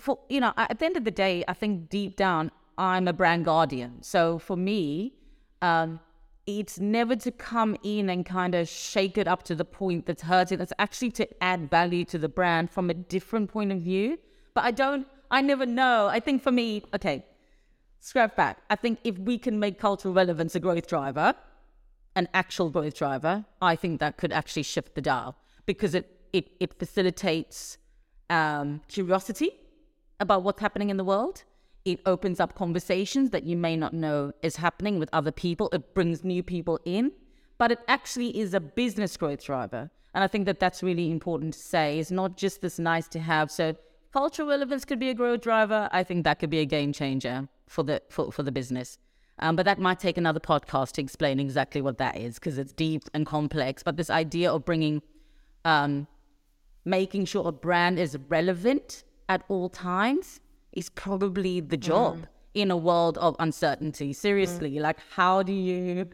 for 0.00 0.18
you 0.28 0.40
know, 0.40 0.52
at 0.56 0.78
the 0.80 0.84
end 0.84 0.96
of 0.96 1.04
the 1.04 1.12
day, 1.12 1.44
I 1.46 1.54
think 1.54 1.88
deep 1.88 2.16
down, 2.16 2.50
I'm 2.76 3.06
a 3.06 3.12
brand 3.12 3.44
guardian. 3.44 4.02
So 4.02 4.40
for 4.40 4.56
me, 4.56 5.14
um, 5.62 6.00
it's 6.46 6.80
never 6.80 7.14
to 7.14 7.30
come 7.30 7.76
in 7.84 8.10
and 8.10 8.26
kind 8.26 8.56
of 8.56 8.68
shake 8.68 9.16
it 9.16 9.28
up 9.28 9.44
to 9.44 9.54
the 9.54 9.64
point 9.64 10.06
that's 10.06 10.22
hurting. 10.22 10.60
It's 10.60 10.72
actually 10.80 11.12
to 11.12 11.28
add 11.40 11.70
value 11.70 12.04
to 12.06 12.18
the 12.18 12.28
brand 12.28 12.72
from 12.72 12.90
a 12.90 12.94
different 12.94 13.52
point 13.52 13.70
of 13.70 13.78
view. 13.82 14.18
But 14.52 14.64
I 14.64 14.72
don't, 14.72 15.06
I 15.30 15.40
never 15.42 15.64
know. 15.64 16.08
I 16.08 16.18
think 16.18 16.42
for 16.42 16.50
me, 16.50 16.82
okay, 16.92 17.24
scrap 18.04 18.36
back. 18.36 18.58
I 18.68 18.76
think 18.76 18.98
if 19.02 19.18
we 19.18 19.38
can 19.38 19.58
make 19.58 19.78
cultural 19.78 20.12
relevance 20.12 20.54
a 20.54 20.60
growth 20.60 20.86
driver, 20.86 21.34
an 22.14 22.28
actual 22.34 22.68
growth 22.68 22.94
driver, 22.94 23.44
I 23.62 23.76
think 23.76 23.98
that 24.00 24.18
could 24.18 24.32
actually 24.32 24.62
shift 24.62 24.94
the 24.94 25.00
dial 25.00 25.36
because 25.66 25.94
it 25.94 26.06
it, 26.32 26.50
it 26.58 26.78
facilitates 26.78 27.78
um, 28.28 28.80
curiosity 28.88 29.50
about 30.18 30.42
what's 30.42 30.60
happening 30.60 30.90
in 30.90 30.96
the 30.96 31.04
world. 31.04 31.44
It 31.84 32.00
opens 32.06 32.40
up 32.40 32.56
conversations 32.56 33.30
that 33.30 33.44
you 33.44 33.56
may 33.56 33.76
not 33.76 33.92
know 33.94 34.32
is 34.42 34.56
happening 34.56 34.98
with 34.98 35.08
other 35.12 35.30
people. 35.30 35.68
It 35.72 35.94
brings 35.94 36.24
new 36.24 36.42
people 36.42 36.80
in, 36.84 37.12
but 37.56 37.70
it 37.70 37.78
actually 37.86 38.36
is 38.38 38.52
a 38.52 38.60
business 38.60 39.16
growth 39.16 39.44
driver. 39.44 39.90
And 40.12 40.24
I 40.24 40.26
think 40.26 40.46
that 40.46 40.58
that's 40.58 40.82
really 40.82 41.10
important 41.10 41.54
to 41.54 41.60
say. 41.60 41.98
It's 42.00 42.10
not 42.10 42.36
just 42.36 42.62
this 42.62 42.78
nice 42.78 43.06
to 43.08 43.20
have. 43.20 43.50
So 43.50 43.76
cultural 44.14 44.48
relevance 44.48 44.84
could 44.84 45.00
be 45.00 45.10
a 45.10 45.14
growth 45.14 45.40
driver. 45.40 45.88
I 45.90 46.04
think 46.04 46.22
that 46.22 46.38
could 46.38 46.48
be 46.48 46.60
a 46.60 46.64
game 46.64 46.92
changer 46.92 47.48
for 47.66 47.82
the 47.82 48.00
for, 48.08 48.30
for 48.30 48.44
the 48.44 48.52
business. 48.52 48.96
Um, 49.40 49.56
but 49.56 49.64
that 49.66 49.80
might 49.80 49.98
take 49.98 50.16
another 50.16 50.38
podcast 50.38 50.92
to 50.92 51.00
explain 51.02 51.40
exactly 51.40 51.82
what 51.82 51.98
that 51.98 52.16
is 52.16 52.34
because 52.36 52.56
it's 52.56 52.72
deep 52.72 53.02
and 53.12 53.26
complex. 53.26 53.82
But 53.82 53.96
this 53.96 54.10
idea 54.10 54.52
of 54.52 54.64
bringing, 54.64 55.02
um, 55.64 56.06
making 56.84 57.24
sure 57.24 57.48
a 57.48 57.50
brand 57.50 57.98
is 57.98 58.16
relevant 58.28 59.02
at 59.28 59.42
all 59.48 59.68
times 59.68 60.40
is 60.72 60.88
probably 60.90 61.58
the 61.60 61.76
job 61.76 62.18
mm. 62.18 62.26
in 62.54 62.70
a 62.70 62.76
world 62.76 63.18
of 63.18 63.34
uncertainty. 63.40 64.12
Seriously, 64.12 64.74
mm. 64.74 64.80
like 64.80 64.98
how 65.16 65.42
do 65.42 65.52
you 65.52 66.08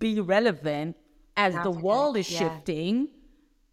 be 0.00 0.20
relevant 0.20 0.96
as 1.36 1.54
the 1.62 1.70
world 1.70 2.16
is 2.16 2.28
yeah. 2.28 2.38
shifting? 2.40 3.08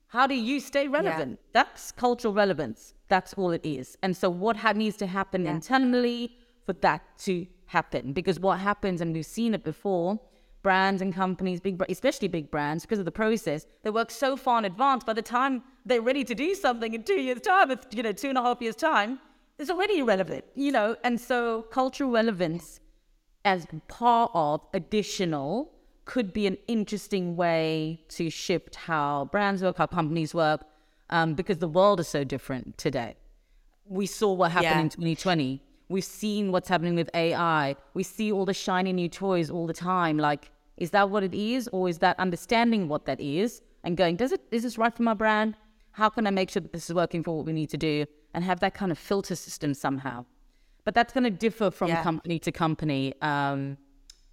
How 0.09 0.27
do 0.27 0.35
you 0.35 0.59
stay 0.59 0.87
relevant? 0.87 1.31
Yeah. 1.31 1.49
That's 1.57 1.91
cultural 1.91 2.35
relevance. 2.35 2.93
That's 3.13 3.35
all 3.35 3.51
it 3.51 3.63
is. 3.63 3.95
And 4.01 4.17
so, 4.17 4.27
what 4.27 4.55
ha- 4.57 4.71
needs 4.71 4.97
to 4.97 5.05
happen 5.05 5.45
yeah. 5.45 5.51
internally 5.51 6.35
for 6.65 6.73
that 6.85 7.01
to 7.25 7.45
happen? 7.67 8.11
Because 8.11 8.39
what 8.39 8.57
happens, 8.57 9.01
and 9.01 9.13
we've 9.13 9.23
seen 9.39 9.53
it 9.53 9.63
before, 9.63 10.19
brands 10.63 10.99
and 10.99 11.13
companies, 11.13 11.59
big, 11.59 11.79
especially 11.89 12.27
big 12.27 12.49
brands, 12.49 12.83
because 12.83 12.97
of 12.97 13.05
the 13.05 13.11
process, 13.11 13.67
they 13.83 13.91
work 13.91 14.09
so 14.09 14.35
far 14.35 14.57
in 14.57 14.65
advance. 14.65 15.03
By 15.03 15.13
the 15.13 15.21
time 15.21 15.61
they're 15.85 16.01
ready 16.01 16.23
to 16.23 16.33
do 16.33 16.55
something 16.55 16.91
in 16.91 17.03
two 17.03 17.21
years' 17.27 17.41
time, 17.41 17.69
you 17.91 18.01
know, 18.01 18.13
two 18.13 18.29
and 18.29 18.37
a 18.39 18.41
half 18.41 18.59
years' 18.63 18.75
time, 18.75 19.19
it's 19.59 19.69
already 19.69 19.99
irrelevant. 19.99 20.45
You 20.55 20.71
know, 20.71 20.95
and 21.03 21.21
so 21.21 21.67
cultural 21.69 22.09
relevance 22.09 22.79
as 23.45 23.67
part 23.89 24.31
of 24.33 24.61
additional 24.73 25.71
could 26.05 26.33
be 26.33 26.47
an 26.47 26.57
interesting 26.67 27.35
way 27.35 28.03
to 28.09 28.31
shift 28.31 28.73
how 28.73 29.29
brands 29.31 29.61
work, 29.61 29.77
how 29.77 29.85
companies 29.85 30.33
work, 30.33 30.65
um, 31.13 31.35
because 31.35 31.59
the 31.59 31.67
world 31.67 31.99
is 31.99 32.07
so 32.07 32.23
different 32.23 32.77
today. 32.77 33.15
We 33.85 34.07
saw 34.07 34.33
what 34.33 34.51
happened 34.51 34.95
yeah. 34.97 35.07
in 35.11 35.15
2020. 35.15 35.61
We've 35.87 36.03
seen 36.03 36.51
what's 36.51 36.67
happening 36.67 36.95
with 36.95 37.09
AI. 37.13 37.75
We 37.93 38.03
see 38.03 38.31
all 38.31 38.45
the 38.45 38.53
shiny 38.53 38.91
new 38.91 39.07
toys 39.07 39.51
all 39.51 39.67
the 39.67 39.73
time. 39.73 40.17
Like, 40.17 40.51
is 40.77 40.89
that 40.89 41.11
what 41.11 41.23
it 41.23 41.35
is, 41.35 41.69
or 41.71 41.87
is 41.87 41.99
that 41.99 42.19
understanding 42.19 42.87
what 42.87 43.05
that 43.05 43.21
is 43.21 43.61
and 43.83 43.95
going, 43.95 44.15
does 44.15 44.31
it 44.31 44.41
is 44.51 44.63
this 44.63 44.77
right 44.77 44.93
for 44.95 45.03
my 45.03 45.13
brand? 45.13 45.55
How 45.91 46.09
can 46.09 46.25
I 46.25 46.31
make 46.31 46.49
sure 46.49 46.61
that 46.61 46.73
this 46.73 46.89
is 46.89 46.95
working 46.95 47.21
for 47.21 47.37
what 47.37 47.45
we 47.45 47.53
need 47.53 47.69
to 47.69 47.77
do, 47.77 48.05
and 48.33 48.43
have 48.43 48.59
that 48.61 48.73
kind 48.73 48.91
of 48.91 48.97
filter 48.97 49.35
system 49.35 49.75
somehow? 49.75 50.25
But 50.83 50.95
that's 50.95 51.13
going 51.13 51.25
to 51.25 51.29
differ 51.29 51.69
from 51.69 51.89
yeah. 51.89 52.01
company 52.01 52.39
to 52.39 52.51
company. 52.51 53.13
Um, 53.21 53.77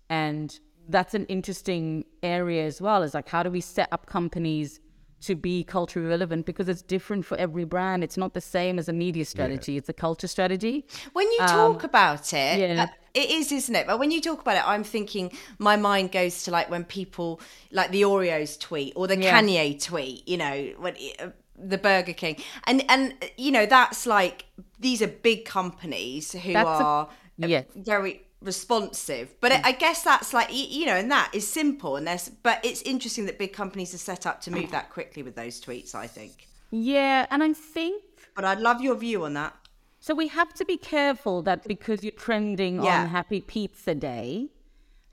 and 0.09 0.59
that's 0.89 1.15
an 1.15 1.27
interesting 1.27 2.05
area 2.23 2.65
as 2.65 2.81
well 2.81 3.03
is 3.03 3.15
like 3.15 3.29
how 3.29 3.43
do 3.43 3.51
we 3.51 3.61
set 3.61 3.89
up 3.93 4.07
companies 4.07 4.81
to 5.21 5.35
be 5.35 5.65
culturally 5.65 6.09
relevant 6.09 6.47
because 6.47 6.69
it's 6.69 6.83
different 6.83 7.25
for 7.25 7.37
every 7.37 7.65
brand 7.65 8.03
it's 8.03 8.17
not 8.17 8.35
the 8.35 8.41
same 8.41 8.79
as 8.79 8.89
a 8.89 8.93
media 8.93 9.25
strategy 9.25 9.73
yeah. 9.73 9.79
it's 9.79 9.89
a 9.89 9.93
culture 9.93 10.27
strategy 10.27 10.87
when 11.13 11.31
you 11.33 11.39
talk 11.41 11.85
um, 11.85 11.85
about 11.85 12.33
it 12.33 12.59
yeah. 12.59 12.85
Uh, 12.85 12.87
it 13.15 13.31
is 13.31 13.53
isn't 13.53 13.75
it 13.75 13.87
but 13.87 13.99
when 13.99 14.11
you 14.11 14.21
talk 14.21 14.41
about 14.41 14.57
it 14.57 14.67
i'm 14.67 14.85
thinking 14.85 15.33
my 15.59 15.77
mind 15.77 16.13
goes 16.13 16.43
to 16.45 16.51
like 16.51 16.71
when 16.71 16.85
people 16.85 17.41
like 17.71 17.91
the 17.91 18.03
oreos 18.03 18.59
tweet 18.59 18.93
or 18.97 19.07
the 19.07 19.19
yeah. 19.19 19.41
kanye 19.41 19.83
tweet 19.83 20.27
you 20.29 20.37
know 20.37 20.73
when 20.79 20.95
uh, 21.19 21.29
the 21.57 21.79
burger 21.79 22.13
king 22.13 22.37
and 22.65 22.85
and 22.89 23.15
you 23.37 23.51
know 23.51 23.67
that's 23.67 24.07
like 24.07 24.47
these 24.79 25.03
are 25.03 25.09
big 25.09 25.45
companies 25.45 26.33
who 26.33 26.53
that's 26.53 26.67
are 26.67 27.09
a, 27.43 27.47
yeah. 27.47 27.63
very 27.77 28.23
responsive 28.43 29.35
but 29.41 29.53
mm. 29.53 29.61
i 29.65 29.73
guess 29.73 30.03
that's 30.03 30.33
like 30.33 30.49
you 30.51 30.87
know 30.87 30.97
and 30.97 31.11
that 31.11 31.31
is 31.35 31.47
simple 31.47 31.97
and 31.97 32.07
there's 32.07 32.31
but 32.31 32.59
it's 32.65 32.81
interesting 32.83 33.27
that 33.27 33.39
big 33.39 33.53
companies 33.53 33.93
are 33.93 33.99
set 33.99 34.27
up 34.27 34.41
to 34.41 34.51
move 34.51 34.71
that 34.71 34.89
quickly 34.89 35.23
with 35.23 35.37
those 35.37 35.61
tweets 35.61 35.95
i 35.95 36.07
think 36.07 36.49
yeah 36.71 37.27
and 37.31 37.43
i 37.43 37.53
think 37.53 38.03
but 38.35 38.43
i'd 38.45 38.59
love 38.61 38.81
your 38.81 38.95
view 38.95 39.25
on 39.25 39.35
that 39.35 39.55
so 40.03 40.15
we 40.15 40.29
have 40.29 40.55
to 40.55 40.65
be 40.65 40.79
careful 40.79 41.43
that 41.43 41.69
because 41.69 42.03
you're 42.03 42.13
trending 42.13 42.83
yeah. 42.83 43.03
on 43.03 43.09
happy 43.09 43.43
pizza 43.43 43.95
day 43.95 44.49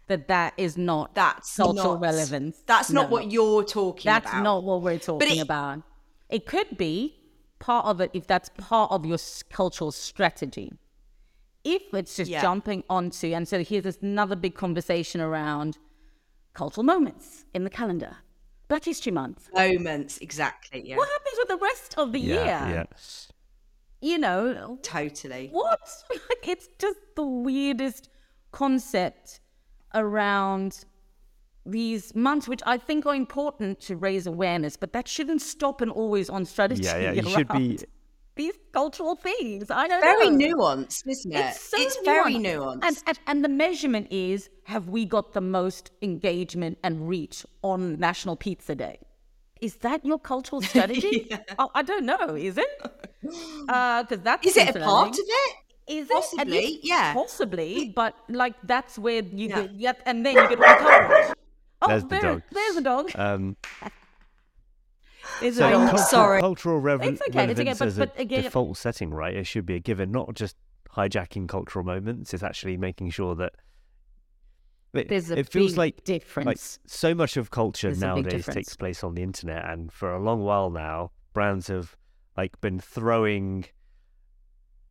that 0.07 0.30
that 0.30 0.53
is 0.55 0.78
not 0.78 1.13
that's 1.13 1.51
social 1.51 1.95
not, 1.95 1.99
relevance 1.99 2.63
that's 2.65 2.89
no. 2.89 3.01
not 3.01 3.11
what 3.11 3.30
you're 3.30 3.65
talking 3.65 4.09
that's 4.09 4.30
about. 4.30 4.43
not 4.43 4.63
what 4.63 4.82
we're 4.82 4.97
talking 4.97 5.39
it, 5.39 5.41
about 5.41 5.82
it 6.30 6.45
could 6.45 6.78
be 6.78 7.13
part 7.59 7.86
of 7.86 7.99
it 7.99 8.09
if 8.13 8.25
that's 8.25 8.49
part 8.57 8.89
of 8.89 9.05
your 9.05 9.17
cultural 9.49 9.91
strategy 9.91 10.71
if 11.68 11.93
it's 11.93 12.15
just 12.15 12.32
yeah. 12.32 12.41
jumping 12.41 12.84
onto, 12.89 13.28
and 13.34 13.47
so 13.47 13.63
here's 13.63 13.97
another 14.01 14.36
big 14.36 14.55
conversation 14.55 15.20
around 15.22 15.78
cultural 16.53 16.84
moments 16.84 17.45
in 17.53 17.63
the 17.63 17.70
calendar. 17.70 18.18
Black 18.68 18.84
History 18.84 19.11
Month. 19.11 19.49
Moments, 19.53 20.18
exactly. 20.20 20.84
Yeah. 20.86 20.97
What 20.97 21.07
happens 21.09 21.36
with 21.38 21.47
the 21.47 21.57
rest 21.57 21.95
of 21.97 22.11
the 22.11 22.20
yeah, 22.20 22.68
year? 22.68 22.86
Yes. 22.91 23.32
You 24.01 24.18
know, 24.18 24.78
totally. 24.82 25.49
What? 25.51 25.80
Like, 26.09 26.47
it's 26.47 26.70
just 26.80 26.99
the 27.15 27.26
weirdest 27.26 28.09
concept 28.51 29.39
around 29.93 30.86
these 31.65 32.15
months, 32.15 32.47
which 32.47 32.61
I 32.65 32.78
think 32.78 33.05
are 33.05 33.15
important 33.15 33.80
to 33.82 33.95
raise 33.95 34.28
awareness, 34.28 34.78
but 34.78 34.93
that 34.93 35.07
shouldn't 35.07 35.41
stop 35.41 35.82
and 35.82 35.91
always 35.91 36.30
on 36.30 36.45
strategy. 36.45 36.84
Yeah, 36.84 37.11
yeah. 37.11 37.11
You 37.22 37.30
should 37.30 37.49
be 37.49 37.80
these 38.38 38.53
cultural 38.71 39.15
things. 39.15 39.69
I 39.69 39.88
don't 39.88 40.01
very 40.01 40.29
know. 40.29 40.38
Very 40.38 40.53
nuanced, 40.53 41.03
isn't 41.07 41.33
it? 41.33 41.39
It's, 41.39 41.69
so 41.69 41.77
it's 41.79 41.97
nuanced. 41.97 42.05
very 42.05 42.33
nuanced. 42.35 42.79
And, 42.83 43.03
and, 43.07 43.19
and 43.27 43.43
the 43.43 43.49
measurement 43.49 44.07
is 44.11 44.49
have 44.63 44.88
we 44.88 45.05
got 45.05 45.33
the 45.33 45.41
most 45.41 45.91
engagement 46.01 46.77
and 46.83 47.07
reach 47.07 47.45
on 47.61 47.99
National 47.99 48.35
Pizza 48.35 48.75
Day? 48.75 48.99
Is 49.61 49.75
that 49.77 50.05
your 50.05 50.19
cultural 50.19 50.61
strategy? 50.71 51.27
yeah. 51.29 51.39
oh, 51.59 51.69
I 51.73 51.81
don't 51.81 52.05
know. 52.05 52.35
Is 52.35 52.57
it? 52.57 52.69
Because 53.21 53.65
uh, 53.69 54.17
that's 54.23 54.47
is 54.47 54.57
it 54.57 54.75
a 54.75 54.79
part 54.79 55.09
of 55.09 55.17
it? 55.19 55.55
Is 55.88 56.09
possibly, 56.09 56.57
it? 56.57 56.79
yeah, 56.83 57.13
possibly. 57.13 57.93
But 57.95 58.13
like 58.27 58.55
that's 58.63 58.99
where 58.99 59.23
you 59.23 59.47
yeah. 59.47 59.61
get, 59.61 59.73
yeah, 59.73 59.93
and 60.05 60.25
then 60.25 60.35
you 60.35 60.49
get 60.49 60.59
all 60.59 60.75
the 60.75 60.83
coverage. 60.83 61.38
Oh, 61.81 61.88
there's 61.88 62.03
there, 62.05 62.19
the 62.19 62.27
dog. 62.27 62.41
There's 62.51 62.75
the 62.75 62.81
dog. 62.81 63.11
Um, 63.15 63.55
is 65.41 65.57
so 65.57 65.69
cultural, 65.69 65.99
oh, 65.99 66.03
sorry. 66.03 66.41
cultural 66.41 66.80
relevance 66.80 67.21
okay, 67.30 67.47
relevance 67.47 67.80
but, 67.80 67.95
but, 67.95 68.17
a 68.17 68.21
again, 68.21 68.43
default 68.43 68.78
setting, 68.78 69.11
right? 69.11 69.36
It 69.36 69.45
should 69.45 69.65
be 69.65 69.75
a 69.75 69.80
given, 69.80 70.11
not 70.11 70.34
just 70.34 70.55
hijacking 70.95 71.47
cultural 71.47 71.86
moments. 71.86 72.34
It's 72.34 72.43
actually 72.43 72.78
making 72.78 73.11
sure 73.11 73.36
that 73.36 73.53
it, 74.93 75.09
There's 75.09 75.32
a 75.32 75.39
it 75.39 75.49
feels 75.49 75.78
like 75.78 76.03
difference. 76.03 76.45
Like 76.45 76.59
so 76.86 77.13
much 77.13 77.38
of 77.38 77.51
culture 77.51 77.89
There's 77.89 77.99
nowadays 77.99 78.45
takes 78.45 78.75
place 78.75 79.03
on 79.03 79.15
the 79.15 79.23
internet, 79.23 79.65
and 79.69 79.91
for 79.91 80.13
a 80.13 80.19
long 80.19 80.43
while 80.43 80.69
now, 80.69 81.11
brands 81.34 81.67
have 81.67 81.95
like 82.36 82.59
been 82.61 82.80
throwing 82.80 83.65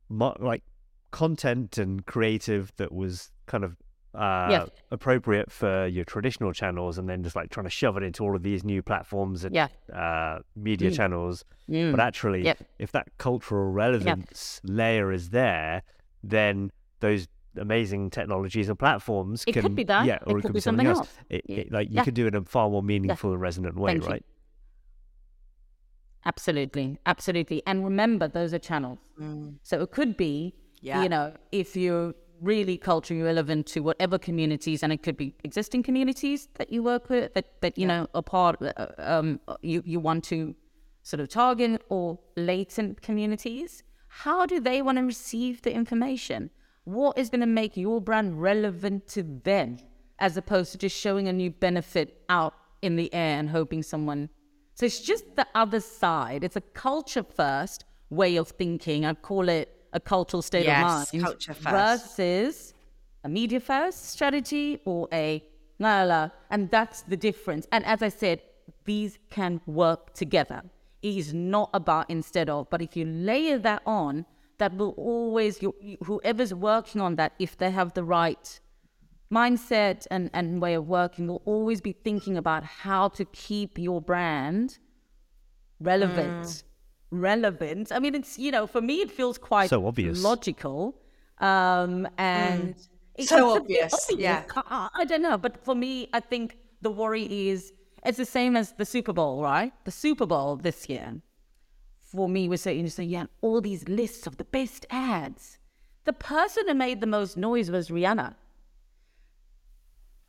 like 0.09 0.63
content 1.11 1.79
and 1.79 2.05
creative 2.07 2.73
that 2.77 2.93
was 2.93 3.31
kind 3.47 3.65
of 3.65 3.77
uh, 4.17 4.49
yeah. 4.51 4.65
appropriate 4.91 5.53
for 5.53 5.87
your 5.87 6.05
traditional 6.05 6.53
channels 6.53 6.99
and 6.99 7.09
then 7.09 7.23
just 7.23 7.37
like 7.37 7.51
trying 7.51 7.65
to 7.65 7.71
shove 7.71 7.97
it 7.97 8.03
into 8.03 8.25
all 8.25 8.35
of 8.35 8.43
these 8.43 8.65
new 8.65 8.83
platforms 8.83 9.45
and 9.45 9.55
yeah. 9.55 9.69
uh, 9.95 10.39
media 10.57 10.91
mm. 10.91 10.97
channels. 10.97 11.45
Mm. 11.71 11.91
But 11.91 12.01
actually, 12.01 12.45
yep. 12.45 12.59
if 12.79 12.93
that 12.93 13.09
cultural 13.19 13.71
relevance 13.71 14.61
yep. 14.65 14.77
layer 14.77 15.13
is 15.13 15.31
there, 15.31 15.83
then 16.23 16.71
those 17.01 17.29
amazing 17.59 18.11
technologies 18.11 18.69
and 18.69 18.79
platforms 18.79 19.43
it 19.47 19.53
can 19.53 19.63
could 19.63 19.75
be 19.75 19.85
that 19.85 20.05
yeah 20.05 20.19
or 20.27 20.37
it, 20.37 20.41
it 20.41 20.43
could, 20.43 20.53
be 20.53 20.61
something, 20.61 20.87
else, 20.87 20.99
else. 20.99 21.09
It, 21.31 21.45
it, 21.49 21.73
like 21.73 21.89
you 21.89 21.97
yeah. 21.97 22.05
could 22.05 22.13
do 22.13 22.27
it 22.27 22.35
in 22.35 22.43
a 22.43 22.45
far 22.45 22.69
more 22.69 22.83
meaningful 22.83 23.31
yeah. 23.31 23.35
and 23.35 23.41
resonant 23.41 23.77
way 23.77 23.93
Thank 23.93 24.07
right 24.07 24.25
you. 24.27 24.35
absolutely 26.27 26.99
absolutely 27.07 27.63
and 27.67 27.83
remember 27.83 28.29
those 28.29 28.53
are 28.53 28.59
channels 28.59 28.99
mm. 29.19 29.55
so 29.63 29.81
it 29.81 29.91
could 29.91 30.19
be 30.19 30.55
yeah. 30.83 31.03
you 31.03 31.09
know 31.09 31.33
if 31.51 31.77
you 31.77 32.15
really 32.41 32.77
culturally 32.77 33.23
relevant 33.23 33.67
to 33.69 33.81
whatever 33.81 34.19
communities, 34.19 34.83
and 34.83 34.93
it 34.93 35.03
could 35.03 35.17
be 35.17 35.35
existing 35.45 35.83
communities 35.83 36.49
that 36.55 36.73
you 36.73 36.83
work 36.83 37.09
with 37.09 37.35
that 37.35 37.61
that 37.61 37.77
you 37.79 37.87
yeah. 37.87 38.01
know 38.01 38.07
are 38.15 38.23
part 38.23 38.61
uh, 38.61 38.87
um, 38.99 39.41
you 39.63 39.83
you 39.85 40.01
want 40.01 40.25
to 40.25 40.55
sort 41.03 41.21
of 41.21 41.29
target 41.29 41.83
or 41.89 42.19
latent 42.37 43.03
communities. 43.03 43.83
How 44.09 44.47
do 44.47 44.61
they 44.61 44.83
want 44.83 44.99
to 44.99 45.05
receive 45.05 45.63
the 45.63 45.73
information? 45.73 46.51
What 46.85 47.19
is 47.19 47.31
going 47.31 47.41
to 47.41 47.47
make 47.47 47.77
your 47.77 48.01
brand 48.01 48.41
relevant 48.41 49.07
to 49.09 49.23
them, 49.23 49.79
as 50.19 50.37
opposed 50.37 50.73
to 50.73 50.79
just 50.79 50.97
showing 50.97 51.29
a 51.29 51.33
new 51.33 51.51
benefit 51.51 52.23
out 52.29 52.55
in 52.83 52.97
the 52.97 53.13
air 53.13 53.39
and 53.39 53.51
hoping 53.51 53.83
someone. 53.83 54.29
So 54.75 54.87
it's 54.87 55.01
just 55.01 55.37
the 55.37 55.47
other 55.55 55.81
side. 55.81 56.45
It's 56.45 56.57
a 56.57 56.61
culture 56.61 57.23
first 57.23 57.85
way 58.11 58.37
of 58.37 58.49
thinking. 58.49 59.05
I 59.05 59.15
call 59.15 59.49
it 59.49 59.76
a 59.97 60.01
cultural 60.01 60.43
state 60.43 60.67
yes, 60.67 60.83
of 60.83 61.15
mind 61.15 61.25
culture 61.25 61.55
first. 61.55 62.17
versus 62.17 62.75
a 63.25 63.29
media 63.29 63.59
first 63.59 64.11
strategy 64.11 64.81
or 64.85 65.09
a 65.13 65.43
la 65.79 66.03
la. 66.03 66.31
And 66.51 66.71
that's 66.71 67.03
the 67.03 67.17
difference. 67.17 67.67
And 67.73 67.85
as 67.85 68.03
I 68.03 68.11
said, 68.11 68.43
these 68.85 69.19
can 69.31 69.61
work 69.67 70.13
together. 70.13 70.63
It 71.03 71.17
is 71.17 71.33
not 71.35 71.71
about 71.73 72.05
instead 72.11 72.49
of, 72.49 72.71
but 72.71 72.81
if 72.83 72.97
you 72.97 73.05
layer 73.05 73.59
that 73.59 73.83
on, 73.87 74.27
that 74.59 74.77
will 74.77 74.95
always, 74.97 75.61
you, 75.63 75.75
whoever's 76.05 76.55
working 76.55 77.01
on 77.01 77.17
that, 77.17 77.33
if 77.39 77.57
they 77.57 77.71
have 77.71 77.95
the 77.95 78.05
right 78.05 78.61
mindset 79.33 80.07
and, 80.11 80.31
and 80.33 80.63
way 80.63 80.75
of 80.75 80.87
working, 80.87 81.27
will 81.27 81.43
always 81.45 81.81
be 81.81 81.93
thinking 81.93 82.37
about 82.37 82.65
how 82.65 83.09
to 83.09 83.25
keep 83.27 83.79
your 83.79 84.01
brand 84.01 84.79
relevant. 85.81 86.45
Mm 86.47 86.63
relevant. 87.11 87.93
I 87.93 87.99
mean, 87.99 88.15
it's 88.15 88.39
you 88.39 88.51
know, 88.51 88.67
for 88.67 88.81
me, 88.81 89.01
it 89.01 89.11
feels 89.11 89.39
quite 89.39 89.71
so 89.71 89.87
obvious, 89.87 90.23
logical, 90.23 90.95
um, 91.39 92.09
and 92.19 92.75
mm. 92.75 92.89
it's 93.17 93.29
so 93.29 93.57
obvious. 93.57 93.93
obvious. 94.11 94.21
Yeah, 94.21 94.43
I 94.55 95.05
don't 95.07 95.23
know, 95.23 95.39
but 95.39 95.65
for 95.65 95.75
me, 95.75 96.09
I 96.13 96.21
think 96.21 96.57
the 96.83 96.91
worry 96.91 97.49
is 97.49 97.73
it's 98.05 98.19
the 98.19 98.25
same 98.25 98.57
as 98.57 98.73
the 98.73 98.85
Super 98.85 99.13
Bowl, 99.13 99.43
right? 99.43 99.73
The 99.85 99.91
Super 99.91 100.27
Bowl 100.27 100.57
this 100.57 100.89
year, 100.89 101.21
for 102.01 102.29
me, 102.29 102.49
was 102.49 102.61
saying, 102.61 102.89
so 102.91 103.03
yeah, 103.03 103.27
all 103.41 103.61
these 103.61 103.89
lists 103.89 104.27
of 104.27 104.37
the 104.37 104.45
best 104.45 104.87
ads. 104.91 105.59
The 106.05 106.13
person 106.13 106.69
who 106.69 106.75
made 106.75 107.01
the 107.01 107.07
most 107.09 107.37
noise 107.37 107.69
was 107.69 107.89
Rihanna. 107.89 108.37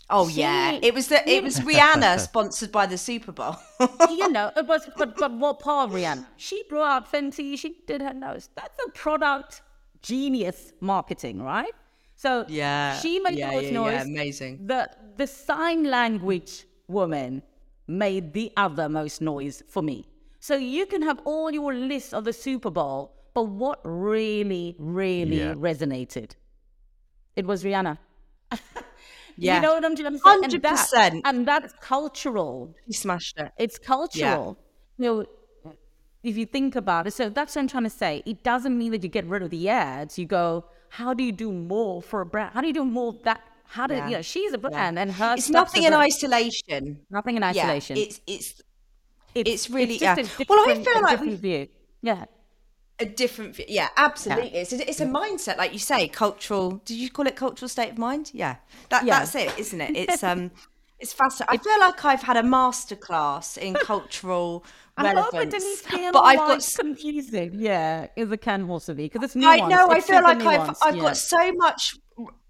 Oh 0.09 0.29
she, 0.29 0.39
yeah, 0.39 0.79
it 0.81 0.93
was 0.93 1.07
the 1.09 1.29
it 1.29 1.43
was 1.43 1.59
Rihanna 1.59 2.19
sponsored 2.19 2.71
by 2.71 2.85
the 2.85 2.97
Super 2.97 3.33
Bowl. 3.33 3.57
you 4.09 4.29
know, 4.29 4.51
it 4.55 4.65
was 4.65 4.89
but 4.97 5.17
but 5.17 5.33
what 5.33 5.59
part 5.59 5.91
Rihanna? 5.91 6.25
She 6.37 6.63
brought 6.69 6.89
out 6.89 7.11
Fenty. 7.11 7.57
She 7.59 7.81
did 7.85 8.01
her 8.01 8.13
nose. 8.13 8.49
That's 8.55 8.79
a 8.87 8.91
product 8.91 9.61
genius 10.01 10.71
marketing, 10.79 11.41
right? 11.41 11.73
So 12.15 12.45
yeah, 12.47 12.97
she 12.99 13.19
made 13.19 13.37
yeah, 13.37 13.49
the 13.49 13.55
most 13.55 13.65
yeah, 13.65 13.71
noise. 13.71 13.93
Yeah, 13.93 14.01
amazing. 14.03 14.67
The 14.67 14.89
the 15.17 15.27
sign 15.27 15.83
language 15.83 16.65
woman 16.87 17.43
made 17.87 18.33
the 18.33 18.51
other 18.55 18.87
most 18.87 19.21
noise 19.21 19.61
for 19.67 19.81
me. 19.81 20.07
So 20.39 20.55
you 20.55 20.85
can 20.85 21.01
have 21.01 21.19
all 21.25 21.51
your 21.51 21.73
lists 21.73 22.13
of 22.13 22.23
the 22.23 22.33
Super 22.33 22.69
Bowl, 22.69 23.13
but 23.33 23.43
what 23.43 23.81
really, 23.83 24.75
really 24.79 25.39
yeah. 25.39 25.53
resonated? 25.53 26.31
It 27.35 27.45
was 27.45 27.63
Rihanna. 27.63 27.97
yeah. 29.37 29.55
You 29.55 29.61
know 29.61 29.73
what 29.75 29.85
I'm 29.85 29.95
saying? 29.95 30.19
Hundred 30.23 30.63
percent. 30.63 31.21
And 31.25 31.47
that's 31.47 31.73
cultural. 31.81 32.75
He 32.85 32.93
smashed 32.93 33.37
it. 33.37 33.51
It's 33.57 33.77
cultural. 33.77 34.57
Yeah. 34.97 35.05
You 35.05 35.25
know, 35.65 35.73
if 36.23 36.35
you 36.35 36.45
think 36.45 36.75
about 36.75 37.07
it, 37.07 37.13
so 37.13 37.29
that's 37.29 37.55
what 37.55 37.61
I'm 37.61 37.67
trying 37.67 37.83
to 37.83 37.89
say. 37.89 38.23
It 38.25 38.43
doesn't 38.43 38.77
mean 38.77 38.91
that 38.91 39.03
you 39.03 39.09
get 39.09 39.25
rid 39.25 39.43
of 39.43 39.51
the 39.51 39.69
ads. 39.69 40.17
You 40.17 40.25
go, 40.25 40.65
how 40.89 41.13
do 41.13 41.23
you 41.23 41.31
do 41.31 41.51
more 41.51 42.01
for 42.01 42.21
a 42.21 42.25
brand? 42.25 42.51
How 42.53 42.61
do 42.61 42.67
you 42.67 42.73
do 42.73 42.85
more 42.85 43.15
that 43.23 43.41
how 43.67 43.85
did 43.85 43.97
yeah. 43.97 44.07
you 44.07 44.15
know 44.15 44.21
she's 44.21 44.53
a 44.53 44.57
brand 44.57 44.95
yeah. 44.95 45.01
and 45.01 45.11
her 45.11 45.35
it's 45.35 45.49
nothing 45.49 45.83
in 45.83 45.93
isolation 45.93 46.99
nothing 47.09 47.35
in 47.35 47.43
isolation 47.43 47.97
yeah, 47.97 48.03
it's 48.03 48.21
it's 48.25 48.61
it's, 49.35 49.49
it's 49.49 49.69
really 49.69 49.95
it's 49.95 50.01
yeah. 50.01 50.15
well 50.47 50.69
i 50.69 50.81
feel 50.81 51.01
like 51.01 51.19
we 51.19 51.35
view 51.35 51.67
yeah 52.01 52.25
a 52.99 53.05
different 53.05 53.59
yeah 53.69 53.89
absolutely. 53.97 54.53
Yeah. 54.53 54.61
It's, 54.61 54.73
a, 54.73 54.89
it's 54.89 55.01
a 55.01 55.05
mindset 55.05 55.57
like 55.57 55.73
you 55.73 55.79
say 55.79 56.07
cultural 56.07 56.81
did 56.85 56.97
you 56.97 57.09
call 57.09 57.27
it 57.27 57.35
cultural 57.35 57.69
state 57.69 57.91
of 57.91 57.97
mind? 57.97 58.31
Yeah. 58.33 58.57
That 58.89 59.05
yeah. 59.05 59.19
that's 59.19 59.35
it 59.35 59.57
isn't 59.57 59.81
it? 59.81 59.95
It's 59.95 60.23
um 60.23 60.51
it's 60.99 61.13
fascinating 61.13 61.59
i 61.59 61.63
feel 61.63 61.79
like 61.79 62.05
i've 62.05 62.23
had 62.23 62.37
a 62.37 62.41
masterclass 62.41 63.57
in 63.57 63.73
cultural 63.75 64.65
relevance 64.97 65.27
I 65.33 65.37
hope 65.37 65.45
it 65.45 65.49
didn't 65.51 65.77
feel 65.77 66.11
but 66.11 66.21
i've 66.21 66.37
got 66.37 66.75
confusing. 66.79 67.51
Yeah 67.53 68.07
is 68.15 68.31
a 68.31 68.37
can 68.37 68.69
also 68.69 68.93
be 68.93 69.07
because 69.07 69.35
it's 69.35 69.45
i 69.45 69.57
know 69.57 69.89
i 69.89 69.99
feel 69.99 70.23
like 70.23 70.41
i've 70.41 70.75
i've 70.81 70.95
yeah. 70.95 71.01
got 71.01 71.17
so 71.17 71.51
much 71.53 71.95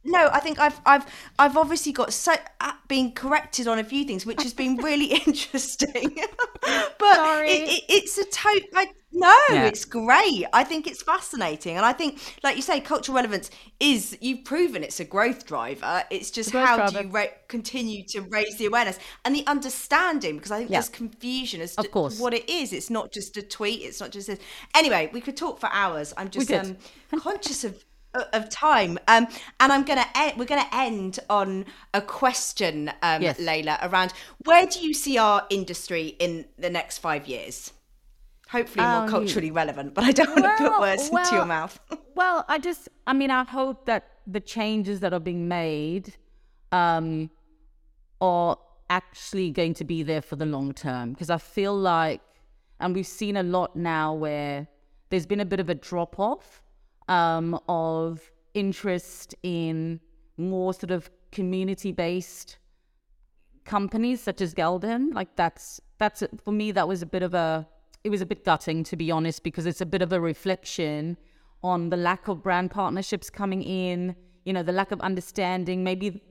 no, 0.07 0.29
I 0.31 0.39
think 0.39 0.59
I've 0.59 0.79
I've 0.85 1.05
I've 1.37 1.57
obviously 1.57 1.91
got 1.91 2.13
so 2.13 2.33
uh, 2.61 2.71
been 2.87 3.11
corrected 3.11 3.67
on 3.67 3.77
a 3.77 3.83
few 3.83 4.05
things, 4.05 4.25
which 4.25 4.41
has 4.41 4.53
been 4.53 4.77
really 4.77 5.05
interesting. 5.25 6.15
but 6.61 7.45
it, 7.45 7.69
it, 7.69 7.83
it's 7.89 8.17
a 8.17 8.25
total 8.25 8.67
like 8.73 8.95
no, 9.11 9.33
yeah. 9.49 9.65
it's 9.65 9.85
great. 9.85 10.45
I 10.53 10.63
think 10.63 10.85
it's 10.85 11.01
fascinating, 11.01 11.75
and 11.75 11.85
I 11.85 11.93
think, 11.93 12.19
like 12.43 12.55
you 12.55 12.61
say, 12.61 12.79
cultural 12.79 13.15
relevance 13.15 13.49
is 13.79 14.17
you've 14.21 14.43
proven 14.43 14.83
it's 14.83 14.99
a 14.99 15.05
growth 15.05 15.45
driver. 15.45 16.03
It's 16.09 16.29
just 16.29 16.51
how 16.51 16.75
driver. 16.75 17.01
do 17.01 17.07
you 17.07 17.13
ra- 17.13 17.25
continue 17.47 18.03
to 18.09 18.21
raise 18.21 18.57
the 18.57 18.65
awareness 18.65 18.99
and 19.25 19.33
the 19.33 19.45
understanding 19.47 20.35
because 20.35 20.51
I 20.51 20.59
think 20.59 20.69
yeah. 20.69 20.77
there's 20.77 20.89
confusion 20.89 21.61
as 21.61 21.75
to 21.75 21.89
what 22.19 22.33
it 22.33 22.49
is. 22.49 22.73
It's 22.73 22.89
not 22.89 23.11
just 23.11 23.35
a 23.37 23.41
tweet. 23.41 23.81
It's 23.81 23.99
not 23.99 24.11
just 24.11 24.27
this. 24.27 24.39
Anyway, 24.75 25.09
we 25.13 25.21
could 25.21 25.37
talk 25.37 25.59
for 25.59 25.69
hours. 25.71 26.13
I'm 26.15 26.29
just 26.29 26.51
um, 26.51 26.77
conscious 27.19 27.63
of 27.63 27.83
of 28.13 28.49
time. 28.49 28.97
Um, 29.07 29.27
and 29.59 29.71
I'm 29.71 29.83
gonna 29.83 30.05
we're 30.37 30.45
gonna 30.45 30.67
end 30.71 31.19
on 31.29 31.65
a 31.93 32.01
question, 32.01 32.91
um, 33.01 33.21
yes. 33.21 33.39
Leila, 33.39 33.79
around 33.81 34.13
where 34.45 34.65
do 34.65 34.79
you 34.79 34.93
see 34.93 35.17
our 35.17 35.45
industry 35.49 36.15
in 36.19 36.45
the 36.57 36.69
next 36.69 36.99
five 36.99 37.27
years? 37.27 37.71
Hopefully 38.49 38.85
more 38.85 39.03
um, 39.03 39.09
culturally 39.09 39.51
relevant, 39.51 39.93
but 39.93 40.05
I 40.05 40.11
don't 40.11 40.29
want 40.29 40.43
well, 40.43 40.57
to 40.57 40.69
put 40.69 40.79
words 40.79 41.09
well, 41.11 41.23
into 41.23 41.35
your 41.35 41.45
mouth. 41.45 41.77
well, 42.15 42.45
I 42.47 42.59
just, 42.59 42.87
I 43.05 43.11
mean, 43.11 43.29
I 43.29 43.43
hope 43.43 43.85
that 43.87 44.07
the 44.25 44.39
changes 44.39 45.01
that 45.01 45.11
are 45.13 45.19
being 45.19 45.49
made 45.49 46.15
um, 46.71 47.29
are 48.21 48.57
actually 48.89 49.51
going 49.51 49.73
to 49.73 49.83
be 49.83 50.01
there 50.01 50.21
for 50.21 50.37
the 50.37 50.45
long 50.45 50.73
term 50.73 51.11
because 51.11 51.29
I 51.29 51.37
feel 51.37 51.75
like, 51.75 52.21
and 52.79 52.95
we've 52.95 53.07
seen 53.07 53.35
a 53.35 53.43
lot 53.43 53.75
now 53.75 54.13
where 54.13 54.67
there's 55.09 55.25
been 55.25 55.41
a 55.41 55.45
bit 55.45 55.59
of 55.59 55.69
a 55.69 55.75
drop 55.75 56.17
off 56.17 56.61
um, 57.07 57.59
of 57.67 58.31
interest 58.53 59.35
in 59.43 59.99
more 60.37 60.73
sort 60.73 60.91
of 60.91 61.09
community 61.31 61.91
based 61.91 62.57
companies 63.65 64.21
such 64.21 64.41
as 64.41 64.53
gal-dem. 64.53 65.11
Like 65.11 65.35
that's 65.35 65.79
that's 65.97 66.23
for 66.43 66.51
me 66.51 66.71
that 66.71 66.87
was 66.87 67.01
a 67.01 67.05
bit 67.05 67.23
of 67.23 67.33
a 67.33 67.67
it 68.03 68.09
was 68.09 68.21
a 68.21 68.25
bit 68.25 68.43
gutting 68.45 68.83
to 68.85 68.95
be 68.95 69.11
honest 69.11 69.43
because 69.43 69.65
it's 69.65 69.81
a 69.81 69.85
bit 69.85 70.01
of 70.01 70.13
a 70.13 70.19
reflection 70.19 71.17
on 71.63 71.89
the 71.89 71.97
lack 71.97 72.27
of 72.27 72.41
brand 72.41 72.71
partnerships 72.71 73.29
coming 73.29 73.61
in. 73.63 74.15
You 74.45 74.53
know, 74.53 74.63
the 74.63 74.71
lack 74.71 74.91
of 74.91 75.01
understanding. 75.01 75.83
Maybe 75.83 76.21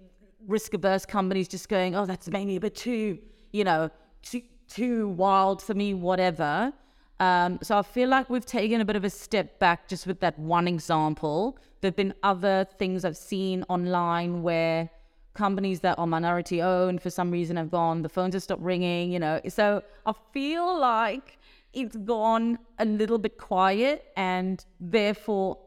risk 0.47 0.75
averse 0.75 1.05
companies 1.05 1.49
just 1.49 1.69
going, 1.69 1.95
oh, 1.95 2.07
that's 2.07 2.29
maybe 2.29 2.57
a 2.57 2.61
bit 2.61 2.75
too, 2.75 3.19
you 3.53 3.65
know, 3.65 3.91
too 4.23 4.43
too 4.69 5.09
wild 5.09 5.63
for 5.63 5.75
me, 5.75 5.95
whatever. 5.95 6.73
Um, 7.19 7.59
so 7.63 7.79
I 7.79 7.83
feel 7.83 8.09
like 8.09 8.29
we've 8.29 8.45
taken 8.45 8.81
a 8.81 8.85
bit 8.85 8.97
of 8.97 9.05
a 9.05 9.11
step 9.11 9.59
back 9.59 9.89
just 9.89 10.07
with 10.07 10.21
that 10.21 10.39
one 10.39 10.69
example. 10.69 11.59
There 11.81 11.89
have 11.89 11.97
been 11.97 12.15
other 12.23 12.67
things 12.79 13.05
I've 13.05 13.17
seen 13.17 13.65
online 13.69 14.43
where 14.43 14.91
companies 15.35 15.81
that 15.81 15.99
are 15.99 16.07
minority 16.07 16.61
owned 16.63 17.01
for 17.03 17.11
some 17.11 17.31
reason 17.31 17.57
have 17.57 17.71
gone, 17.71 18.03
the 18.03 18.09
phones 18.09 18.35
have 18.35 18.43
stopped 18.43 18.63
ringing, 18.63 19.13
you 19.13 19.19
know. 19.19 19.41
So 19.49 19.83
I 20.05 20.13
feel 20.33 20.79
like 20.79 21.39
it's 21.73 21.97
gone 21.97 22.59
a 22.79 22.85
little 22.85 23.19
bit 23.19 23.39
quiet 23.39 24.05
and 24.17 24.65
therefore 24.81 25.59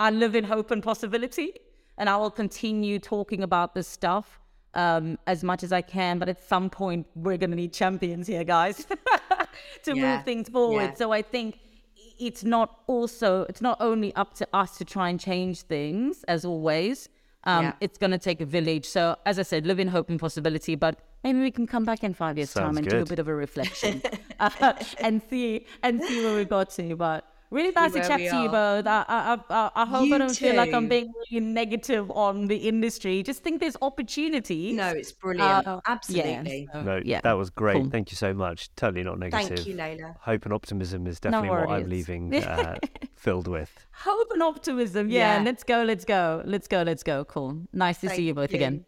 I 0.00 0.10
live 0.10 0.34
in 0.34 0.44
hope 0.44 0.70
and 0.70 0.82
possibility 0.82 1.52
and 1.98 2.08
I 2.08 2.16
will 2.16 2.30
continue 2.30 2.98
talking 2.98 3.42
about 3.42 3.74
this 3.74 3.86
stuff 3.86 4.40
um, 4.74 5.18
as 5.26 5.44
much 5.44 5.62
as 5.62 5.72
I 5.72 5.82
can. 5.82 6.18
But 6.18 6.28
at 6.28 6.42
some 6.42 6.70
point, 6.70 7.06
we're 7.14 7.36
going 7.36 7.50
to 7.50 7.56
need 7.56 7.72
champions 7.72 8.26
here, 8.26 8.44
guys, 8.44 8.86
to 9.84 9.96
yeah. 9.96 10.16
move 10.16 10.24
things 10.24 10.48
forward. 10.48 10.82
Yeah. 10.82 10.94
So 10.94 11.12
I 11.12 11.22
think 11.22 11.58
it's 12.18 12.44
not 12.44 12.80
also 12.86 13.42
it's 13.48 13.60
not 13.60 13.78
only 13.80 14.14
up 14.14 14.34
to 14.34 14.46
us 14.52 14.76
to 14.78 14.84
try 14.84 15.08
and 15.08 15.18
change 15.18 15.62
things 15.62 16.24
as 16.24 16.44
always. 16.44 17.08
Um, 17.44 17.64
yeah. 17.64 17.72
It's 17.80 17.98
going 17.98 18.12
to 18.12 18.18
take 18.18 18.40
a 18.40 18.46
village. 18.46 18.86
So 18.86 19.16
as 19.26 19.38
I 19.38 19.42
said, 19.42 19.66
live 19.66 19.80
in 19.80 19.88
hope 19.88 20.08
and 20.10 20.20
possibility. 20.20 20.76
But 20.76 21.00
maybe 21.24 21.40
we 21.40 21.50
can 21.50 21.66
come 21.66 21.84
back 21.84 22.04
in 22.04 22.14
five 22.14 22.36
years' 22.36 22.50
Sounds 22.50 22.66
time 22.66 22.76
and 22.76 22.86
good. 22.86 22.96
do 22.96 23.02
a 23.02 23.06
bit 23.06 23.18
of 23.18 23.28
a 23.28 23.34
reflection 23.34 24.02
uh, 24.38 24.50
and 25.00 25.20
see 25.28 25.66
and 25.82 26.02
see 26.02 26.24
where 26.24 26.36
we 26.36 26.44
got 26.44 26.70
to. 26.70 26.94
But 26.96 27.31
Really 27.52 27.70
nice 27.70 27.92
to 27.92 28.00
chat 28.00 28.18
to 28.18 28.24
you 28.24 28.48
both. 28.48 28.86
I, 28.86 29.04
I, 29.06 29.38
I, 29.50 29.70
I 29.74 29.84
hope 29.84 30.06
you 30.06 30.14
I 30.14 30.18
don't 30.18 30.34
too. 30.34 30.46
feel 30.46 30.56
like 30.56 30.72
I'm 30.72 30.88
being 30.88 31.12
really 31.30 31.44
negative 31.44 32.10
on 32.10 32.46
the 32.46 32.56
industry. 32.56 33.22
Just 33.22 33.42
think 33.42 33.60
there's 33.60 33.76
opportunity. 33.82 34.72
No, 34.72 34.88
it's 34.88 35.12
brilliant. 35.12 35.66
Uh, 35.66 35.80
Absolutely. 35.86 36.68
Yeah. 36.72 36.82
No, 36.82 37.00
yeah. 37.04 37.20
that 37.20 37.34
was 37.34 37.50
great. 37.50 37.76
Cool. 37.76 37.90
Thank 37.90 38.10
you 38.10 38.16
so 38.16 38.32
much. 38.32 38.74
Totally 38.74 39.04
not 39.04 39.18
negative. 39.18 39.58
Thank 39.58 39.66
you, 39.66 39.74
Leila. 39.76 40.16
Hope 40.20 40.46
and 40.46 40.54
optimism 40.54 41.06
is 41.06 41.20
definitely 41.20 41.48
no 41.48 41.54
what 41.54 41.68
I'm 41.68 41.88
leaving 41.90 42.34
uh, 42.42 42.78
filled 43.16 43.48
with. 43.48 43.70
Hope 43.92 44.28
and 44.32 44.42
optimism. 44.42 45.10
Yeah. 45.10 45.36
yeah. 45.36 45.44
Let's 45.44 45.62
go. 45.62 45.82
Let's 45.82 46.06
go. 46.06 46.42
Let's 46.46 46.68
go. 46.68 46.82
Let's 46.82 47.02
go. 47.02 47.26
Cool. 47.26 47.66
Nice 47.74 48.00
to 48.00 48.06
Thank 48.08 48.16
see 48.16 48.22
you 48.24 48.34
both 48.34 48.52
you. 48.52 48.56
again. 48.56 48.86